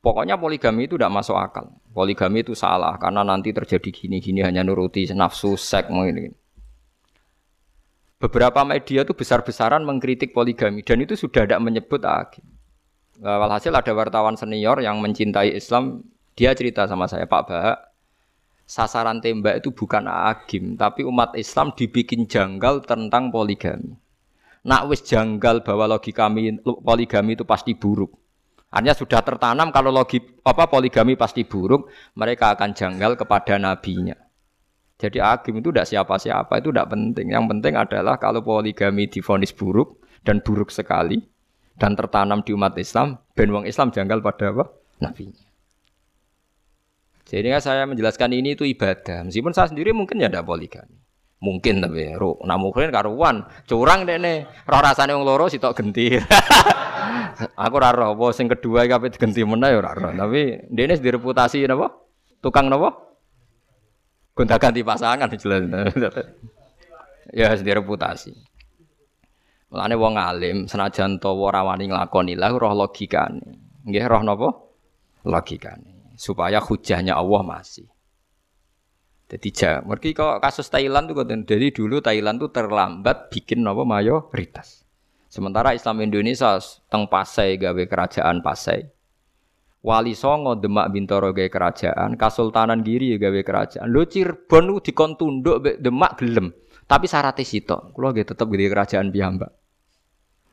[0.00, 1.76] Pokoknya poligami itu tidak masuk akal.
[1.90, 6.30] Poligami itu salah karena nanti terjadi gini-gini hanya nuruti nafsu seks ini.
[8.22, 12.00] Beberapa media itu besar-besaran mengkritik poligami dan itu sudah tidak menyebut
[13.20, 13.40] Aagim.
[13.40, 16.04] Walhasil ada wartawan senior yang mencintai Islam,
[16.36, 17.78] dia cerita sama saya, Pak Bahak,
[18.64, 23.96] sasaran tembak itu bukan agim, tapi umat Islam dibikin janggal tentang poligami.
[24.64, 26.28] Nak wis janggal bahwa logika
[26.84, 28.12] poligami itu pasti buruk.
[28.70, 34.14] Artinya sudah tertanam kalau logi apa poligami pasti buruk, mereka akan janggal kepada nabinya.
[35.00, 37.32] Jadi agim itu tidak siapa-siapa, itu tidak penting.
[37.32, 41.18] Yang penting adalah kalau poligami difonis buruk dan buruk sekali
[41.80, 44.64] dan tertanam di umat Islam, ben wong Islam janggal pada apa?
[45.00, 45.48] Nabinya.
[47.24, 49.24] Jadi saya menjelaskan ini itu ibadah.
[49.24, 51.00] Meskipun saya sendiri mungkin ya ada poligami.
[51.40, 54.44] Mungkin tapi ro mungkin karuan curang deh nih.
[54.68, 56.12] Roh rasanya wong loro sitok genti.
[57.64, 60.12] Aku raro apa sing kedua iki ape genti meneh ya raro.
[60.12, 61.88] Tapi dene direputasi napa?
[62.44, 63.10] Tukang napa?
[64.40, 65.68] gonta-ganti pasangan jelas.
[67.36, 68.32] ya sendiri reputasi.
[69.70, 73.54] Mulane wong alim senajan to ora wani nglakoni lah roh logikane.
[73.86, 74.48] Nggih roh napa?
[75.22, 76.18] Logikane.
[76.18, 77.86] Supaya hujahnya Allah masih.
[79.30, 83.86] Jadi ja, mergi kok kasus Thailand tuh kan dari dulu Thailand tuh terlambat bikin apa
[83.86, 84.82] mayoritas.
[85.30, 86.58] Sementara Islam Indonesia
[86.90, 88.82] teng Pasai gawe kerajaan Pasai.
[89.86, 93.86] Wali Songo Demak Bintoro gawe kerajaan, Kasultanan Giri gawe kerajaan.
[93.86, 96.50] Lho Cirebon ku dikon tunduk Demak gelem.
[96.90, 99.59] Tapi syaratnya sitok, kula nggih tetep gede kerajaan piyambak.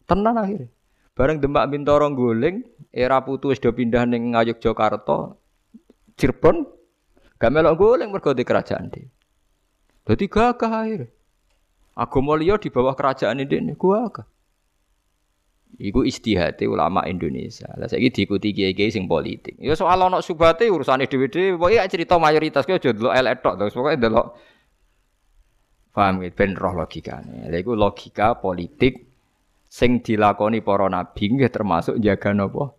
[0.08, 0.72] Tenan akhirnya.
[1.18, 5.34] Bareng Demak Bintoro guling, era putu wis do pindah ning Ngayogyakarta,
[6.16, 6.66] Cirebon
[7.38, 9.02] gak melok guling mergo di kerajaan di.
[10.08, 11.10] Dadi gagah akhirnya.
[11.98, 14.26] Agama liya di bawah kerajaan ini gagah.
[15.78, 17.68] Iku istihate ulama Indonesia.
[17.76, 19.60] Lah saiki diikuti kiai-kiai sing politik.
[19.60, 24.00] Ya soal subate urusane dhewe-dhewe, pokoke cerita mayoritas ki aja delok elek tok, terus pokoke
[24.00, 24.38] delok
[25.92, 27.52] paham gitu, ben roh logikane.
[27.52, 29.07] Logika politik
[29.78, 32.74] sing dilakoni para nabi nggih termasuk jaga napa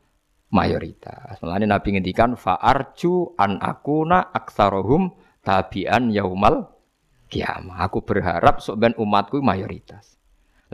[0.50, 1.38] mayoritas.
[1.38, 5.14] Mulane nabi ngendikan fa arju an akuna aktsarohum
[5.46, 6.74] tabian yaumal
[7.30, 7.86] kiamah.
[7.86, 10.18] Aku berharap sok ben umatku mayoritas.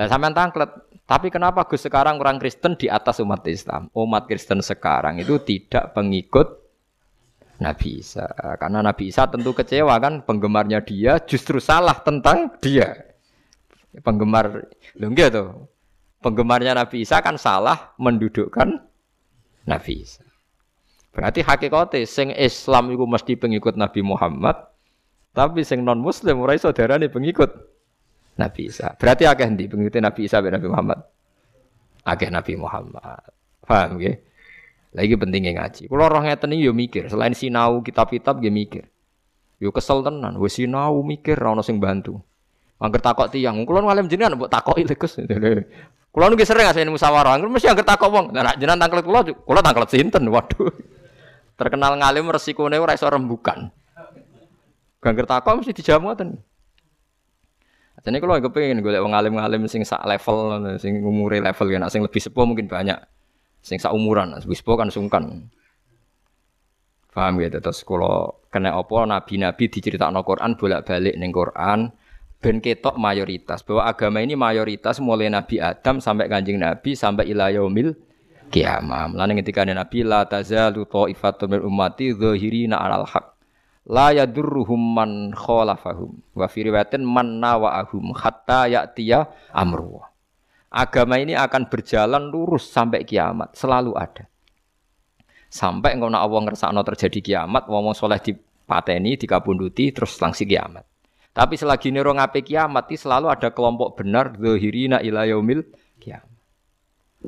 [0.01, 0.73] Lah sampean tangklet,
[1.05, 3.93] tapi kenapa Gus sekarang orang Kristen di atas umat Islam?
[3.95, 6.65] Umat Kristen sekarang itu tidak pengikut
[7.63, 8.27] Nabi Isa.
[8.59, 13.13] Karena Nabi Isa tentu kecewa kan penggemarnya dia justru salah tentang dia.
[14.03, 14.67] Penggemar
[14.99, 15.74] lho tuh.
[16.25, 18.81] Penggemarnya Nabi Isa kan salah mendudukkan
[19.69, 20.25] Nabi Isa.
[21.13, 24.57] Berarti hakikatnya sing Islam itu mesti pengikut Nabi Muhammad,
[25.37, 27.53] tapi sing non Muslim ora iso darane pengikut
[28.41, 28.97] Nabi Isa.
[28.97, 30.99] Berarti akeh ndi pengikut Nabi Isa ben Nabi Muhammad?
[32.09, 33.21] Akeh Nabi Muhammad.
[33.69, 34.17] Paham nggih?
[34.97, 35.93] Lagi pentingnya ngaji.
[35.93, 38.89] Kalau orang ngeten iki yo mikir, selain sinau kitab-kitab dia mikir.
[39.61, 42.17] Yo kesel tenan, wis sinau mikir ora ono sing bantu.
[42.81, 44.97] Angger takok tiyang, kula ngalim jenengan mbok takoki lho
[46.15, 46.23] Gus.
[46.23, 48.27] Kula nu sering ngasih musyawarah, mesti angger takok wong.
[48.31, 50.31] Nah jenengan tangklet kula, kula tangklet sinten?
[50.31, 50.71] Waduh.
[51.59, 53.75] Terkenal ngalim resikone ora iso rembukan.
[55.03, 56.39] Gangger takok mesti dijamu ngoten.
[58.05, 62.21] Jadi kalau pengen gue wong alim-alim sing sak level, sing umure level ya, sing lebih
[62.21, 63.01] sepuh mungkin banyak.
[63.65, 65.49] Sing sak umuran, lebih sepuh kan sungkan.
[67.17, 71.97] Paham ya, terus kalau kena apa nabi-nabi diceritakan Quran bolak-balik neng Quran,
[72.45, 77.97] ben ketok mayoritas bahwa agama ini mayoritas mulai Nabi Adam sampai kanjeng Nabi sampai ilayomil
[78.53, 79.09] kiamah.
[79.09, 83.33] Mulane ketika Nabi la tazalu ta'ifatun min ummati dzahirina 'alal haq
[83.89, 89.25] la yadurruhum man khalafahum wa fi riwayatin man nawa'ahum hatta ya'tiya
[89.57, 90.05] amru.
[90.69, 94.27] Agama ini akan berjalan lurus sampai kiamat, selalu ada.
[95.47, 100.83] Sampai engkau nak Allah ngersakno terjadi kiamat, wong soleh dipateni, dikabunduti, terus langsung kiamat.
[101.35, 105.67] Tapi selagi nero ngape kiamat, selalu ada kelompok benar zahirina ila yaumil
[105.99, 106.31] kiamat.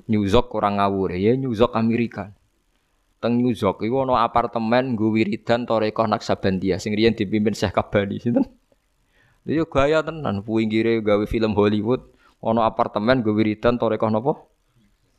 [0.06, 2.30] Nyuzok orang ngawur ya, nyuzok Amerika
[3.26, 8.20] teng New York iku ana apartemen nggo wiridan Toreko Naksabandia sing riyen dipimpin Syekh Kabani
[8.20, 8.46] sinten.
[9.48, 12.06] Lha gaya tenan pinggire gawe film Hollywood
[12.44, 14.32] ana apartemen nggo wiridan Toreko napa?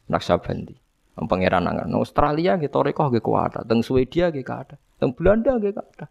[0.07, 0.75] Naksabandi.
[1.17, 1.89] Pangeran angan.
[1.97, 6.07] Australia nggih Toreko nggih kuat, teng Swedia nggih kathah, teng Belanda nggih kathah.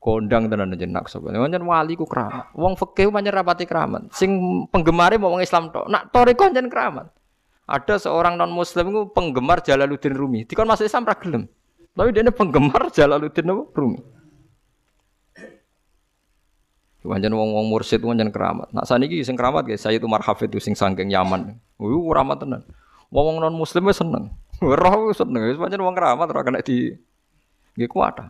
[0.00, 1.36] Kondang tenan jeneng Naksabandi.
[1.36, 2.50] Pancen wali ku keramat.
[2.56, 4.08] Wong fikih pancen rapati keramat.
[4.16, 4.32] Sing
[4.72, 5.86] penggemare mau wong Islam tok.
[5.92, 7.12] Nak Toreko pancen keramat.
[7.70, 10.42] Ada seorang non muslim itu penggemar Jalaluddin Rumi.
[10.48, 11.14] Dikon masuk Islam ra.
[11.14, 14.00] Tapi dia penggemar Jalaluddin Rumi.
[17.00, 18.68] Wajan wong-wong mursid wajan keramat.
[18.76, 21.56] Nak saniki sing keramat guys, saya itu marhafid sing sangking Yaman.
[21.80, 22.60] Uh, keramat tenan.
[23.08, 24.32] Wong non muslim seneng.
[24.60, 26.92] Roh seneng, pancen wong keramat ora kena di
[27.78, 28.20] nggih kuat.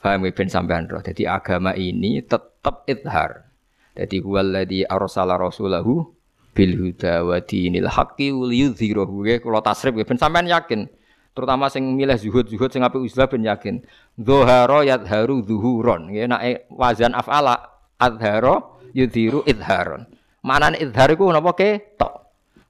[0.00, 1.00] Faham ben sampean roh.
[1.00, 3.48] Jadi agama ini tetap idhar.
[3.96, 6.04] Jadi huwallazi arsala rasulahu
[6.52, 10.88] bil huda wa dinil haqqi wal yudhirahu ya kula tasrif ben sampean yakin?
[11.36, 13.84] Terutama sing milih zuhud-zuhud sing apik uzlah ben yakin?
[14.16, 16.12] Dzahara yadharu zuhuron.
[16.12, 17.60] Ya nek wazan afala
[18.00, 18.60] adhara
[18.96, 20.08] yudhiru idharon.
[20.44, 21.52] Manane idhar iku napa?
[21.56, 22.12] Ketok.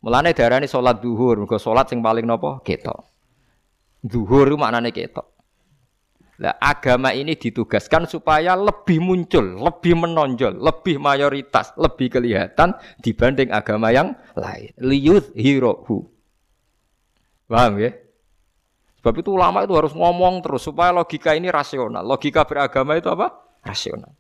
[0.03, 2.62] Mulane darani salat zuhur mergo salat sing paling napa?
[2.62, 3.07] Ketok.
[4.07, 5.36] Zuhur iku maknane ketok
[6.37, 13.89] Nah, agama ini ditugaskan supaya lebih muncul, lebih menonjol, lebih mayoritas, lebih kelihatan dibanding agama
[13.89, 14.68] yang lain.
[14.76, 16.05] Liyuth hirohu.
[17.49, 17.97] Paham ya?
[19.01, 22.05] Sebab itu ulama itu harus ngomong terus supaya logika ini rasional.
[22.05, 23.32] Logika beragama itu apa?
[23.64, 24.12] Rasional.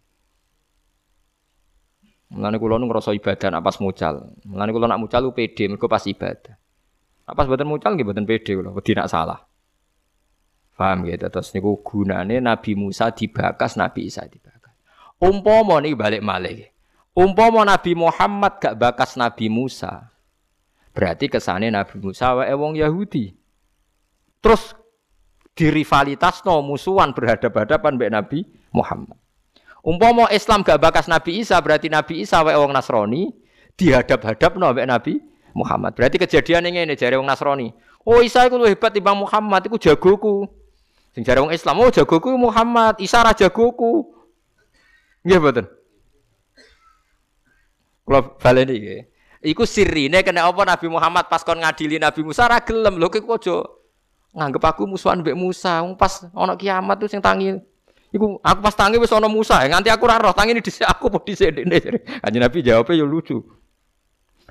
[2.32, 4.34] Mulane kula nu ngrasa ibadah nak pas mucal.
[4.46, 6.54] Mulane kula nak mucal lu pede mergo pas ibadah.
[7.26, 9.42] Apa mboten mucal nggih mboten pede kula, wedi nak salah.
[10.76, 11.26] Paham gitu.
[11.32, 14.76] Terus niku gunane Nabi Musa dibakas, Nabi Isa dibakas.
[15.16, 16.68] Umpama nih balik malih.
[17.16, 20.12] Umpama Nabi Muhammad gak bakas Nabi Musa.
[20.92, 23.32] Berarti kesane Nabi Musa wae wong Yahudi.
[24.44, 24.76] Terus
[25.56, 29.16] di rivalitas no musuhan berhadapan-hadapan mbek Nabi Muhammad.
[29.80, 33.32] Umpama Islam gak bakas Nabi Isa berarti Nabi Isa wae wong Nasrani
[33.80, 35.12] dihadap-hadap no mbek Nabi
[35.56, 35.96] Muhammad.
[35.96, 37.72] Berarti kejadian ini jare wong Nasrani.
[38.04, 40.65] Oh Isa iku hebat timbang Muhammad iku jagoku.
[41.16, 44.04] Sing jare wong Islam, oh jagoku Muhammad, Isa ra jagoku.
[45.24, 45.64] Nggih mboten.
[48.04, 49.00] Kula baleni nggih.
[49.48, 53.24] Iku sirine kena apa Nabi Muhammad pas kon ngadili Nabi Musa ra gelem lho kok
[53.24, 53.64] aja
[54.36, 55.80] nganggep aku musuhan mbek Musa.
[55.80, 57.56] Wong pas ana kiamat tuh sing tangi
[58.12, 61.24] Iku aku pas tangi wis ana Musa, nganti aku ra roh tangi dhisik aku apa
[61.24, 61.80] dhisik dene.
[62.20, 63.40] Kanjeng Nabi jawabnya ya lucu.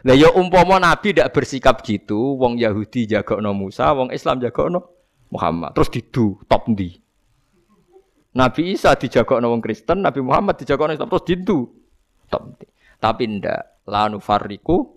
[0.02, 4.95] Lah ya umpama Nabi tidak bersikap gitu, wong Yahudi jagokno Musa, wong Islam jagokno
[5.32, 5.74] Muhammad.
[5.74, 7.02] Terus didu top ndi?
[8.36, 11.72] Nabi Isa dijagokno wong Kristen, Nabi Muhammad dijagokno Islam terus didu
[12.28, 12.68] top ndi?
[13.00, 14.96] Tapi ndak lanu fariku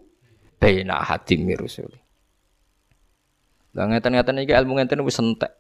[0.59, 1.91] baina hadim rusul.
[3.77, 5.53] Lah ngeten-ngeten iki ilmu ngeten wis entek.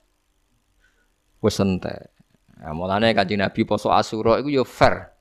[1.38, 2.10] Wis entek.
[2.58, 5.14] Nah, mulane kanjeng Nabi poso Asyura iku yo fair.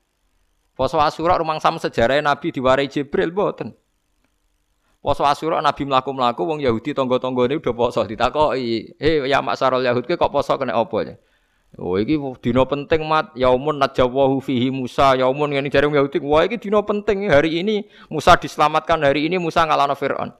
[0.74, 3.70] Poso Asyura rumang sam sejarah Nabi diwarai Jibril mboten.
[4.98, 10.30] Poso Asyura Nabi mlaku-mlaku wong Yahudi tangga-tanggane udah poso ditakoki, "Eh ya maksarul Yahud kok
[10.34, 11.14] poso kena apa ya?"
[11.78, 16.56] Oh iki dina penting mat yaumun najawahu fihi Musa yaumun ngene jare Yahudi wah iki
[16.56, 20.32] dina penting hari ini Musa diselamatkan hari ini Musa ngalahno Firaun.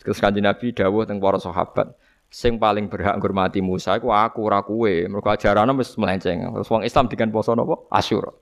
[0.00, 1.92] Terus kanjeng Nabi dawuh teng para sahabat,
[2.32, 4.88] sing paling berhak ngurmati Musa iku aku ora kowe.
[4.88, 6.48] Mergo ajarane wis melenceng.
[6.48, 7.76] Terus wong Islam dengan poso napa?
[7.92, 8.32] Asyura.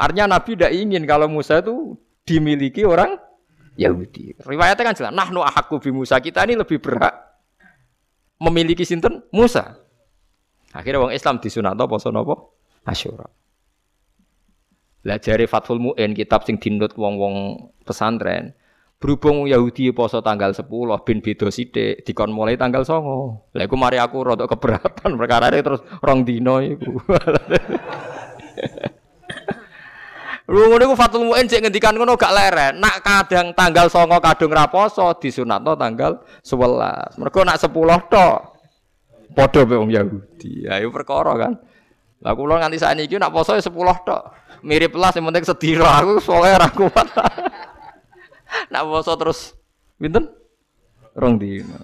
[0.00, 3.20] Artinya Nabi tidak ingin kalau Musa itu dimiliki orang
[3.80, 4.36] Yahudi.
[4.44, 6.20] Riwayatnya kan jelas, nahnu ahakku bi Musa.
[6.20, 7.16] Kita ini lebih berhak
[8.36, 9.80] memiliki sinten Musa.
[10.76, 12.36] Akhirnya wong Islam disunat poso napa?
[12.84, 13.24] Asyura.
[15.08, 17.56] Lah jare Fathul Muin kitab sing dinut wong-wong
[17.88, 18.52] pesantren,
[19.00, 20.68] Berhubung Yahudi poso tanggal 10
[21.08, 23.56] bin beda sithik dikon mulai tanggal 9.
[23.56, 26.60] Lah iku mari aku rada keberatan perkara ini terus rong dino.
[30.50, 32.82] Lu ngono iku Fatul Muin sik ngendikan ngono gak leren.
[32.82, 37.22] Nak kadang tanggal 9 kadung ra poso disunatno tanggal 11.
[37.22, 37.70] Mergo nak 10
[38.10, 38.38] tok.
[39.30, 40.66] Padha be wong Yahudi.
[40.66, 41.54] Ayo perkara kan.
[42.18, 43.70] Lah kula nganti sakniki nak poso 10
[44.02, 44.22] tok.
[44.66, 47.08] Mirip lah sing penting sedira aku soalnya ra kuat.
[48.74, 49.54] Nak poso terus
[49.96, 50.28] pinten?
[51.16, 51.78] Rong dino.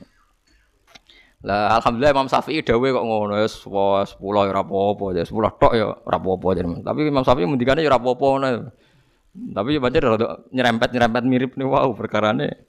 [1.47, 5.87] Lah alhamdulillah Imam Syafi'i dawuh kok ngono ya 10 ya apa-apa ya 10 tok ya
[5.95, 6.47] ora apa-apa
[6.83, 8.49] Tapi Imam Syafi'i mendikane ya apa-apa ngono.
[9.55, 12.67] Tapi ya pancen rada nyerempet-nyerempet mirip nih wow perkarane.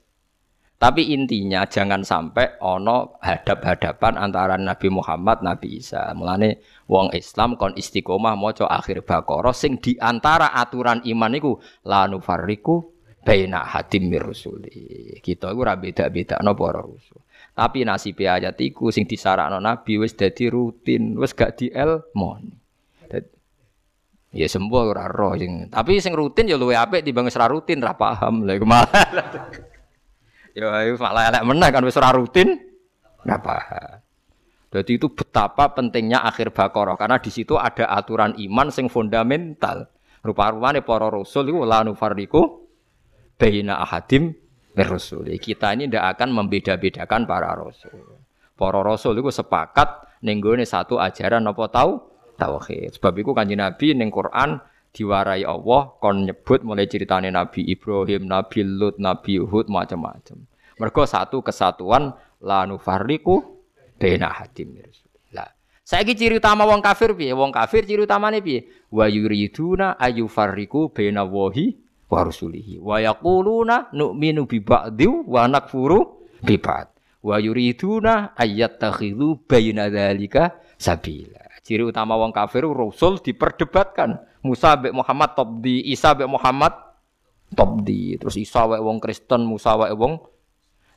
[0.78, 6.14] Tapi intinya jangan sampai ono hadap-hadapan antara Nabi Muhammad Nabi Isa.
[6.14, 12.06] Mulane wong Islam kon istiqomah maca akhir Baqarah sing di antara aturan iman iku la
[12.06, 12.94] nufarriqu
[13.26, 15.18] baina hadim mir rusuli.
[15.18, 17.26] Kita iku ora beda-bedakno para rusul.
[17.58, 22.54] Tapi nasib ayat iku sing disarakno Nabi wis dadi rutin, wis gak dielmoni.
[24.38, 25.74] Ya sembuh ora roh sing.
[25.74, 28.46] Tapi sing rutin ya luwe apik timbang ora rutin, ora paham.
[28.46, 28.94] Lha iku malah.
[30.58, 32.62] ya ayo malah elek meneh kan wis ora rutin,
[33.26, 34.06] ora paham.
[34.70, 39.90] Jadi itu betapa pentingnya akhir Baqarah karena di situ ada aturan iman sing fundamental.
[40.22, 42.68] Rupa-rupane para rasul iku la nufarriqu
[43.42, 44.36] baina ahadim
[44.78, 45.42] mirrusuli.
[45.42, 48.22] Kita ini tidak akan membeda-bedakan para rasul.
[48.54, 51.92] Para rasul itu sepakat nenggone satu ajaran apa tahu
[52.38, 53.02] tauhid.
[53.02, 54.62] Sebab itu kanjeng Nabi ning Quran
[54.94, 60.46] diwarai Allah kon nyebut mulai ceritane Nabi Ibrahim, Nabi Lut, Nabi Hud macam-macam.
[60.78, 62.70] Mereka satu kesatuan la
[63.98, 65.18] baina ahadim mirrusuli.
[65.34, 65.50] Lah,
[65.82, 67.34] saiki ciri utama wong kafir piye?
[67.34, 68.70] Wong kafir ciri utamane piye?
[68.94, 71.74] Wa yuriduna ayufarriqu baina wahi
[72.08, 76.88] wa rusulihi wa yaquluna nu'minu bi ba'di wa nakfuru bi ba'd.
[77.20, 81.44] Wa yuriduna ayyattakhidhu baina dzalika sabila.
[81.68, 84.24] Ciri utama wong kafir rasul diperdebatkan.
[84.40, 86.72] Musa mbek Muhammad top di Isa mbek Muhammad
[87.52, 90.16] top di terus Isa wae wong Kristen Musa wae wong.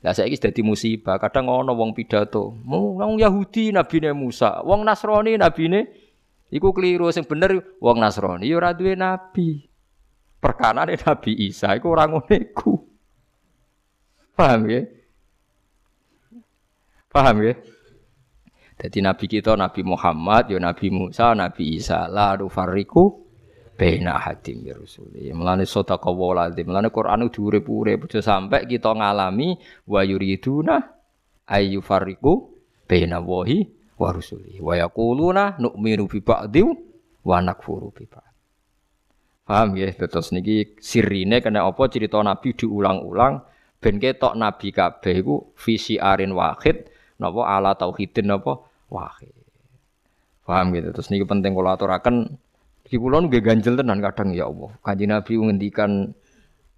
[0.07, 1.19] Lah saiki dadi musibah.
[1.19, 5.91] Kadang ono wong pidato wong Yahudi nabine Musa wong Nasrani nabine?
[6.55, 7.11] Iku keliru.
[7.11, 9.70] Sing bener wong Nasrani ya ora duwe nabi
[10.41, 12.89] perkara Nabi Isa itu orang unikku.
[14.35, 14.83] Paham ya?
[17.13, 17.55] Paham ya?
[18.81, 23.29] Jadi Nabi kita Nabi Muhammad, ya Nabi Musa, Nabi Isa, la fariku
[23.77, 25.13] bena hadim ya Rasul.
[25.13, 30.77] Melane sodaka waladzim, melane Quran diurip-urip sampai kita ngalami wa yuriduna
[31.45, 32.57] ayu fariku
[32.89, 33.69] bena wahi
[34.01, 36.65] wa rusuli wa yaquluna nu'minu bi ba'di
[37.21, 38.30] wa nakfuru bi ba'd.
[39.45, 39.91] Paham ya?
[39.93, 43.43] Terus niki sirine kena apa cerita Nabi diulang-ulang
[43.81, 46.87] ben ketok Nabi kabeh iku visi arin wahid
[47.17, 48.61] napa ala tauhidin napa
[48.93, 49.33] wahid.
[50.45, 50.91] Paham gitu.
[50.93, 52.37] Terus niki penting kula aturaken
[52.85, 54.71] iki kula nggih ganjel tenan kadang ya Allah.
[54.85, 55.91] Kanjeng Nabi ngendikan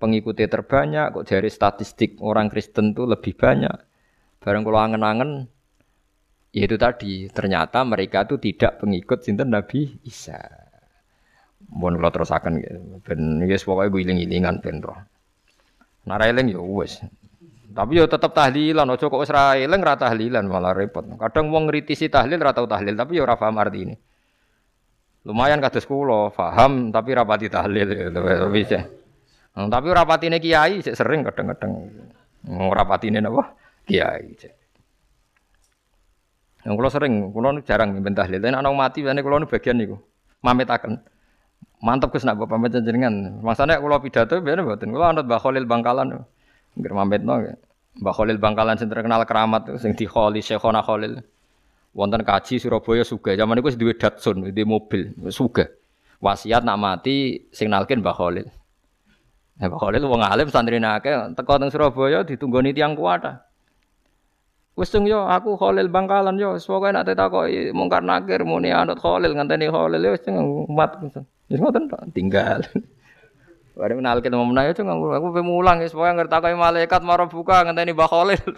[0.03, 3.77] pengikutnya terbanyak kok dari statistik orang Kristen tuh lebih banyak.
[4.43, 5.47] Bareng kalau angen-angen
[6.51, 10.62] ya itu tadi ternyata mereka tuh tidak pengikut sinten Nabi Isa.
[11.71, 12.79] Mohon kalau terusakan gitu.
[13.07, 14.99] Ben guys pokoknya gue iling-ilingan ben roh.
[16.09, 16.99] Narailing ya wes.
[17.73, 21.07] Tapi yo tetap tahlilan, ojo kok wis ra eling ra tahlilan malah repot.
[21.17, 23.97] Kadang wong ngritisi tahlil ra tau tahlil, tapi yo ora paham artine.
[25.25, 28.13] Lumayan kados kula, paham tapi ra pati tahlil.
[28.53, 28.85] Bisa.
[29.57, 31.73] Hmm, tapi ora patine kiai cek sering kadang-kadang.
[32.49, 33.57] Ora patine napa?
[33.89, 34.37] Kiai.
[36.63, 38.39] Yang kula sering, kula jarang mimpin tahlil.
[38.39, 39.97] Tapi anak mati, ane kula bagian niku.
[40.43, 41.12] Mametaken.
[41.83, 43.43] Mantap Gus nak bapak pamit jenengan.
[43.43, 44.95] Maksudnya kula pidato biar mboten.
[44.95, 46.23] Kula anut Mbah Khalil Bangkalan.
[46.79, 47.43] Nggih mametno
[47.99, 51.19] Mbah Khalil Bangkalan sing terkenal keramat sing di Khalil Syekhona Khalil.
[51.91, 53.35] Wonten kaji Surabaya suga.
[53.35, 55.69] Zaman wis duwe Datsun, duwe mobil, suga.
[56.23, 58.47] Wasiat nak mati sing nalkin Mbah Khalil.
[59.59, 63.43] Nah, Mbah Khalil wong alim santri akeh teko teng Surabaya ditunggoni tiyang kuwata.
[64.73, 69.69] Wis yo aku Khalil Bangkalan yo pokoke nak ditakoki mungkar nakir muni anut Khalil ngenteni
[69.69, 70.97] Khalil yo wis umat.
[71.53, 72.65] Wis ngoten tinggal.
[73.77, 77.29] Bareng kenal kita mau menang itu nganggur aku pengen mulang ya ngerti kayak malaikat marah
[77.29, 78.41] buka ngenteni Mbah Khalil.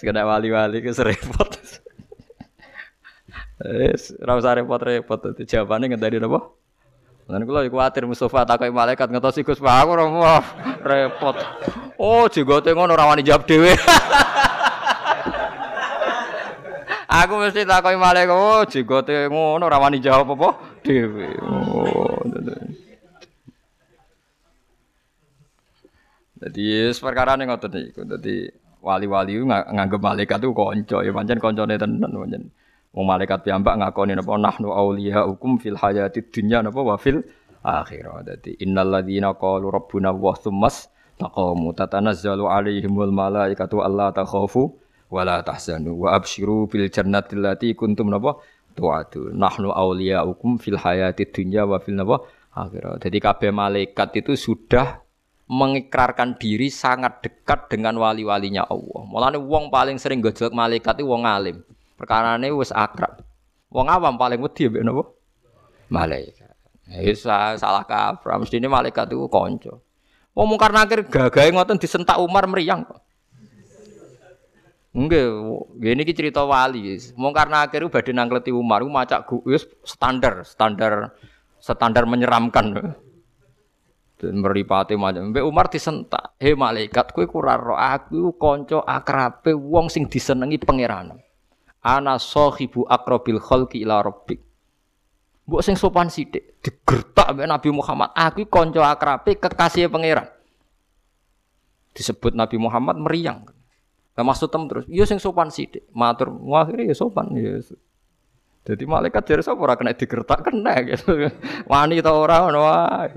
[0.00, 1.60] Sekedar wali-wali ke serepot.
[3.60, 6.59] Wis ora usah repot-repot jawabannya ngenteni napa?
[7.30, 10.42] Lan kula kuwatir Mustofa takoki malaikat ngertos Gus Pak aku ora
[10.90, 11.38] repot.
[11.94, 13.70] Oh, jenggote ngono ora wani jawab dhewe.
[17.10, 20.48] Aku mesti takoki malaikat, oh jenggote ngono ora wani jawab apa
[20.82, 21.38] dhewe.
[21.46, 22.18] Oh.
[26.40, 28.00] Jadi perkara ning ngoten niku.
[28.08, 28.48] Dadi
[28.80, 32.42] wali-wali nganggep malaikat itu kanca, ya pancen kancane tenan pancen.
[32.90, 37.22] Wong malaikat piyambak ngakoni napa nahnu auliya hukum fil hayatid dunya napa wa fil
[37.62, 38.26] akhirah.
[38.26, 44.74] Dadi innal ladzina qalu rabbuna wa tsummas taqamu tatanazzalu alaihimul malaikatu alla takhafu
[45.06, 48.42] wala tahzanu wa absyiru bil jannati allati kuntum napa
[48.74, 53.06] tu'adu nahnu awliya'ukum fil hayati dunya wa fil napa akhirat.
[53.06, 55.06] Jadi kabeh malaikat itu sudah
[55.50, 59.02] mengikrarkan diri sangat dekat dengan wali-walinya Allah.
[59.06, 61.62] Mulane wong paling sering gojlok malaikat itu wong alim.
[62.00, 63.20] Perkarane wis akrab.
[63.68, 65.04] Wong awam paling wedi mbek napa?
[65.92, 66.56] Malaikat.
[66.88, 67.12] Ya
[67.60, 69.76] salah kaprah, mestine malaikat itu kanca.
[70.32, 73.04] Wong mungkar nakir gagahe ngoten disentak Umar meriang kok.
[74.90, 75.30] Enggak,
[75.78, 76.98] gini ki cerita wali.
[77.14, 81.14] Karena akhirnya badhe nangkleti Umar, macak wis standar, standar
[81.62, 82.96] standar menyeramkan.
[84.18, 85.30] Dan meripati macam.
[85.30, 86.34] Mbak Umar disentak.
[86.42, 91.16] Hei malaikat, kue kurang roh aku konco akrabe wong sing disenengi pangeran.
[91.80, 94.44] Ana sohibu akrobil kholki ila robbik.
[95.48, 98.12] Mbok sing sopan sithik digertak mbek Nabi Muhammad.
[98.14, 100.28] Aku konco akrabe kekasih pangeran.
[101.96, 103.48] Disebut Nabi Muhammad meriang.
[104.14, 105.88] Nah, maksud tem terus, iya sing sopan sithik.
[105.96, 107.56] Matur, akhirnya ya sopan ya.
[108.60, 111.16] Jadi malaikat jadi sapa ora kena digertak kena gitu.
[111.70, 113.08] Wani ta ora ngono wae.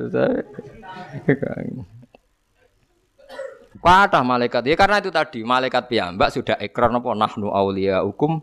[4.24, 4.64] Malaikat.
[4.64, 8.40] Ya karena itu tadi malaikat piyambak sudah ikrar napa nahnu auliya hukum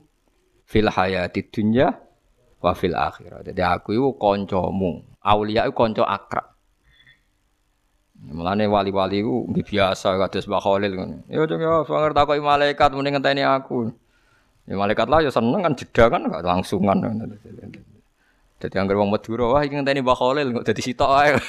[0.71, 1.91] fil hayati dunya
[2.63, 3.43] wa fil akhirah.
[3.43, 5.03] Jadi aku itu kancamu.
[5.27, 6.47] Aulia itu kanca akrab.
[8.21, 11.17] Mulane wali-wali ku nggih biasa kados Mbah Khalil ngono.
[11.27, 13.91] Ya cung ya sanger takoki malaikat mending ngenteni aku.
[14.69, 17.01] Ya malaikat lah ya seneng kan jeda kan gak langsungan.
[18.61, 21.33] Jadi anggar wong Madura wah iki ngenteni Mbah Khalil kok dadi sitok ae.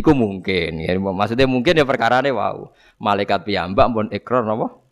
[0.00, 2.72] Iku mungkin ya maksudnya mungkin ya perkarane wow.
[2.96, 4.85] Malaikat piyambak pun ikrar napa?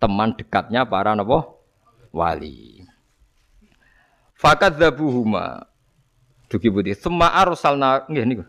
[0.00, 1.44] Teman dekatnya para napa?
[2.10, 2.82] Wali.
[4.34, 5.70] Fakat zabuhuma
[6.50, 6.98] Dugi putih.
[6.98, 8.44] Sema arsalna nggih niku.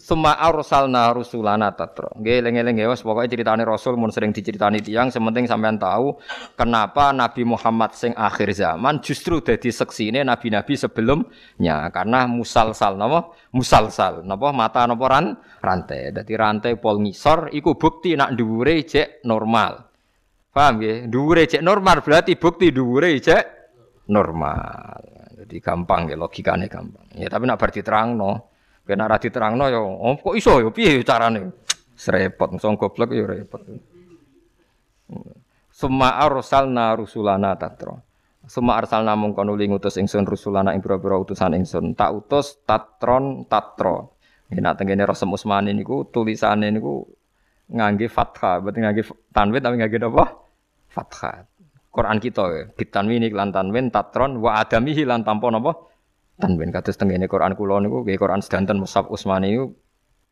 [0.00, 2.08] Sema arsalna rusulana tatra.
[2.16, 6.16] Nggih eling-eling ya wis pokoke critane rasul mun sering diceritani tiyang sementing sampean tahu
[6.56, 13.36] kenapa Nabi Muhammad sing akhir zaman justru dadi seksine nabi-nabi sebelumnya karena musalsal napa?
[13.52, 16.16] Musalsal napa mata napa ran rantai.
[16.16, 19.92] Dadi rantai pol ngisor iku bukti nak dhuwure cek normal.
[20.56, 21.12] Paham nggih?
[21.12, 23.44] Dhuwure cek normal berarti bukti dhuwure cek
[24.08, 25.04] normal.
[25.44, 27.12] Jadi gampang ya logikanya gampang.
[27.12, 28.56] Ya tapi nak berarti terang no,
[28.88, 31.52] kena rati terang no yo, oh, kok iso yo piye carane?
[31.92, 33.60] Serepot, song goblok yo repot.
[35.68, 37.92] Summa arsalna rusulana tatra.
[38.48, 41.92] Summa arsalna mung kono ngutus ingsun rusulana ing pira-pira utusan ingsun.
[41.92, 44.16] Tak utus tatron tatro.
[44.48, 47.04] Nek nak tengene Rasul Usmani niku tulisane niku
[47.68, 49.02] ngangge fathah, berarti ngangge
[49.36, 50.45] tanwin tapi ngangge apa?
[50.96, 51.44] Fathah.
[51.92, 55.76] Quran kita bitanwin lan tanwin tatron wa adamihi lan tanpa napa?
[56.40, 59.76] Tanwin kados tengene Quran kula niku nggih Quran sedanten Mushaf Usmani niku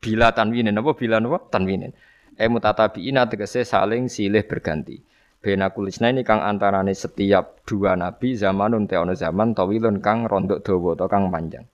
[0.00, 1.92] bila tanwinin napa bila napa tanwinin.
[2.36, 5.00] E mutatabiina tegese saling silih berganti.
[5.44, 10.64] Bena kulisna ini kang antarane setiap dua nabi zamanun te ono zaman tawilun kang rondok
[10.64, 11.68] dawa atau kang panjang.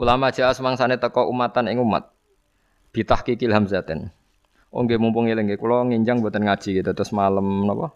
[0.00, 2.08] Ulama jaa semangsane teko umatan ing umat.
[2.96, 4.08] Bitah kikil hamzaten.
[4.70, 7.90] Oh nggih mumpung eling nggih kula nginjang mboten ngaji gitu terus malam napa?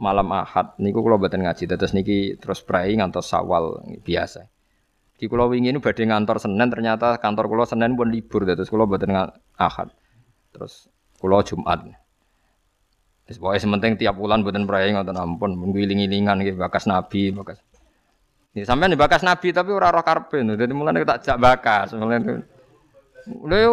[0.00, 4.48] Malam Ahad niku kula mboten ngaji terus niki terus prai ngantos Sawal biasa.
[5.18, 8.88] Di kula wingi ini badhe ngantor Senin ternyata kantor kula Senin pun libur terus kula
[8.88, 9.12] mboten
[9.60, 9.92] Ahad.
[10.56, 10.88] Terus
[11.20, 11.84] kula Jumat.
[13.28, 17.60] Pokoknya sementing tiap bulan buatan perayaan ngoten ampun, menggiling-gilingan gitu, bakas nabi, bakas.
[18.64, 22.40] Sampai nih bakas nabi tapi ora roh karpe, jadi mulai tak jak bakas, mulai itu.
[23.44, 23.68] Lha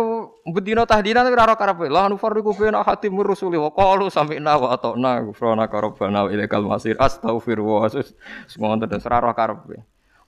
[0.54, 1.90] bedino tahdina tapi ora roh karpe.
[1.90, 6.66] Lah nu farriqu baina hatim rusuli wa qalu sami'na wa ata'na ghufrana rabbana wa ilaikal
[6.66, 6.94] masir.
[7.02, 7.90] Astagfirullah.
[8.46, 9.82] Semua terus ora roh karpe.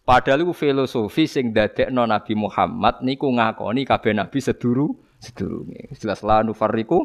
[0.08, 5.92] Padahal itu filosofi sing dadekno Nabi Muhammad niku ngakoni kabeh nabi seduru sedurunge.
[6.00, 6.98] Jelas la nufarriqu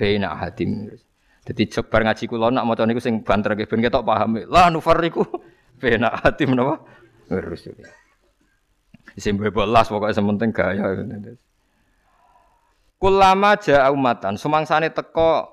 [0.00, 0.88] baina hatim.
[1.44, 4.40] Jadi coba ngaji kula nak maca niku sing banter ben ketok paham.
[4.48, 5.20] Lah nufariku
[5.76, 6.80] bena hati menapa?
[7.28, 7.68] Ngurus.
[9.20, 10.96] Sing bebelas pokoke sementing gaya.
[13.04, 15.44] Kulama ja'a umatan, sumangsane teko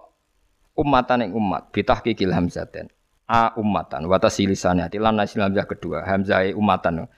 [0.72, 2.88] umatan ing umat, bitahqiqil hamzaten.
[3.28, 7.12] A umatan wa tasilisane ati lan nasil hamzah kedua, hamzah umatan.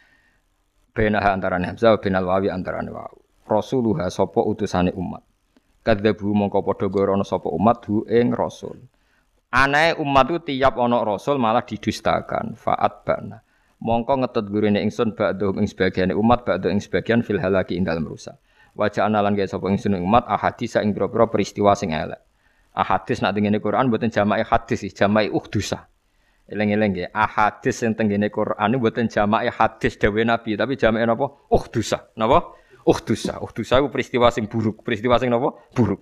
[0.90, 3.22] Bena antarané hamzah benal wawi antarané wawu.
[3.46, 5.22] Rasuluha sapa utusane umat.
[5.86, 8.82] Kadzabu mongko padha gorono sapa umat hu ing rasul.
[9.54, 12.58] Anae umat itu tiap ana rasul malah didustakan.
[12.58, 13.46] Faat bana.
[13.78, 18.10] Mongko ngetut gurine ingsun ba'dhum ing sebagian umat ba'dhu ing sebagian fil halaki ing dalem
[18.10, 18.34] rusak.
[18.74, 22.18] Wajah analan kaya sapa ingsun umat ahadis ing pira-pira peristiwa sing elek.
[22.74, 25.86] Ahadis nak tengene Quran mboten jama'i hadis, jama'i uhdusa.
[26.50, 31.38] Eleng-eleng nggih, ahadis sing tengene Quran mboten jama'i hadis dawuh Nabi, tapi jama'i napa?
[31.54, 32.10] Uhdusa.
[32.18, 32.58] Napa?
[32.84, 33.38] Uhdusa.
[33.46, 34.82] Uhdusa itu peristiwa sing buruk.
[34.82, 35.54] Peristiwa sing apa?
[35.78, 36.02] Buruk.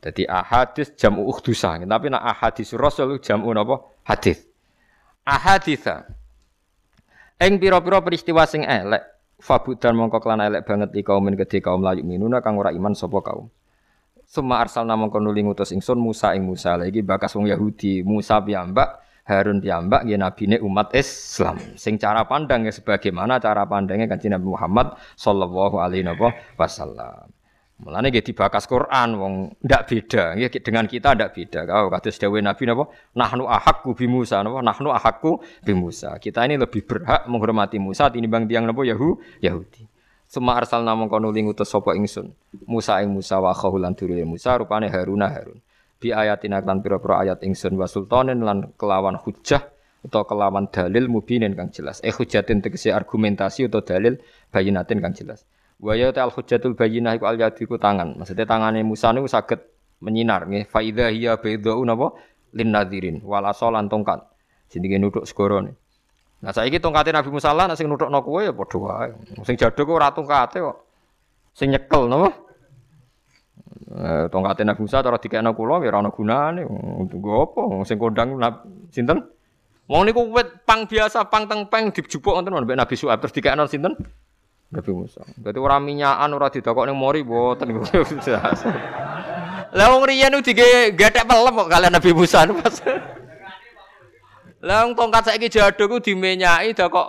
[0.00, 1.76] Jadi ahadis jamu uhdusa.
[1.80, 3.84] Tapi nak ahadis rasul jamu napa?
[4.08, 4.48] Hadis.
[5.24, 6.08] Ahaditha.
[7.40, 9.13] Eng pira-pira peristiwa sing elek.
[9.44, 13.52] Fabudan mongko klan elek banget kaum kedhe kaum layu minuna kang ora iman sapa kaum.
[14.24, 16.80] Suma arsalna mongko nuli ngutus ingsun Musa ing Musa.
[16.80, 18.00] Lagi bakas wong Yahudi.
[18.08, 21.60] Musa piyambak Harun piyambak nggih nabine umat Islam.
[21.76, 26.08] Sing cara pandang ya sebagaimana cara pandangnya Kanjeng Nabi Muhammad sallallahu alaihi
[26.56, 27.28] wasallam.
[27.74, 29.34] Mulane nggih dibakas Quran wong
[29.66, 31.66] ndak beda nggih dengan kita ndak beda.
[31.66, 32.86] Kalau kados dawuh Nabi napa
[33.18, 36.14] nahnu ahakku bi Musa napa nahnu ahakku bi Musa.
[36.22, 39.90] Kita ini lebih berhak menghormati Musa tinimbang tiang napa Yahu Yahudi.
[40.30, 42.30] Suma arsal namung kono lingutus sapa ingsun.
[42.70, 45.58] Musa ing Musa wa khahulan Musa rupane Haruna Harun
[46.04, 49.64] bi ayatina lan pira-pira ayat ingsun wa sultanin lan kelawan hujah
[50.04, 52.04] atau kelawan dalil mubinin kang jelas.
[52.04, 54.20] Eh hujatin tegese argumentasi atau dalil
[54.52, 55.48] bayinatin kang jelas.
[55.82, 58.18] Wa ya al hujatul bayinah iku al yadiku tangan.
[58.18, 59.60] Maksudnya tangannya Musa niku saged
[60.00, 60.70] menyinar nggih.
[60.70, 62.14] Fa idza hiya baydau napa
[62.54, 64.22] lin nadirin wal asalan tongkat.
[64.70, 65.60] Sindike nutuk segara
[66.44, 69.10] Nah saiki tongkate Nabi Musa lan sing nutukno kowe ya padha wae.
[69.48, 70.76] Sing jaduk ora tongkate kok.
[71.56, 72.28] Sing nyekel napa?
[73.96, 76.68] Eh, tongkate Nabi Musa cara dikekno kula ya ora ana gunane.
[77.08, 78.36] Nggo apa sing kondang
[78.92, 79.24] sinten?
[79.88, 83.96] Wong niku wit pang biasa pang tengpeng dijupuk wonten mbek Nabi Su'aib terus dikekno sinten?
[84.74, 85.22] Nabi Musa.
[85.38, 87.70] Berarti ora minyakan ora didokok ning mori mboten
[89.74, 92.76] Lah wong riyen dige gethek pelem kok kalian Nabi Musa pas.
[94.62, 97.08] Lah wong tongkat saiki jaduk ku dimenyaki kok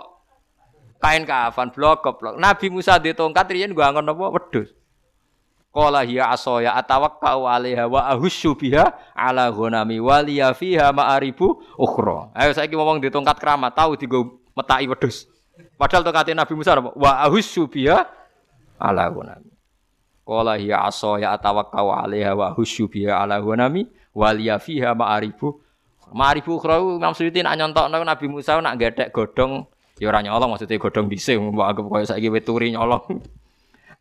[1.02, 2.34] kain kafan blok blok.
[2.38, 4.74] Nabi Musa di tongkat riyen gua angon apa wedhus.
[5.70, 12.32] Qala hiya asaya atawakkau 'alaiha wa ahussu biha 'ala ghanami wa liya fiha ma'aribu ukhra.
[12.32, 15.35] Ayo saiki ngomong di tongkat keramat tahu digo metaki wedhus.
[15.76, 16.76] Padahal tongkat Nabi Musa?
[16.80, 18.08] Wa ahussu biha
[18.80, 19.52] 'ala ghanami.
[20.26, 23.84] Qala hiya asaya atawakkau 'alaiha wa ahussu biha 'ala ghanami
[24.16, 25.60] wa liya fiha ma'aribu
[26.06, 29.66] Ma'aribu ukhra Imam Suyuti nak nyontokno Nabi Musa nak gethek godhong
[29.98, 33.02] ya ora nyolong maksudnya godhong dhisik mbok anggap koyo saiki weturi nyolong.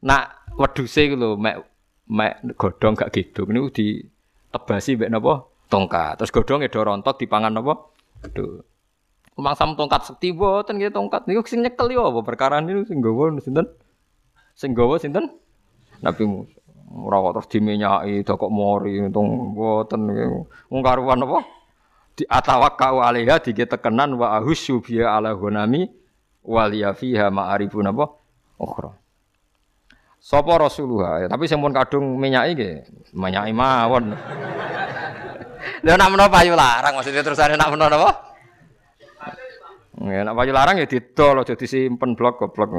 [0.06, 1.66] Nak wedhuse iku lho mek
[2.06, 6.22] mek godhong gak gedung niku ditebasi mek napa tongkat.
[6.22, 7.74] Terus godhonge do rontok dipangan napa?
[8.22, 8.62] Aduh.
[9.36, 13.36] Sam tongkat sekti boten nggih tongkat niku sing nyekel yo apa perkara niku sing nggawa
[13.44, 13.68] sinten?
[14.56, 15.28] Sing nggawa sinten?
[16.00, 16.60] Nabi Musa.
[16.96, 20.08] Ora kok terus dimenyaki kok mori untung mboten
[20.72, 21.44] wong karuan apa?
[22.16, 25.84] Di atawakkau alaiha diketekenan wa ahusyu biya ala gunami
[26.48, 28.06] waliya fiha ma'arifun apa?
[28.56, 28.96] Ukhra.
[30.26, 32.76] Sapa Rasulullah, ya, tapi sing kadung menyaki nggih,
[33.14, 34.16] menyaki mawon.
[35.86, 38.35] Lha nak menawa payu larang maksudnya terusane nak menawa?
[40.06, 42.70] Ya, nak payu larang ya didol aja disimpen blok goblok.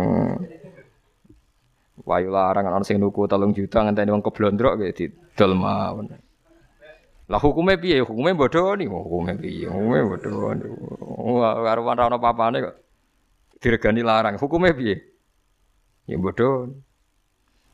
[2.07, 6.07] Wayu larang ana sing nuku 3 juta ngenteni wong keblondrok kayak didol mawon.
[7.27, 7.99] Lah hukumnya piye?
[8.07, 9.67] Hukumnya bodoh nih, hukumnya piye?
[9.67, 10.71] Hukumnya bodoh nih.
[11.67, 12.75] Karo ora ana papane kok
[13.59, 14.39] diregani larang.
[14.39, 14.95] Hukumnya piye?
[16.07, 16.71] Ya bodoh.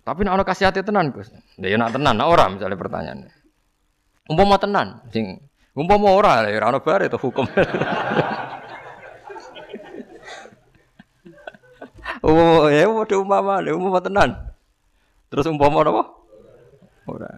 [0.00, 1.28] Tapi nek ana kasih hati tenan, Gus.
[1.60, 3.30] Lah ya nak tenan, nak ora misalnya pertanyaannya.
[4.32, 5.44] Umpama tenan, sing
[5.76, 7.44] umpama ora ya ora ana bare to hukum.
[12.22, 14.30] Oh, ya padha umpama, umpama tenan.
[15.26, 16.02] Terus umpama apa?
[17.10, 17.32] Ora.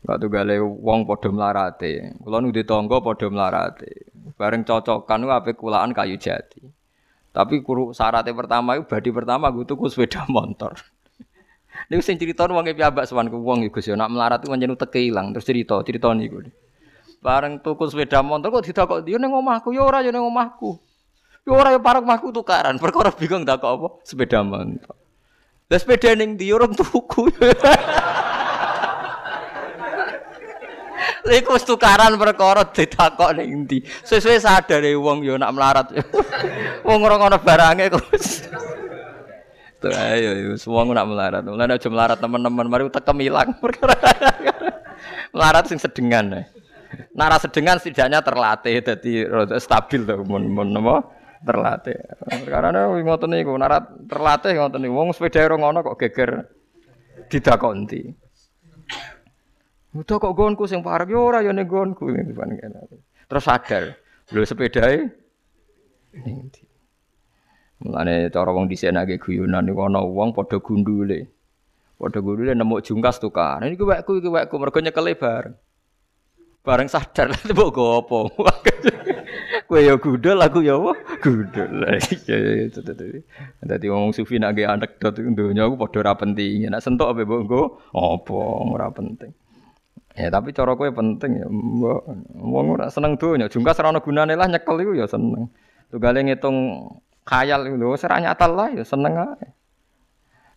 [0.00, 2.14] Enggak tunggale wong padha mlarate.
[2.22, 4.10] Kula nu tangga padha mlarate.
[4.38, 6.62] Bareng cocokan ku ape kulaan kayu jati.
[7.30, 10.74] Tapi kuru syaratnya pertama itu badi pertama gue tuku sepeda motor.
[11.90, 14.74] Niku sing cerita wong e piyambak sowan ku wong iku yo nak melarat ku pancen
[14.74, 16.42] uteke ilang terus cerita, cerita niku.
[17.22, 20.78] Bareng tuku sepeda motor kok ditakok yo ning omahku yo ora yo ning omahku.
[21.48, 24.96] Yo ora yo parek mahku tukaran, perkara bingung tak apa sepeda motor.
[25.70, 27.30] Lah sepeda ning ndi orang tuku.
[31.30, 33.86] Iku wis tukaran perkara ditakok ning ndi.
[34.02, 35.86] Sesuai sadar e wong yo nak melarat.
[36.86, 38.04] wong ora ngono barange kok.
[39.80, 41.42] Tuh ayo semua nak melarat.
[41.46, 43.96] Mulane aja melarat teman-teman, mari tekem ilang perkara.
[45.34, 46.44] melarat sing sedengan.
[47.14, 49.12] Nara sedengan setidaknya terlatih jadi
[49.62, 51.19] stabil tuh mun mun apa?
[51.40, 51.96] Terlatih.
[52.46, 56.30] Karena ngoten niku narat terlatih ngoten niku wong sepeda ora ngono kok geger
[57.32, 58.02] didakonti.
[59.90, 62.06] Udah kok gonku sing parek yo ora yo ning gonku
[63.30, 63.94] Terus sadar,
[64.30, 65.06] lho sepedae
[66.22, 66.62] ning ndi.
[67.80, 71.24] Mulane cara wong nek guyonan niku ana wong padha gundule.
[71.96, 73.64] Padha gundule nemu jungkas tukar.
[73.64, 75.56] Ini wekku iki wekku mergo nyekele bareng.
[76.60, 78.28] Bareng sadar lha mbok gopo.
[79.70, 80.98] Kowe ya gudel, aku ya apa?
[81.22, 81.86] Gudel.
[82.26, 83.22] Iya itu tadi.
[83.62, 86.66] Dadi wong sufi nak ge anekdot donya aku padha ora penting.
[86.66, 87.62] Nek sentuk ape mbok nggo
[87.94, 88.34] apa
[88.66, 89.30] ora penting.
[90.18, 91.46] Ya tapi cara kowe penting ya.
[92.34, 95.46] Wong ora seneng donya, jungkas ora ana gunane lah nyekel iku ya seneng.
[95.86, 96.90] Tugale ngitung
[97.22, 99.54] khayal lho, ora nyata lah ya seneng ae.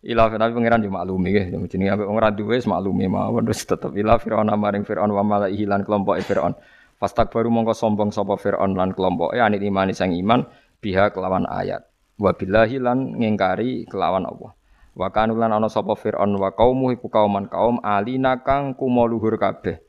[0.09, 3.93] Ila tapi pangeran yo maklumi nggih, jenenge ambek wong ora duwe maklumi mawon terus tetep
[3.93, 6.57] ila fir'aun maring fir'aun wa malaihi lan kelompok fir'aun.
[7.03, 10.47] Fastak baru mongko sombong sapa Fir'aun lan kelompoke anit imani sang iman
[10.79, 11.83] biha kelawan ayat.
[12.15, 14.55] Wa billahi lan ngingkari kelawan Allah.
[14.95, 19.35] Wa kanu lan ana sapa Fir'aun wa kaumu iku kauman kaum alina kang kumo luhur
[19.35, 19.83] kabeh.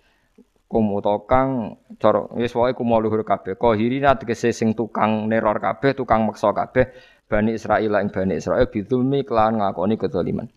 [0.66, 0.90] Kum
[1.30, 3.54] kang cara wis wae kumo luhur kabeh.
[3.54, 6.90] Qahirina tegese sing tukang neror kabeh, tukang meksa kabeh
[7.30, 10.50] Bani Israil ing Bani Israil bidulmi kelawan ngakoni kedzaliman.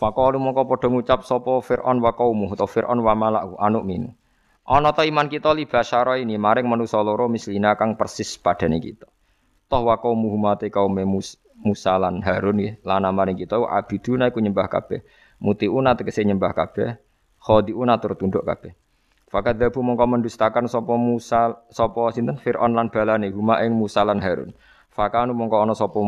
[0.00, 4.16] Faqalu mongko padha ngucap sapa Fir'aun wa kaumu utawa Fir'aun wa mala'u anu minu.
[4.62, 9.10] Ana ta iman kita li basyara ini maring manusa loro mislina kang persis padane kita.
[9.66, 10.94] Toh wa kaum Muhammad kaum
[11.62, 15.02] Musa lan Harun nggih lan maring kita abiduna iku nyembah kabeh.
[15.42, 16.94] Mutiuna tegese nyembah kabeh,
[17.42, 18.78] khadiuna tur tunduk kabeh.
[19.26, 24.22] Fakat dabu mongko mendustakan sapa Musa sapa sinten Firaun lan balane huma ing Musa lan
[24.22, 24.54] Harun.
[24.94, 25.98] Fakanu mongko ana sapa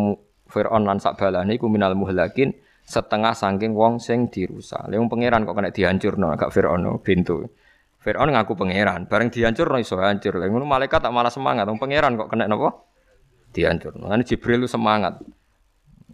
[0.47, 2.55] Firaun lan sak balane iku minal muhlakin
[2.87, 4.87] setengah saking wong sing dirusak.
[4.87, 7.49] Lha pangeran kok kena dihancurno agak Firaun bintu.
[8.05, 10.37] Fir'aun ngaku pangeran, bareng dihancur no iso hancur.
[10.37, 12.85] Lah ngono malaikat tak malah semangat, wong pangeran kok kena napa?
[13.57, 13.97] Dihancur.
[13.97, 15.25] Mulane Jibril lu semangat.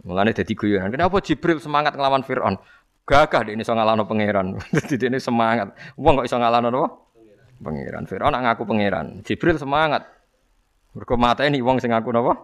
[0.07, 0.87] Mulane dadi guyonan.
[0.87, 2.55] Kenapa Jibril semangat ngelawan Fir'aun?
[3.03, 4.55] Gagah dia ini iso ngalahno pangeran.
[4.87, 5.75] Dadi ini semangat.
[5.99, 6.87] Wong kok iso ngalahno napa?
[7.59, 8.03] Pangeran.
[8.07, 9.05] Fir'aun ngaku pangeran.
[9.27, 10.07] Jibril semangat.
[10.95, 12.39] Mergo mateni wong sing ngaku napa?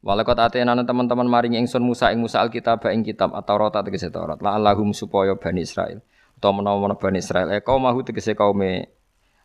[0.00, 4.40] Walakot atena teman-teman maring ingsun Musa ing Musa Alkitab ing kitab atau rota tegese Taurat.
[4.40, 6.00] La Allahum supaya Bani Israel
[6.40, 7.52] utawa menawa Bani Israel.
[7.52, 8.88] Eh kaum mahu tegese kaume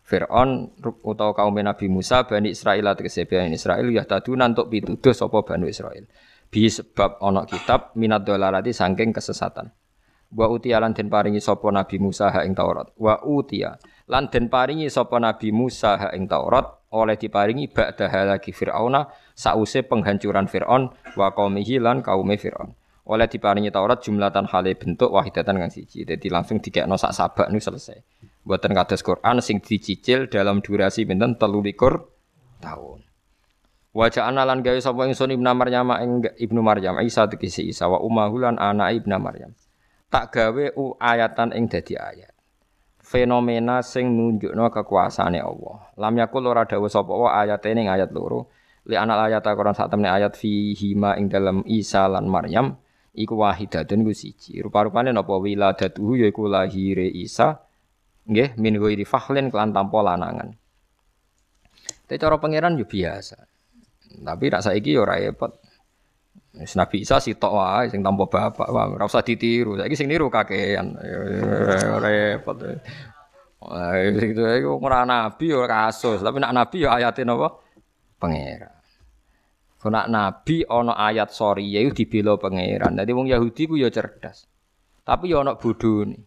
[0.07, 0.71] Fir'aun
[1.03, 3.91] utawa kaum Nabi Musa Bani Israel tegese Bani Israel.
[3.91, 6.07] Ya tadunan untuk pituduh sapa Bani Israel.
[6.47, 9.75] Bi sebab ana kitab minat dolarati saking kesesatan.
[10.31, 12.95] Wa utia lan den paringi sapa Nabi Musa ha ing Taurat.
[12.95, 13.75] Wa utia
[14.07, 16.63] lan den paringi sapa Nabi Musa ha ing Taurat
[16.95, 22.71] oleh diparingi ba'da halaki Fir'auna sause penghancuran Fir'aun wa qaumihi lan kaume Fir'aun
[23.05, 26.05] oleh diparingi Taurat jumlatan hale bentuk wahidatan kang siji.
[26.05, 28.01] Jadi langsung dikekno sak sabak nu selesai.
[28.41, 32.99] Buatan kados Quran sing dicicil dalam durasi pinten 13 tahun.
[33.95, 35.87] Wajah analan gawe sapa ingsun Ibnu Maryam
[36.35, 39.53] Ibnu Maryam Isa tegese Isa wa ummahu lan anak Ibnu Maryam.
[40.05, 42.31] tak gawe u ayatan ing dadi ayat.
[43.05, 45.93] Fenomena sing nunjukno kekuasaane Allah.
[45.99, 48.49] Lam yakul ora dawuh sapa wa ayate ning ayat loro.
[48.85, 52.84] Li anal ayat Quran sak temne ayat fi hima ing dalam Isa lan Maryam
[53.15, 54.59] iku wahidatun ku siji.
[54.59, 57.57] Rupa-rupane napa wiladatuhu yaiku lahire Isa
[58.27, 60.51] nggih min ghairi fahlin kelan tanpa lanangan.
[62.05, 63.37] Tapi cara pangeran yo biasa.
[64.21, 65.51] Tapi rak saiki yo ora repot.
[66.55, 69.79] Wis Nabi Isa sitok wae sing tanpa bapak, ora usah ditiru.
[69.79, 70.95] Saiki sing niru kakean.
[71.99, 72.57] Repot.
[73.65, 77.49] Wah, itu iku ora nabi ora kasus, tapi nak nabi ya ayate napa?
[78.21, 78.74] Pangeran.
[79.85, 82.97] Kena nabi ana ayat sorry ya dibela pangeran.
[82.97, 84.49] Dadi wong Yahudi ku ya cerdas.
[85.05, 86.25] Tapi ya ana bodhone.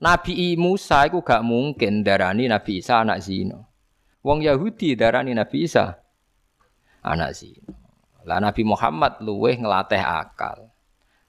[0.00, 3.60] Nabi Musa iku gak mungkin darani Nabi Isa anak zina.
[4.24, 5.92] Wong Yahudi darani Nabi Isa
[7.04, 7.68] anak zina.
[8.24, 10.72] Lah Nabi Muhammad luweh ngelatih akal.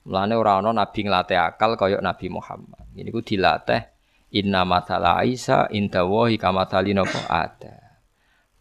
[0.07, 2.79] Mulane ora ana nabi ngelatih akal kaya Nabi Muhammad.
[2.95, 3.91] Ini ku dilatih
[4.39, 7.82] inna matala Isa inda wahi kamatali napa ada.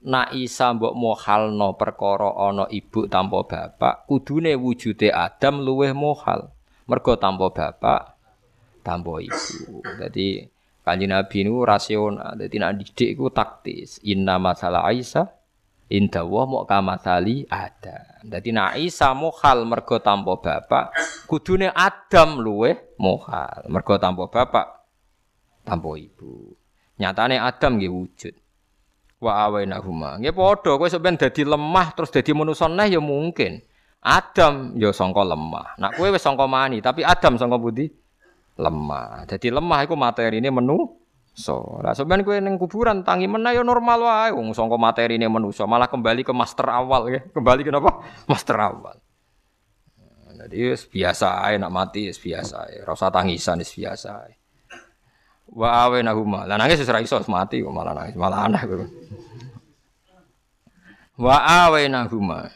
[0.03, 6.51] Nak Isa mbok mohalno perkara ana ibu tanpa bapak, kudune wujude Adam luweh mohal.
[6.91, 8.19] Mergo tanpa bapak,
[8.83, 9.79] tanpa ibu.
[10.03, 10.43] Jadi
[10.83, 12.35] Kanjeng Nabi niku rasional.
[12.35, 14.03] Dadi nek didik iku taktis.
[14.03, 15.31] Inna masalah Isa
[15.93, 18.19] inda wa mau kamasali ada.
[18.27, 20.97] Dadi nek Isa mohal mergo tanpa bapak,
[21.31, 24.67] kudune Adam luwe mohal mergo tanpa bapak,
[25.63, 26.59] tanpa ibu.
[26.99, 28.35] Nyatane Adam nggih wujud.
[29.23, 30.19] Wa awainahuma.
[30.19, 33.63] Nggih padha kowe sampeyan dadi lemah terus dadi manusa neh ya mungkin.
[34.03, 35.79] Adam ya sangka lemah.
[35.79, 37.87] Nak kowe wis sangka mani, tapi Adam sangka budi
[38.59, 39.23] lemah.
[39.31, 40.99] Jadi lemah iku materine menu
[41.33, 45.65] So, lah sampean kowe ning kuburan tangi meneh ya normal wae wong sangka materine manusa,
[45.65, 47.25] malah kembali ke master awal ya.
[47.25, 48.05] Kembali ke apa?
[48.31, 49.01] Master awal.
[50.43, 52.85] Jadi biasa ae nak mati biasa ae.
[52.85, 54.42] Ora usah tangisan biasa ae.
[55.53, 56.49] Wa awe nahuma.
[56.49, 58.87] Lah nangis wis iso mati kok malah nangis, malah aneh kowe.
[61.21, 61.37] Wa
[61.69, 62.49] awe nahuma.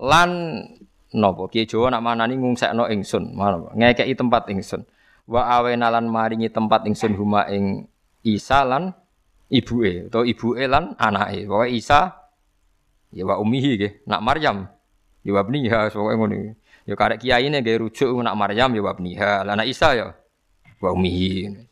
[0.00, 0.30] Lan
[1.14, 3.38] napa Ki Jawa nak manani ngungsekno ingsun,
[3.78, 4.82] ngekeki tempat ingsun
[5.24, 7.88] wa awena lan maringi tempat ingsun huma ing
[8.24, 8.88] Isa lan
[9.52, 11.44] ibuke utawa ibuke lan anake.
[11.44, 12.24] Pokoke Isa
[13.12, 14.64] ya wa ummihi nggih, nak Maryam
[15.20, 16.56] ya wa ibniha pokoke ngono.
[16.88, 19.44] Ya karek kiyaine nggih rujuk nak Maryam ya wa ibniha.
[19.44, 20.16] Lah nak Isa ya
[20.84, 21.64] wa ummihi.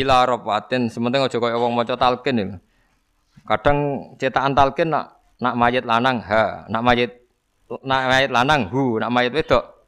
[0.00, 2.46] Ila rabatin sementing aja kaya wong maca talqin ya.
[3.44, 3.78] Kadang
[4.16, 7.10] cetakan talqin nak nak mayit lanang ha, nak mayit
[7.84, 9.80] nak mayit lanang hu, nak mayit wedok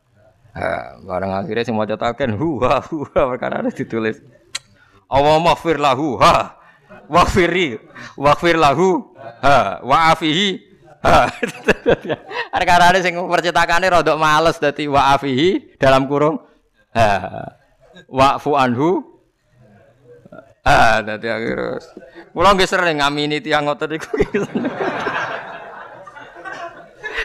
[0.52, 4.20] Ha, barang akhirnya sing maca taken hu ha hu perkara ada ditulis.
[5.08, 6.60] Allah maghfir lahu ha
[7.08, 7.80] waghfiri
[8.20, 10.60] waghfir lahu ha wa afihi
[11.00, 11.24] ha.
[12.52, 16.36] Ada sing percetakane rodok males dadi wa afihi dalam kurung
[16.92, 17.08] ha
[18.10, 19.04] wa'fu anhu
[20.62, 21.82] ah dadi akhirnya
[22.30, 24.14] kula nggih sering ngamini tiyang ngoten iku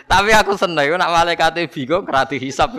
[0.08, 2.72] Tapi aku seneng nak malaikat bingung kerati hisap.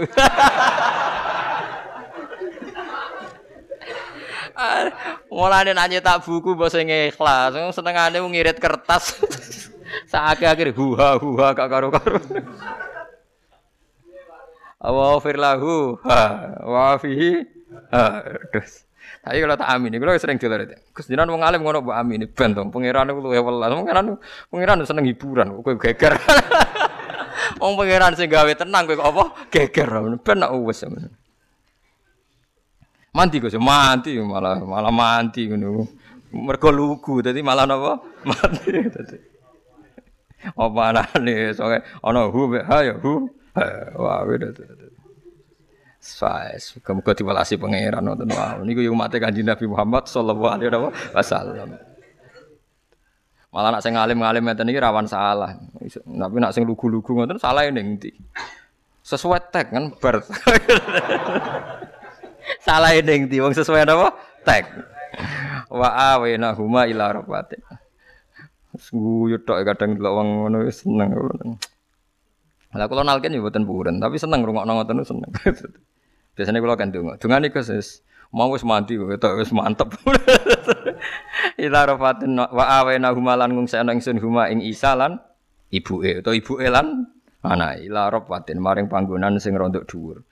[5.28, 9.20] Mulane nanya tak buku bahasa ikhlas, senengane ngirit kertas.
[10.08, 12.16] Saat akhir huha huha gak karo karo.
[14.80, 16.00] Wa firlahu
[16.64, 17.44] wa fihi
[18.52, 18.88] terus.
[19.24, 20.76] Tapi kalau tak amin, kalau sering jual itu.
[21.08, 22.62] Jinan wong alim ngono mbok amin ben to.
[22.68, 23.72] Pangeran iku luwe welas.
[23.72, 24.04] Pangeran
[24.52, 26.14] pangeran seneng hiburan, kowe geger.
[27.62, 29.88] Wong pangeran sing gawe tenang kowe kok apa geger
[30.20, 30.84] ben nak wis.
[33.16, 35.88] Mandi Gus, mandi malah malah mandi ngono.
[36.28, 38.04] Mergo lugu dadi malah napa?
[38.28, 39.18] Mandi dadi.
[40.54, 43.26] Apa anane soalnya ana hu ha ya hu.
[43.98, 44.52] Wah, weda
[45.98, 46.06] dadi.
[46.06, 48.62] Sais, muga diwelasi pangeran wonten wau.
[48.62, 50.70] Niku yo umat Kanjeng Nabi Muhammad sallallahu alaihi
[51.10, 51.74] wasallam.
[53.48, 55.56] Malah nak sing ngalim-ngalim ngeten iki rawan salah.
[55.82, 58.12] Tapi nak sing lugu-lugu ngoten salah ning ndi?
[59.02, 60.20] Sesuai tag kan bar.
[62.66, 64.14] salah ning ndi wong sesuai apa?
[64.44, 64.64] Tag.
[65.72, 67.58] Wa awena huma ila rabbatin.
[68.92, 71.10] Guyu tok kadang delok wong ngono seneng.
[72.76, 75.32] Lah kula nalken yo mboten puren, tapi seneng rungokno ngoten seneng.
[76.38, 77.18] Biasanya kula kan donga.
[77.18, 77.66] Dongane Gus
[78.30, 79.90] mau wis mandi kok wis mantep.
[81.66, 85.18] ila rafatin wa awena humalan ngungsekno ingsun huma ing Isa lan
[85.74, 87.10] ibuke utawa ibuke lan
[87.42, 90.22] anak ila rafatin maring panggonan sing rondok dhuwur.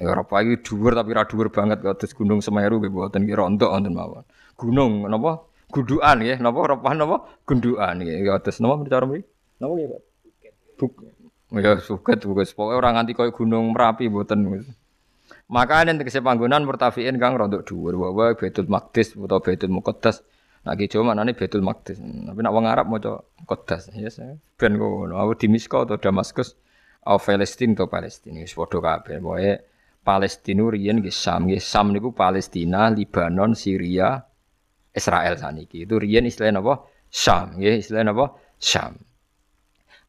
[0.00, 3.70] Ya Eropa iki dhuwur tapi ra dhuwur banget kados Gunung Semeru nggih mboten ki rontok
[3.70, 4.24] wonten mawon.
[4.58, 5.46] Gunung napa?
[5.70, 7.16] Gundukan nggih, napa Eropa napa?
[7.46, 9.22] Gundukan nggih kados napa cara mriki?
[9.62, 10.00] Napa nggih, Pak?
[10.80, 10.92] Buk
[11.54, 12.50] Ya suket Gus.
[12.50, 14.64] Pokoke ora nganti koyo gunung Merapi mboten.
[15.52, 20.24] Maka nek tegese panggonan murtafiin kang rondok dhuwur wae Baitul Maqdis utawa Baitul Muqaddas.
[20.64, 22.00] Nak ki Jawa manane Baitul Maqdis.
[22.00, 23.92] Tapi nak wong Arab maca Qaddas.
[23.92, 24.08] Ya
[24.56, 25.20] ben ngono.
[25.20, 26.56] Aku di Misko atau Damaskus
[27.04, 29.20] atau Palestina atau Palestina wis padha kabeh.
[29.20, 29.52] Pokoke
[30.04, 34.20] Palestina riyen nggih Sam, nggih Sam niku Palestina, Libanon, Syria,
[34.92, 35.88] Israel saniki.
[35.88, 36.84] Itu riyen istilahnya apa?
[37.08, 38.36] Syam, nggih istilahnya apa?
[38.60, 39.00] Syam.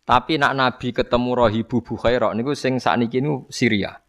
[0.06, 4.05] Tapi nak Nabi ketemu Rahibu Bukhairah niku sing sakniki niku Syria.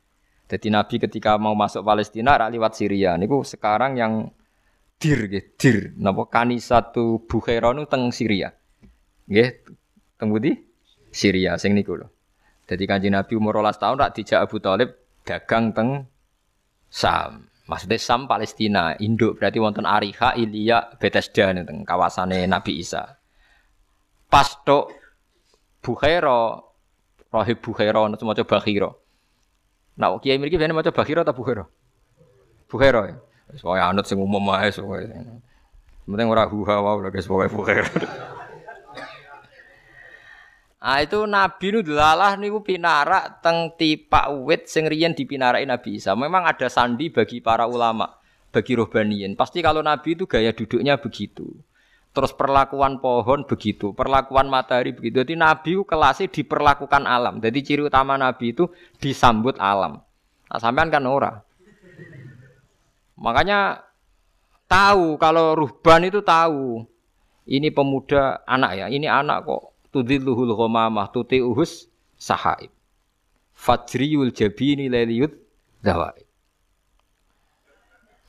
[0.46, 4.30] Jadi Nabi ketika mau masuk Palestina rak liwat Syria niku sekarang yang
[5.02, 8.54] dir nggih, dir napa kanisatu Bukhaira niku teng Syria.
[9.26, 9.48] Nggih,
[10.14, 10.54] teng pundi?
[11.10, 12.06] Syria sing niku lho.
[12.66, 14.90] Jadi kanjeng Nabi umur 12 tahun rak dijak Abu Thalib
[15.26, 16.06] dagang teng
[16.86, 17.50] Sam.
[17.66, 23.18] Maksudnya Sam Palestina, induk berarti wonten Ariha, Ilya, Bethesda teng kawasane Nabi Isa.
[24.30, 24.94] Pas tok
[25.82, 26.62] Bukhaira,
[27.34, 28.62] Rahib Bukhaira, semua coba.
[29.96, 31.64] Nah, kiai mriki biyen maca Bakhira ta Bukhaira?
[32.68, 33.00] Bukhaira.
[33.08, 33.16] Ya?
[33.52, 35.08] Wis wae anut sing umum wae pokoke.
[36.06, 37.88] Penting ora huha wae lho guys pokoke Bukhaira.
[40.86, 46.14] Ah itu Nabi nu delalah niku pinarak teng tipak wit sing riyen dipinaraki Nabi Isa.
[46.14, 48.06] Memang ada sandi bagi para ulama,
[48.54, 49.34] bagi rohbaniyin.
[49.34, 51.48] Pasti kalau Nabi itu gaya duduknya begitu.
[52.16, 55.20] Terus perlakuan pohon begitu, perlakuan matahari begitu.
[55.20, 57.44] Jadi Nabi kelasnya diperlakukan alam.
[57.44, 60.00] Jadi ciri utama Nabi itu disambut alam.
[60.48, 61.44] Nah, sampean kan ora.
[63.20, 63.84] Makanya
[64.64, 66.88] tahu kalau ruhban itu tahu.
[67.44, 69.76] Ini pemuda anak ya, ini anak kok.
[69.92, 71.84] Tudilluhul ghamamah tuti uhus
[72.16, 72.72] sahaib.
[73.52, 75.36] Fajriyul jabini leliyut
[75.84, 76.24] dawai.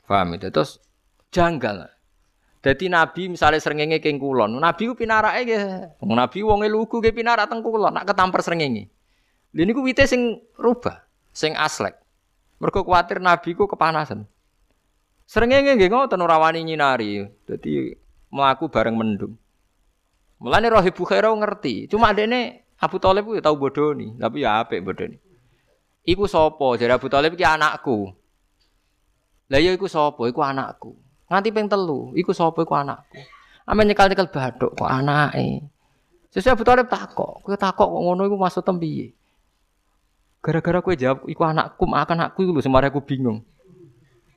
[0.04, 0.52] Paham itu?
[0.52, 0.76] Terus
[1.32, 1.97] janggal.
[2.68, 6.04] Jadi Nabi misalnya serengenge keng kulon, Nabi ku pinarake nggih.
[6.04, 8.92] Nabi wonge lugu nggih pinarak teng kulon, nak ketampar serengenge.
[9.56, 11.00] Lha niku wite sing rubah,
[11.32, 11.96] sing aslek.
[12.60, 14.28] Mergo kuwatir Nabi ku kepanasan.
[15.24, 17.24] Serengenge nggih ngoten ora wani nyinari.
[17.48, 17.88] Dadi
[18.28, 19.40] mlaku bareng mendung.
[20.36, 21.88] Mulane Rohib Bukhairah ngerti.
[21.88, 25.16] Cuma adene Abu Thalib ku ya tau bodoni, tapi ya apik bodoni.
[26.04, 26.76] Iku sapa?
[26.76, 28.12] Jare Abu Thalib iki anakku.
[29.48, 30.28] Lah ya iku sapa?
[30.28, 31.07] Iku anakku.
[31.28, 33.20] Nganti ping telu, iku sapa iku anakku.
[33.68, 35.60] Ame nyekal-nyekal baduk kok anake.
[36.32, 39.12] Sesuai Abu Thalib takok, kowe takok kok ngono iku maksud piye?
[40.40, 43.44] Gara-gara kowe jawab iku anakku, mak anakku iku lho semare aku bingung.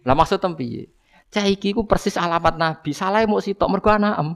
[0.03, 0.91] Lah maksud piye?
[1.31, 4.35] Cah iki iku persis alamat Nabi, salah mau sitok mergo anakem.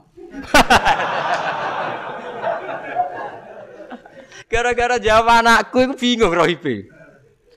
[4.52, 6.88] Gara-gara jawab anakku iku bingung rohibe.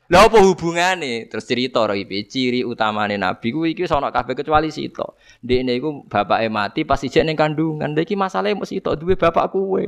[0.10, 1.30] Lah apa hubungane?
[1.30, 5.22] Terus cerita ro iki ciri utamane nabi ku iki sono kabeh kecuali sito.
[5.46, 7.94] Ndekne iku bapake mati pas ijek ning kandungan.
[7.94, 9.86] Lha iki masalahe mesti sito duwe bapak kuwe.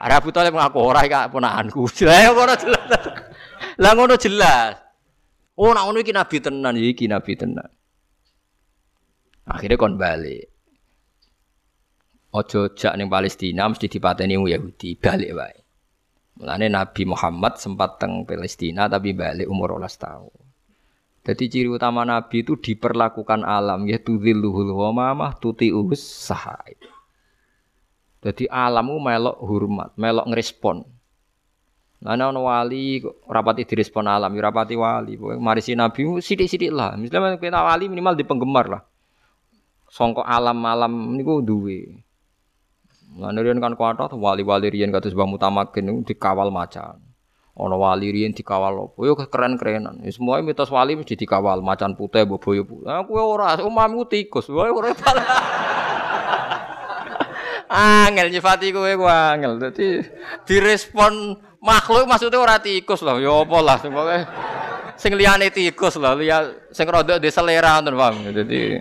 [0.00, 1.84] Ada Abu Thalib ngaku ora iki ponakanku.
[2.08, 3.02] Lah ngono jelas.
[3.76, 4.72] Lah ngono jelas.
[5.60, 7.68] Oh nak ngono iki nabi tenan iki nabi tenan.
[9.44, 10.48] Akhirnya kon balik.
[12.32, 15.59] Ojo jak ning Palestina mesti dipateni Yahudi, balik wae.
[16.40, 20.32] Mulane Nabi Muhammad sempat teng Palestina tapi balik umur 12 tahun.
[21.20, 26.80] Jadi ciri utama Nabi itu diperlakukan alam ya tudzilluhul ghamamah tuti'us sahai.
[28.24, 30.80] Jadi alammu melok hormat, melok ngerespon.
[32.00, 35.20] Nah, ana wali rapati direspon alam, ya rapati wali.
[35.20, 36.96] Mari si Nabi sithik-sithik lah.
[36.96, 38.82] Misalnya kita wali minimal di penggemar lah.
[39.92, 40.88] Songkok alam-alam
[41.20, 42.00] niku duwe.
[43.10, 47.02] Nah, riyen kan kuatah wali-wali riyen kados Mbah Mutamakin dikawal macan.
[47.58, 49.02] Ana wali riyen dikawal opo?
[49.02, 50.06] Yo keren-kerenan.
[50.06, 52.62] Ya semua mitos wali mesti dikawal macan putih mbok boyo.
[52.86, 54.46] Nah, kowe ora, umamku tikus.
[54.46, 54.94] Wae ora
[57.70, 59.58] Angel nyifati kowe ku angel.
[59.58, 60.02] Dadi
[60.46, 63.18] direspon makhluk maksudnya ora tikus lho.
[63.18, 63.78] Ya apa lah
[65.00, 68.14] sing liyane tikus lho, liya sing rada di selera ngoten, Bang.
[68.30, 68.78] Dadi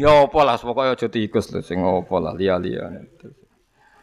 [0.00, 2.88] Ya apa lah pokoknya aja tikus lho sing apa lah liya-liya.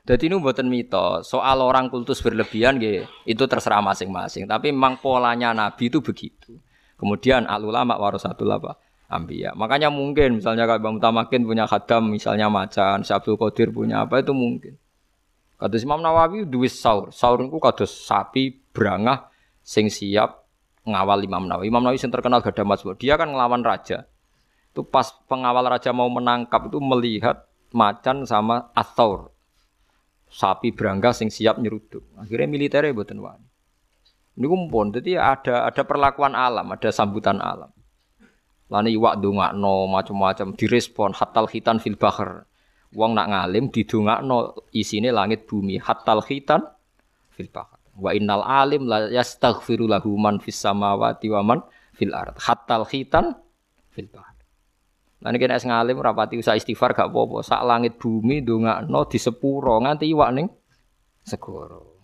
[0.05, 1.25] Jadi ini buatan mitos.
[1.25, 4.45] Soal orang kultus berlebihan ya, itu terserah masing-masing.
[4.45, 6.53] Tapi memang polanya Nabi itu begitu.
[7.01, 8.77] Kemudian al ulama warasatul apa?
[9.09, 9.57] Ambiya.
[9.57, 14.35] Makanya mungkin misalnya kayak Bang Mutamakin punya khadam misalnya macan, Syabdul Qadir punya apa itu
[14.35, 14.77] mungkin.
[15.57, 17.09] Kata Imam Nawawi duwis saur.
[17.09, 19.31] Saur itu kados sapi berangah
[19.65, 20.45] sing siap
[20.85, 21.71] ngawal Imam Nawawi.
[21.71, 22.99] Imam Nawawi yang terkenal gada mazmur.
[22.99, 24.05] Dia kan ngelawan raja.
[24.77, 29.33] Itu pas pengawal raja mau menangkap itu melihat macan sama athaur.
[30.29, 32.05] Sapi berangga sing siap nyeruduk.
[32.13, 33.49] Akhirnya militernya buatan wani.
[34.37, 37.73] Ini kumpul, jadi ada ada perlakuan alam, ada sambutan alam.
[38.69, 39.17] Lani iwak
[39.57, 42.45] no macam-macam direspon hatal hitan fil bahar.
[42.93, 46.69] Wong nak ngalim didongakno isine langit bumi hatal khitan
[47.33, 47.81] fil bahr.
[47.97, 51.59] Wa innal alim la yastaghfiru lahu man fis samawati wa man
[51.97, 52.37] fil ard.
[52.37, 53.33] Hatal khitan
[53.89, 54.26] fil bahr.
[55.27, 57.43] Lah nek nek ngalim rapati usah istighfar gak apa-apa.
[57.43, 60.47] Sak langit bumi ndongakno di sepuro nganti iwak ning
[61.19, 61.99] segoro.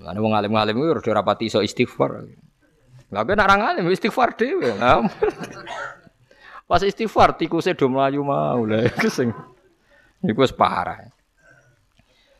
[0.00, 2.24] Lah wong ngalim-ngalim kuwi ora rapati iso istighfar.
[3.12, 4.72] Lah kok nek ngalim istighfar dhewe.
[6.64, 9.28] Pas istighfar tikuse do mlayu mau lha iku sing
[10.24, 11.12] iku wis parah.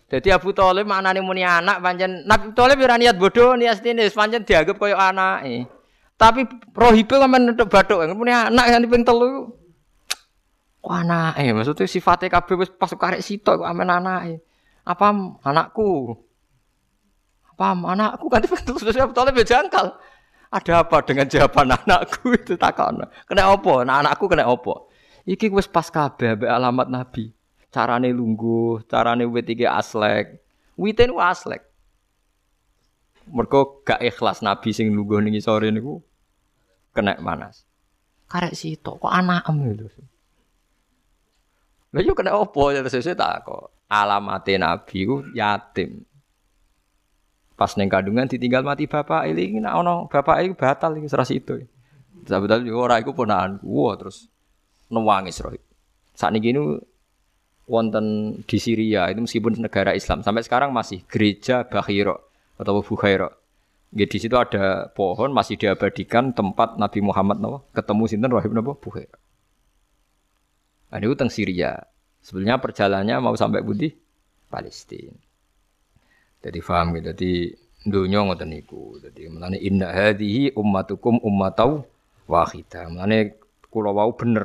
[0.09, 4.49] Jadi Abu Thalib maknane muni anak pancen Nabi Thalib ora niat bodoh niat ini pancen
[4.49, 5.69] dianggap koyo anake.
[6.19, 6.43] Tapi
[6.75, 9.55] rohibe kan nutuk bathuk muni anak yang ping telu
[10.79, 14.43] Kok anake maksudnya sifatnya kabeh wis pas karek sitok kok amen anake.
[14.87, 15.11] Apa
[15.43, 16.15] anakku?
[17.55, 19.99] Apa anakku kan terus Abu Thalib ya jangkal.
[20.49, 23.05] Ada apa dengan jawaban anakku itu takon.
[23.29, 23.75] Kena apa?
[23.85, 24.89] Nah, anakku kena apa?
[25.29, 27.37] Iki wis pas kabeh alamat Nabi.
[27.69, 30.41] Carane lungguh, carane wit iki aslek.
[30.81, 31.68] Witen aslek.
[33.33, 36.01] Mergo gak ikhlas Nabi sing lungguh ning sore niku
[36.93, 37.65] kena manas.
[38.29, 39.89] Karek sitok kok anakem lho.
[41.97, 43.73] Lah yo kena apa ya sesuk tak kok.
[43.89, 46.05] Alamate Nabi ku yatim.
[47.57, 51.65] Pas neng kandungan ditinggal mati bapak ini nak ono bapak ini batal iki serasi itu.
[52.29, 53.67] Sabetan yo ora iku ponakanku.
[53.97, 54.29] Terus
[54.93, 55.57] nangis roh.
[56.13, 56.53] Saat ini
[57.69, 62.28] wonten di Syria itu meskipun negara Islam sampai sekarang masih gereja Bakhiro
[62.59, 63.31] atau Bukhairo.
[63.97, 68.77] Ya, di situ ada pohon masih diabadikan tempat Nabi Muhammad nawa, ketemu sinten Rahib napa
[68.77, 69.17] Bukhairo.
[70.93, 71.89] Nah, itu teng Syria.
[72.21, 73.89] Sebenarnya perjalanannya mau sampai Budi
[74.53, 75.17] Palestina.
[76.45, 77.13] Jadi paham gitu.
[77.13, 77.33] Jadi
[77.89, 79.01] dunia ngoten niku.
[79.01, 81.85] Jadi melane inna hadhihi ummatukum ummatau
[82.29, 82.89] wahidah.
[82.93, 83.37] Melane
[83.69, 84.45] kula wau bener.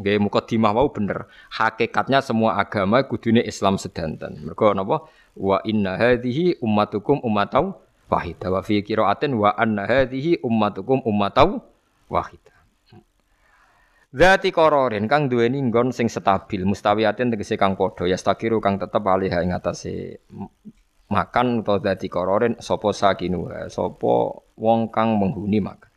[0.00, 1.28] Nggih mukadimah wau bener.
[1.52, 4.42] Hakikatnya semua agama kudune Islam sedanten.
[4.44, 5.08] Mergo napa?
[5.38, 7.78] Wa inna hadhihi ummatukum ummatau
[8.12, 8.48] wahidah.
[8.52, 11.64] Wa fi qiraatin wa anna hadhihi ummatukum ummatau
[12.12, 12.52] wahidah.
[14.12, 19.00] Zati kororin kang duweni nggon sing stabil mustawiyatin tegese kang padha ya stakiru kang tetep
[19.08, 20.20] alih ing atase
[21.08, 25.88] makan atau dadi kororen sopo sakinu sopo wong kang menghuni makan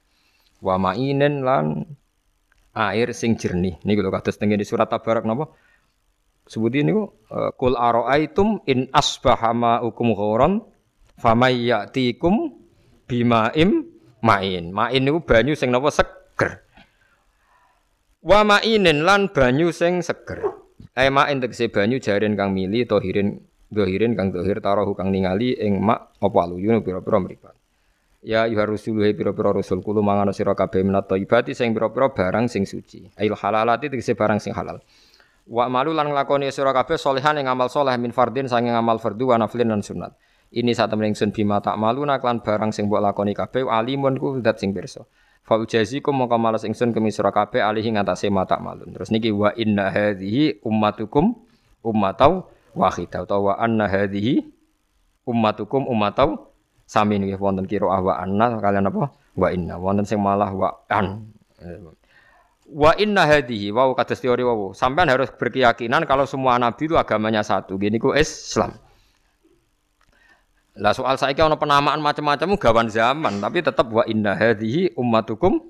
[0.64, 1.84] wa mainen lan
[2.76, 5.52] air sing jernih niku lho kados teng di surat tabarak napa
[6.46, 7.10] sebuti niku
[7.58, 10.62] kul araaitum in asbaha ma'ukum ghoran
[11.18, 12.54] famay ya'tikum
[13.10, 13.90] bimaim
[14.22, 16.62] main main niku banyu sing napa seger
[18.26, 20.56] wa mainen lan banyu sing seger
[20.96, 23.36] Ae main tegese banyu jaren kang mili tohirin
[23.68, 27.52] dohirin kang dohir tarohu kang ningali ing mak apa aluyun pira-pira mripat.
[28.24, 32.64] Ya yuha rusuluhe pira-pira rasul kulo mangan sira kabeh minat thayyibati sing pira-pira barang sing
[32.64, 33.12] suci.
[33.20, 34.80] Ail halalati tegese barang sing halal.
[35.46, 39.30] Wa malu lan nglakoni sira kabeh solehan ing amal soleh min fardin sange amal fardu
[39.30, 40.18] wa naflin lan sunat.
[40.50, 44.58] Ini saat temen bima tak malu naklan barang sing mbok lakoni kabeh alimun ku dat
[44.58, 45.06] sing pirsa.
[45.46, 48.90] Fa ujazikum mongko malas ingsun kemi sira kabeh alihi ngatasé mata malun.
[48.90, 51.38] Terus niki wa inna hadhihi ummatukum
[51.86, 54.42] ummatau wahidah utawa anna hadhihi
[55.30, 56.50] ummatukum ummatau
[56.90, 61.30] sami nggih wonten kira wa anna kalian apa wa inna wonten sing malah wa an
[62.66, 67.46] wa inna hadhihi wow kados teori wow sampean harus berkeyakinan kalau semua nabi itu agamanya
[67.46, 67.78] satu.
[67.78, 68.74] Gini ku Islam.
[70.76, 73.40] Lah soal saya ono penamaan macam-macam gawan zaman.
[73.40, 75.64] Tapi tetap wa inna hadhihi ummatukum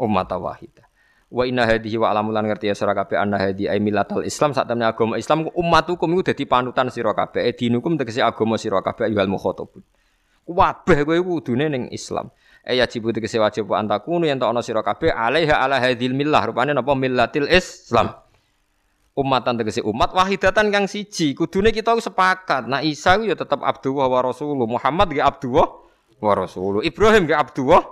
[0.00, 0.86] ummata wahidah
[1.26, 4.56] wa inna hadhihi wa alamulan ngerti ya sira kabeh anna hadhi ai millatal Islam.
[4.56, 7.52] Sak temne agama Islam ummatukum iku dadi panutan sira kabeh.
[7.52, 9.84] Dinukum tegese agama sira kabeh ayyuhal mukhatabun
[10.46, 12.30] kabeh kowe kudune ning Islam
[12.66, 16.50] e ya jibu tegese wajib antakunu yen ana sira kabeh alaiha ala hadhil millah.
[16.50, 16.98] Rupane napa?
[16.98, 18.10] Millatil Islam.
[19.14, 21.32] Umatan tegese umat wahidatan kang siji.
[21.38, 22.66] Kudune kita sepakat.
[22.66, 25.66] Nah Isa ya tetap Abdullah wa Rasulullah Muhammad ge Abdullah
[26.18, 27.86] wa Rasulullah Ibrahim ge Abdullah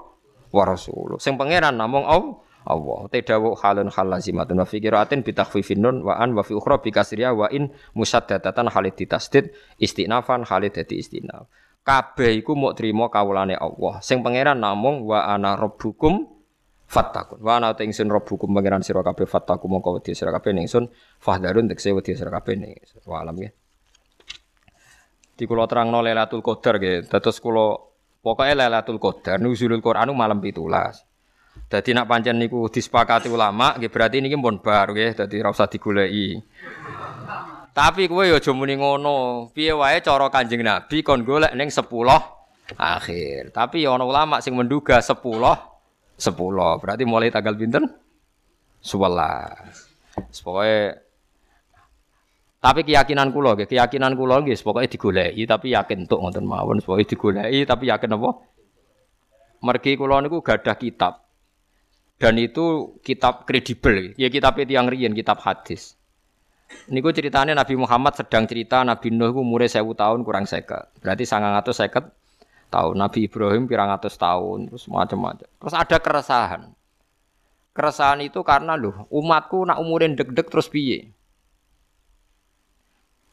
[0.51, 2.43] wa Rasulullah sing pangeran namung Allah.
[2.65, 3.13] Allah.
[3.13, 6.81] Tedawu halun hal lazimatun wa fi qiraatin bi takhfifin nun wa an wa fi ukhra
[6.81, 11.45] bi kasriya wa in musaddadatan halid ditasdid istinafan halid dadi istinaf.
[11.85, 14.01] Kabeh iku muk trima kawulane Allah.
[14.01, 16.25] Sing pangeran namung wa ana rabbukum
[16.89, 17.45] fattakun.
[17.45, 20.89] Wa ana ingsun rabbukum pangeran sira kabeh fattakum mongko wedi sira kabeh ningsun
[21.21, 22.73] fahdarun tekse wedi sira kabeh ning.
[23.05, 23.53] Wa alam ya.
[25.35, 27.05] Di kula terangno Lailatul Qadar nggih.
[27.11, 27.77] Dados kula
[28.25, 30.57] pokoke Lailatul Qadar nuzulul Quran malam 17.
[31.69, 35.67] Jadi nak pancen niku disepakati ulama, nggih berarti niki pun bar nggih, dadi ora usah
[35.67, 36.39] digoleki.
[37.75, 39.51] Tapi kowe ya aja muni ngono.
[39.51, 41.83] Piye wae cara Kanjeng Nabi kon golek ning 10
[42.79, 43.51] akhir.
[43.51, 45.19] Tapi ya ana ulama sing menduga 10
[46.15, 46.81] 10.
[46.81, 47.91] Berarti mulai tanggal pinten?
[48.79, 50.39] 11.
[50.47, 51.03] Pokoke
[52.65, 57.05] Tapi keyakinan kula nggih, keyakinan kula nggih pokoke digoleki tapi yakin untuk ngoten mawon, pokoke
[57.05, 58.31] digoleki tapi yakin apa?
[59.61, 61.29] Mergi kula niku gadah kitab.
[62.17, 65.99] Dan itu kitab kredibel, ya kitab yang riyen, kitab hadis.
[66.93, 70.91] Niku ceritanya Nabi Muhammad sedang cerita Nabi Nuh ku umure 1000 tahun kurang seket.
[71.01, 72.13] Berarti 950
[72.69, 72.95] tahun.
[72.99, 75.47] Nabi Ibrahim pirang atus tahun, terus macam-macam.
[75.47, 76.63] Terus ada keresahan.
[77.75, 81.11] Keresahan itu karena loh, umatku nak umurin deg-deg terus piye?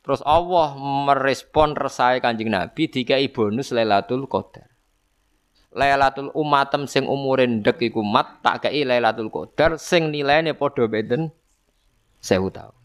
[0.01, 4.65] Terus Allah merespon resai kanjeng Nabi dikai bonus Lailatul Qadar.
[5.71, 11.29] Lailatul umatem sing umure ndek iku mat tak kei Lailatul Qadar sing nilaine padha beden
[12.17, 12.80] 1000 tahun.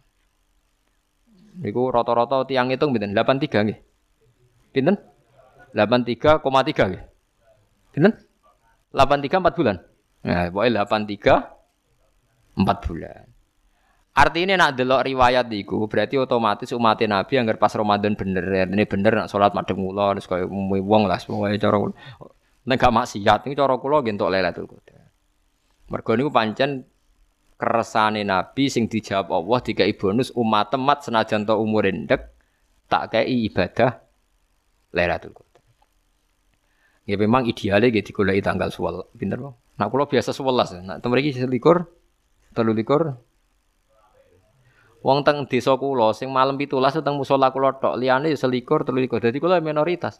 [1.56, 3.16] Niku rata-rata tiang hitung pinten?
[3.16, 3.78] 83 nggih.
[4.72, 4.96] Pinten?
[5.72, 6.42] 83,3
[6.92, 7.04] nggih.
[7.96, 8.12] Pinten?
[8.92, 9.76] 83 4 bulan.
[10.26, 13.24] Nah, pokoknya 83 4 bulan.
[14.16, 19.12] Artinya nak delok riwayat iku berarti otomatis umat Nabi yang pas Ramadan bener ini bener
[19.12, 21.76] nak sholat madem kula terus kaya wong lah pokoke cara
[22.64, 25.12] nek gak maksiat ini cara kula nggih entuk Lailatul Qadar.
[25.92, 26.88] Mergo niku pancen
[27.56, 32.32] keresane Nabi sing dijawab Allah dikai bonus umat temat senajan to umur endek
[32.86, 34.00] tak kei ibadah
[34.94, 35.64] Lailatul Qadar.
[37.04, 39.12] Ya memang idealnya gitu digoleki tanggal 11.
[39.14, 39.54] Pinter, Bang.
[39.76, 40.82] Nak kula biasa 11.
[40.88, 41.86] Nak temen iki selikur,
[42.56, 43.20] telu likur,
[45.06, 46.74] Wong teng desa kula sing malam 17
[47.06, 49.22] teng musala kula tok, liyane ya selikur, telikur.
[49.22, 50.18] Dadi kula minoritas.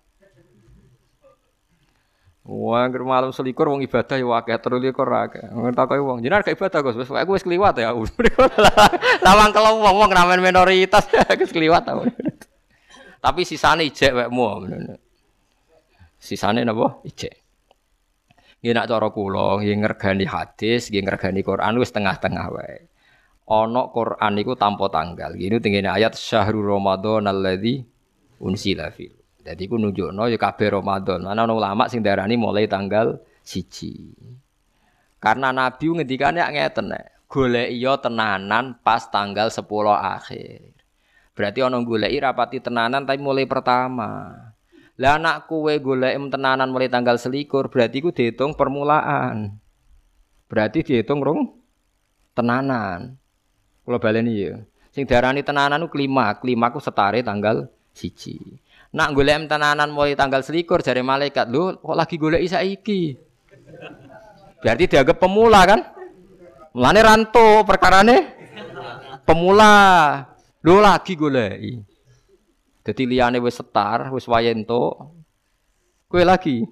[2.47, 5.43] Wah, ger malam selikur wong ibadah ya akeh, telikur akeh.
[5.75, 7.91] Takoki wong, jenengan gak ibadah Gus, wis aku wis kliwat ya.
[9.27, 11.11] Lawang kalau wong wong ramen minoritas,
[11.43, 11.99] wis kliwat ta.
[13.19, 14.47] Tapi sisane ijek wekmu.
[16.23, 17.03] Sisane napa?
[17.03, 17.35] Ijek.
[18.63, 22.79] Nggih nak cara kula, nggih ngergani hadis, nggih ngergani Quran wis tengah-tengah wae
[23.47, 25.35] ana Quran niku tanpa tanggal.
[25.39, 27.87] Gini tengene ayat syahrul Ramadan alladzi
[28.43, 29.15] unsila fil.
[29.47, 31.23] Dadi ku nunjukno ya kabeh Ramadan.
[31.23, 34.11] Mana ana ulama sing darani mulai tanggal siji.
[35.23, 39.63] Karena Nabi ngendikane ngeten nek golek iya tenanan pas tanggal 10
[39.95, 40.75] akhir.
[41.39, 44.35] Berarti ana goleki rapati tenanan tapi mulai pertama.
[44.99, 49.63] Lah anak kue golek tenanan mulai tanggal selikur berarti ku dihitung permulaan.
[50.51, 51.55] Berarti dihitung rong
[52.35, 53.15] tenanan.
[53.87, 54.59] Kalau baleni ya.
[54.91, 58.66] Sing darani tenanan ku kelima, kelima ku setare tanggal siji.
[58.97, 63.13] Nak golek tenanan mulai tanggal selikur jari malaikat, lu kok lagi golek iki?
[64.65, 65.81] Berarti dianggap pemula kan?
[66.73, 68.17] Mulane ranto perkarane
[69.29, 69.77] pemula.
[70.65, 71.61] Lu lagi golek.
[72.89, 75.13] Jadi liane wis setar, wis wayento.
[76.09, 76.65] Kue lagi.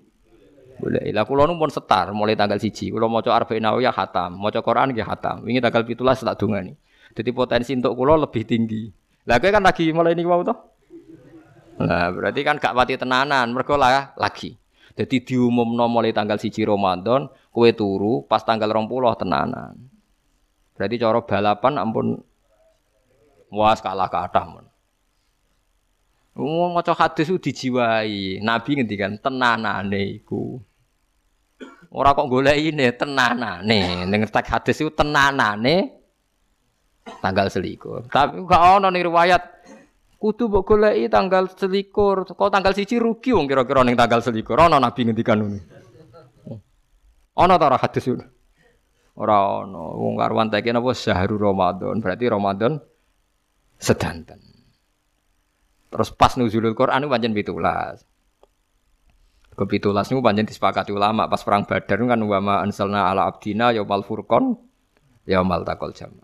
[0.81, 1.13] Boleh.
[1.13, 2.89] Lah pun setar mulai tanggal siji.
[2.89, 5.45] Kula maca Arba'in Nawawiyah khatam, maca Quran nggih khatam.
[5.45, 6.73] Wingi tanggal 17 tak dongani.
[7.13, 8.89] Jadi potensi untuk kulo lebih tinggi.
[9.29, 10.74] Lah kan lagi mulai ini mau toh?
[11.75, 14.55] Nah, berarti kan gak pati tenanan, mereka lah lagi.
[14.95, 19.75] Jadi diumum mulai tanggal siji Ramadan, kue turu pas tanggal rompuloh tenanan.
[20.79, 22.07] Berarti cara balapan ampun
[23.51, 24.67] was kalah kathah men.
[26.35, 28.43] Wong maca hadis ku dijiwai.
[28.43, 30.59] Nabi ngendikan tenanane iku.
[31.95, 34.03] Ora kok golekine tenanane.
[34.03, 35.95] Ning tek hadis iku tenanane
[37.23, 38.11] tanggal selikur.
[38.11, 39.43] Tapi gak ono nih riwayat
[40.25, 42.25] kudu mbok goleki tanggal selikur.
[42.25, 44.57] Kok tanggal siji rugi wong kira-kira ning tanggal selikur.
[44.57, 45.61] Ono nabi ngendikan ngono.
[47.37, 48.17] Ono ta ora hadis itu?
[49.21, 50.01] Ora ono.
[50.01, 52.01] Wong karuan teke napa syahrul Ramadan.
[52.01, 52.81] Berarti Ramadan
[53.77, 54.41] sedanten.
[55.93, 59.53] Terus pas nuzulul Quran itu pancen 17.
[59.55, 63.71] Ke 17 niku pancen disepakati ulama pas perang Badar kan wa ma ansalna ala abdina
[63.71, 64.57] yaumal furqan
[65.29, 66.24] yaumal taqal jama.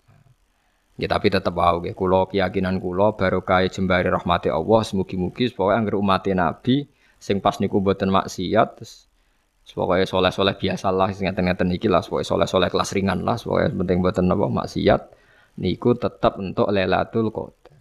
[1.01, 1.97] Ya tapi tetap wow, ya.
[1.97, 2.77] Kulo keyakinan
[3.16, 4.81] baru kaya jembari rahmati Allah.
[4.85, 6.85] Semugi-mugi supaya angger umat Nabi
[7.20, 9.05] sing pas niku buatan maksiat terus
[9.77, 13.98] pokoknya soleh-soleh biasa lah sing ngeten-ngeten iki lah pokoknya soleh-soleh kelas ringan lah pokoknya penting
[14.01, 15.02] buatan apa maksiat
[15.60, 17.77] niku tetap untuk Lailatul Qadar.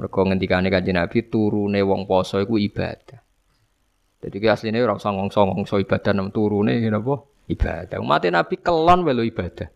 [0.00, 3.20] Mergo ngendikane Kanjeng Nabi turune wong poso iku ibadah.
[4.20, 8.00] Jadi ki asline ora usah ngongso-ngongso ibadah nang turune napa ibadah.
[8.00, 9.68] Umat Nabi kelon wae ibadah.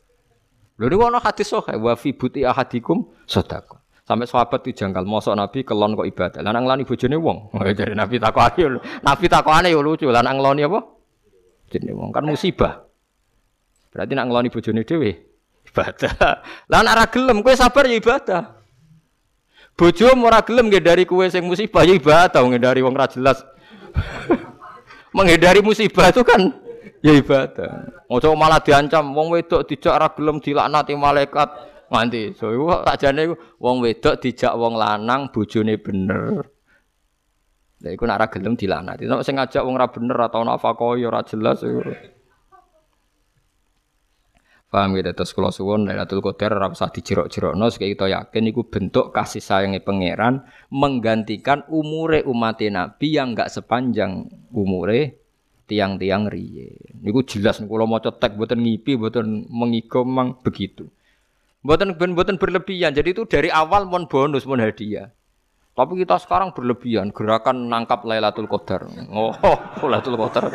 [0.74, 3.84] Lho niku ana hadis sahih wa fi buti ahadikum sedekah.
[4.05, 6.40] Sampai sahabat itu janggal, mosok Nabi kelon kok ibadah.
[6.44, 7.56] Lanang lani bojone wong.
[7.78, 10.12] Jadi Nabi takokane Nabi takokane yo lucu.
[10.12, 10.80] Lanang ngloni apa?
[11.72, 12.84] Jenenge wong kan musibah.
[13.88, 15.10] Berarti nak ngloni bojone dhewe
[15.72, 16.12] ibadah.
[16.70, 18.42] Lah nek ora gelem kowe sabar ya ibadah.
[19.74, 23.40] Bojo ora gelem dari kowe sing musibah ya ibadah dari wong ra jelas.
[25.16, 26.52] Menghindari musibah itu kan
[27.05, 28.09] ya ibadah.
[28.09, 33.76] Ojo malah diancam wong wedok dijak ra gelem dilaknati malaikat Nganti so iku sakjane wong
[33.85, 36.43] wedok dijak wong lanang bojone bener.
[37.85, 39.05] Lah iku nek ora gelem dilanati.
[39.05, 41.85] Nek sing ngajak wong ora bener atau nafkah ya ora jelas iku.
[44.74, 49.14] Paham gitu, terus kalau suwon Lailatul Qadar ora usah dijerok-jerokno supaya kita yakin iku bentuk
[49.14, 50.43] kasih sayangnya pangeran
[50.74, 55.23] menggantikan umure umat Nabi yang enggak sepanjang umure
[55.65, 56.77] tiang-tiang riye.
[57.01, 60.89] Niku jelas kalau mau cetek buatan ngipi, buatan mengigomang begitu.
[61.65, 62.93] Buatan buatan berlebihan.
[62.93, 65.09] Jadi itu dari awal mon bonus, mon hadiah.
[65.74, 68.86] Tapi kita sekarang berlebihan gerakan nangkap Lailatul Qadar.
[69.11, 69.35] Oh,
[69.82, 70.55] Lailatul Qadar.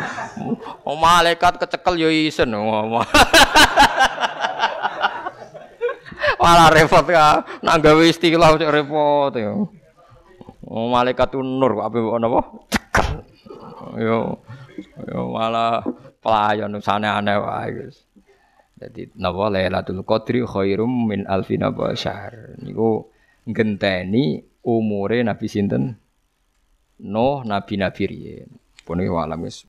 [0.87, 2.55] Oh, malaikat kecekel yo isen.
[2.55, 2.87] Oh,
[6.39, 7.43] Malah repot ya.
[7.59, 9.51] Nak gawe istilah cek repot ya.
[10.63, 12.39] Oh, malaikat nur kok ape napa?
[12.71, 13.07] Cekel.
[13.99, 14.39] Yo
[15.09, 15.83] yo malah
[16.23, 18.05] pelayan usane aneh wae guys.
[18.79, 21.59] Jadi napa Lailatul Qadri khairum min alfi
[21.99, 22.55] syahr.
[22.63, 23.11] Niku
[23.43, 25.99] ngenteni umure Nabi sinten?
[26.99, 28.49] Nuh, nabi-nabi riyen.
[28.83, 29.63] Pun walam wis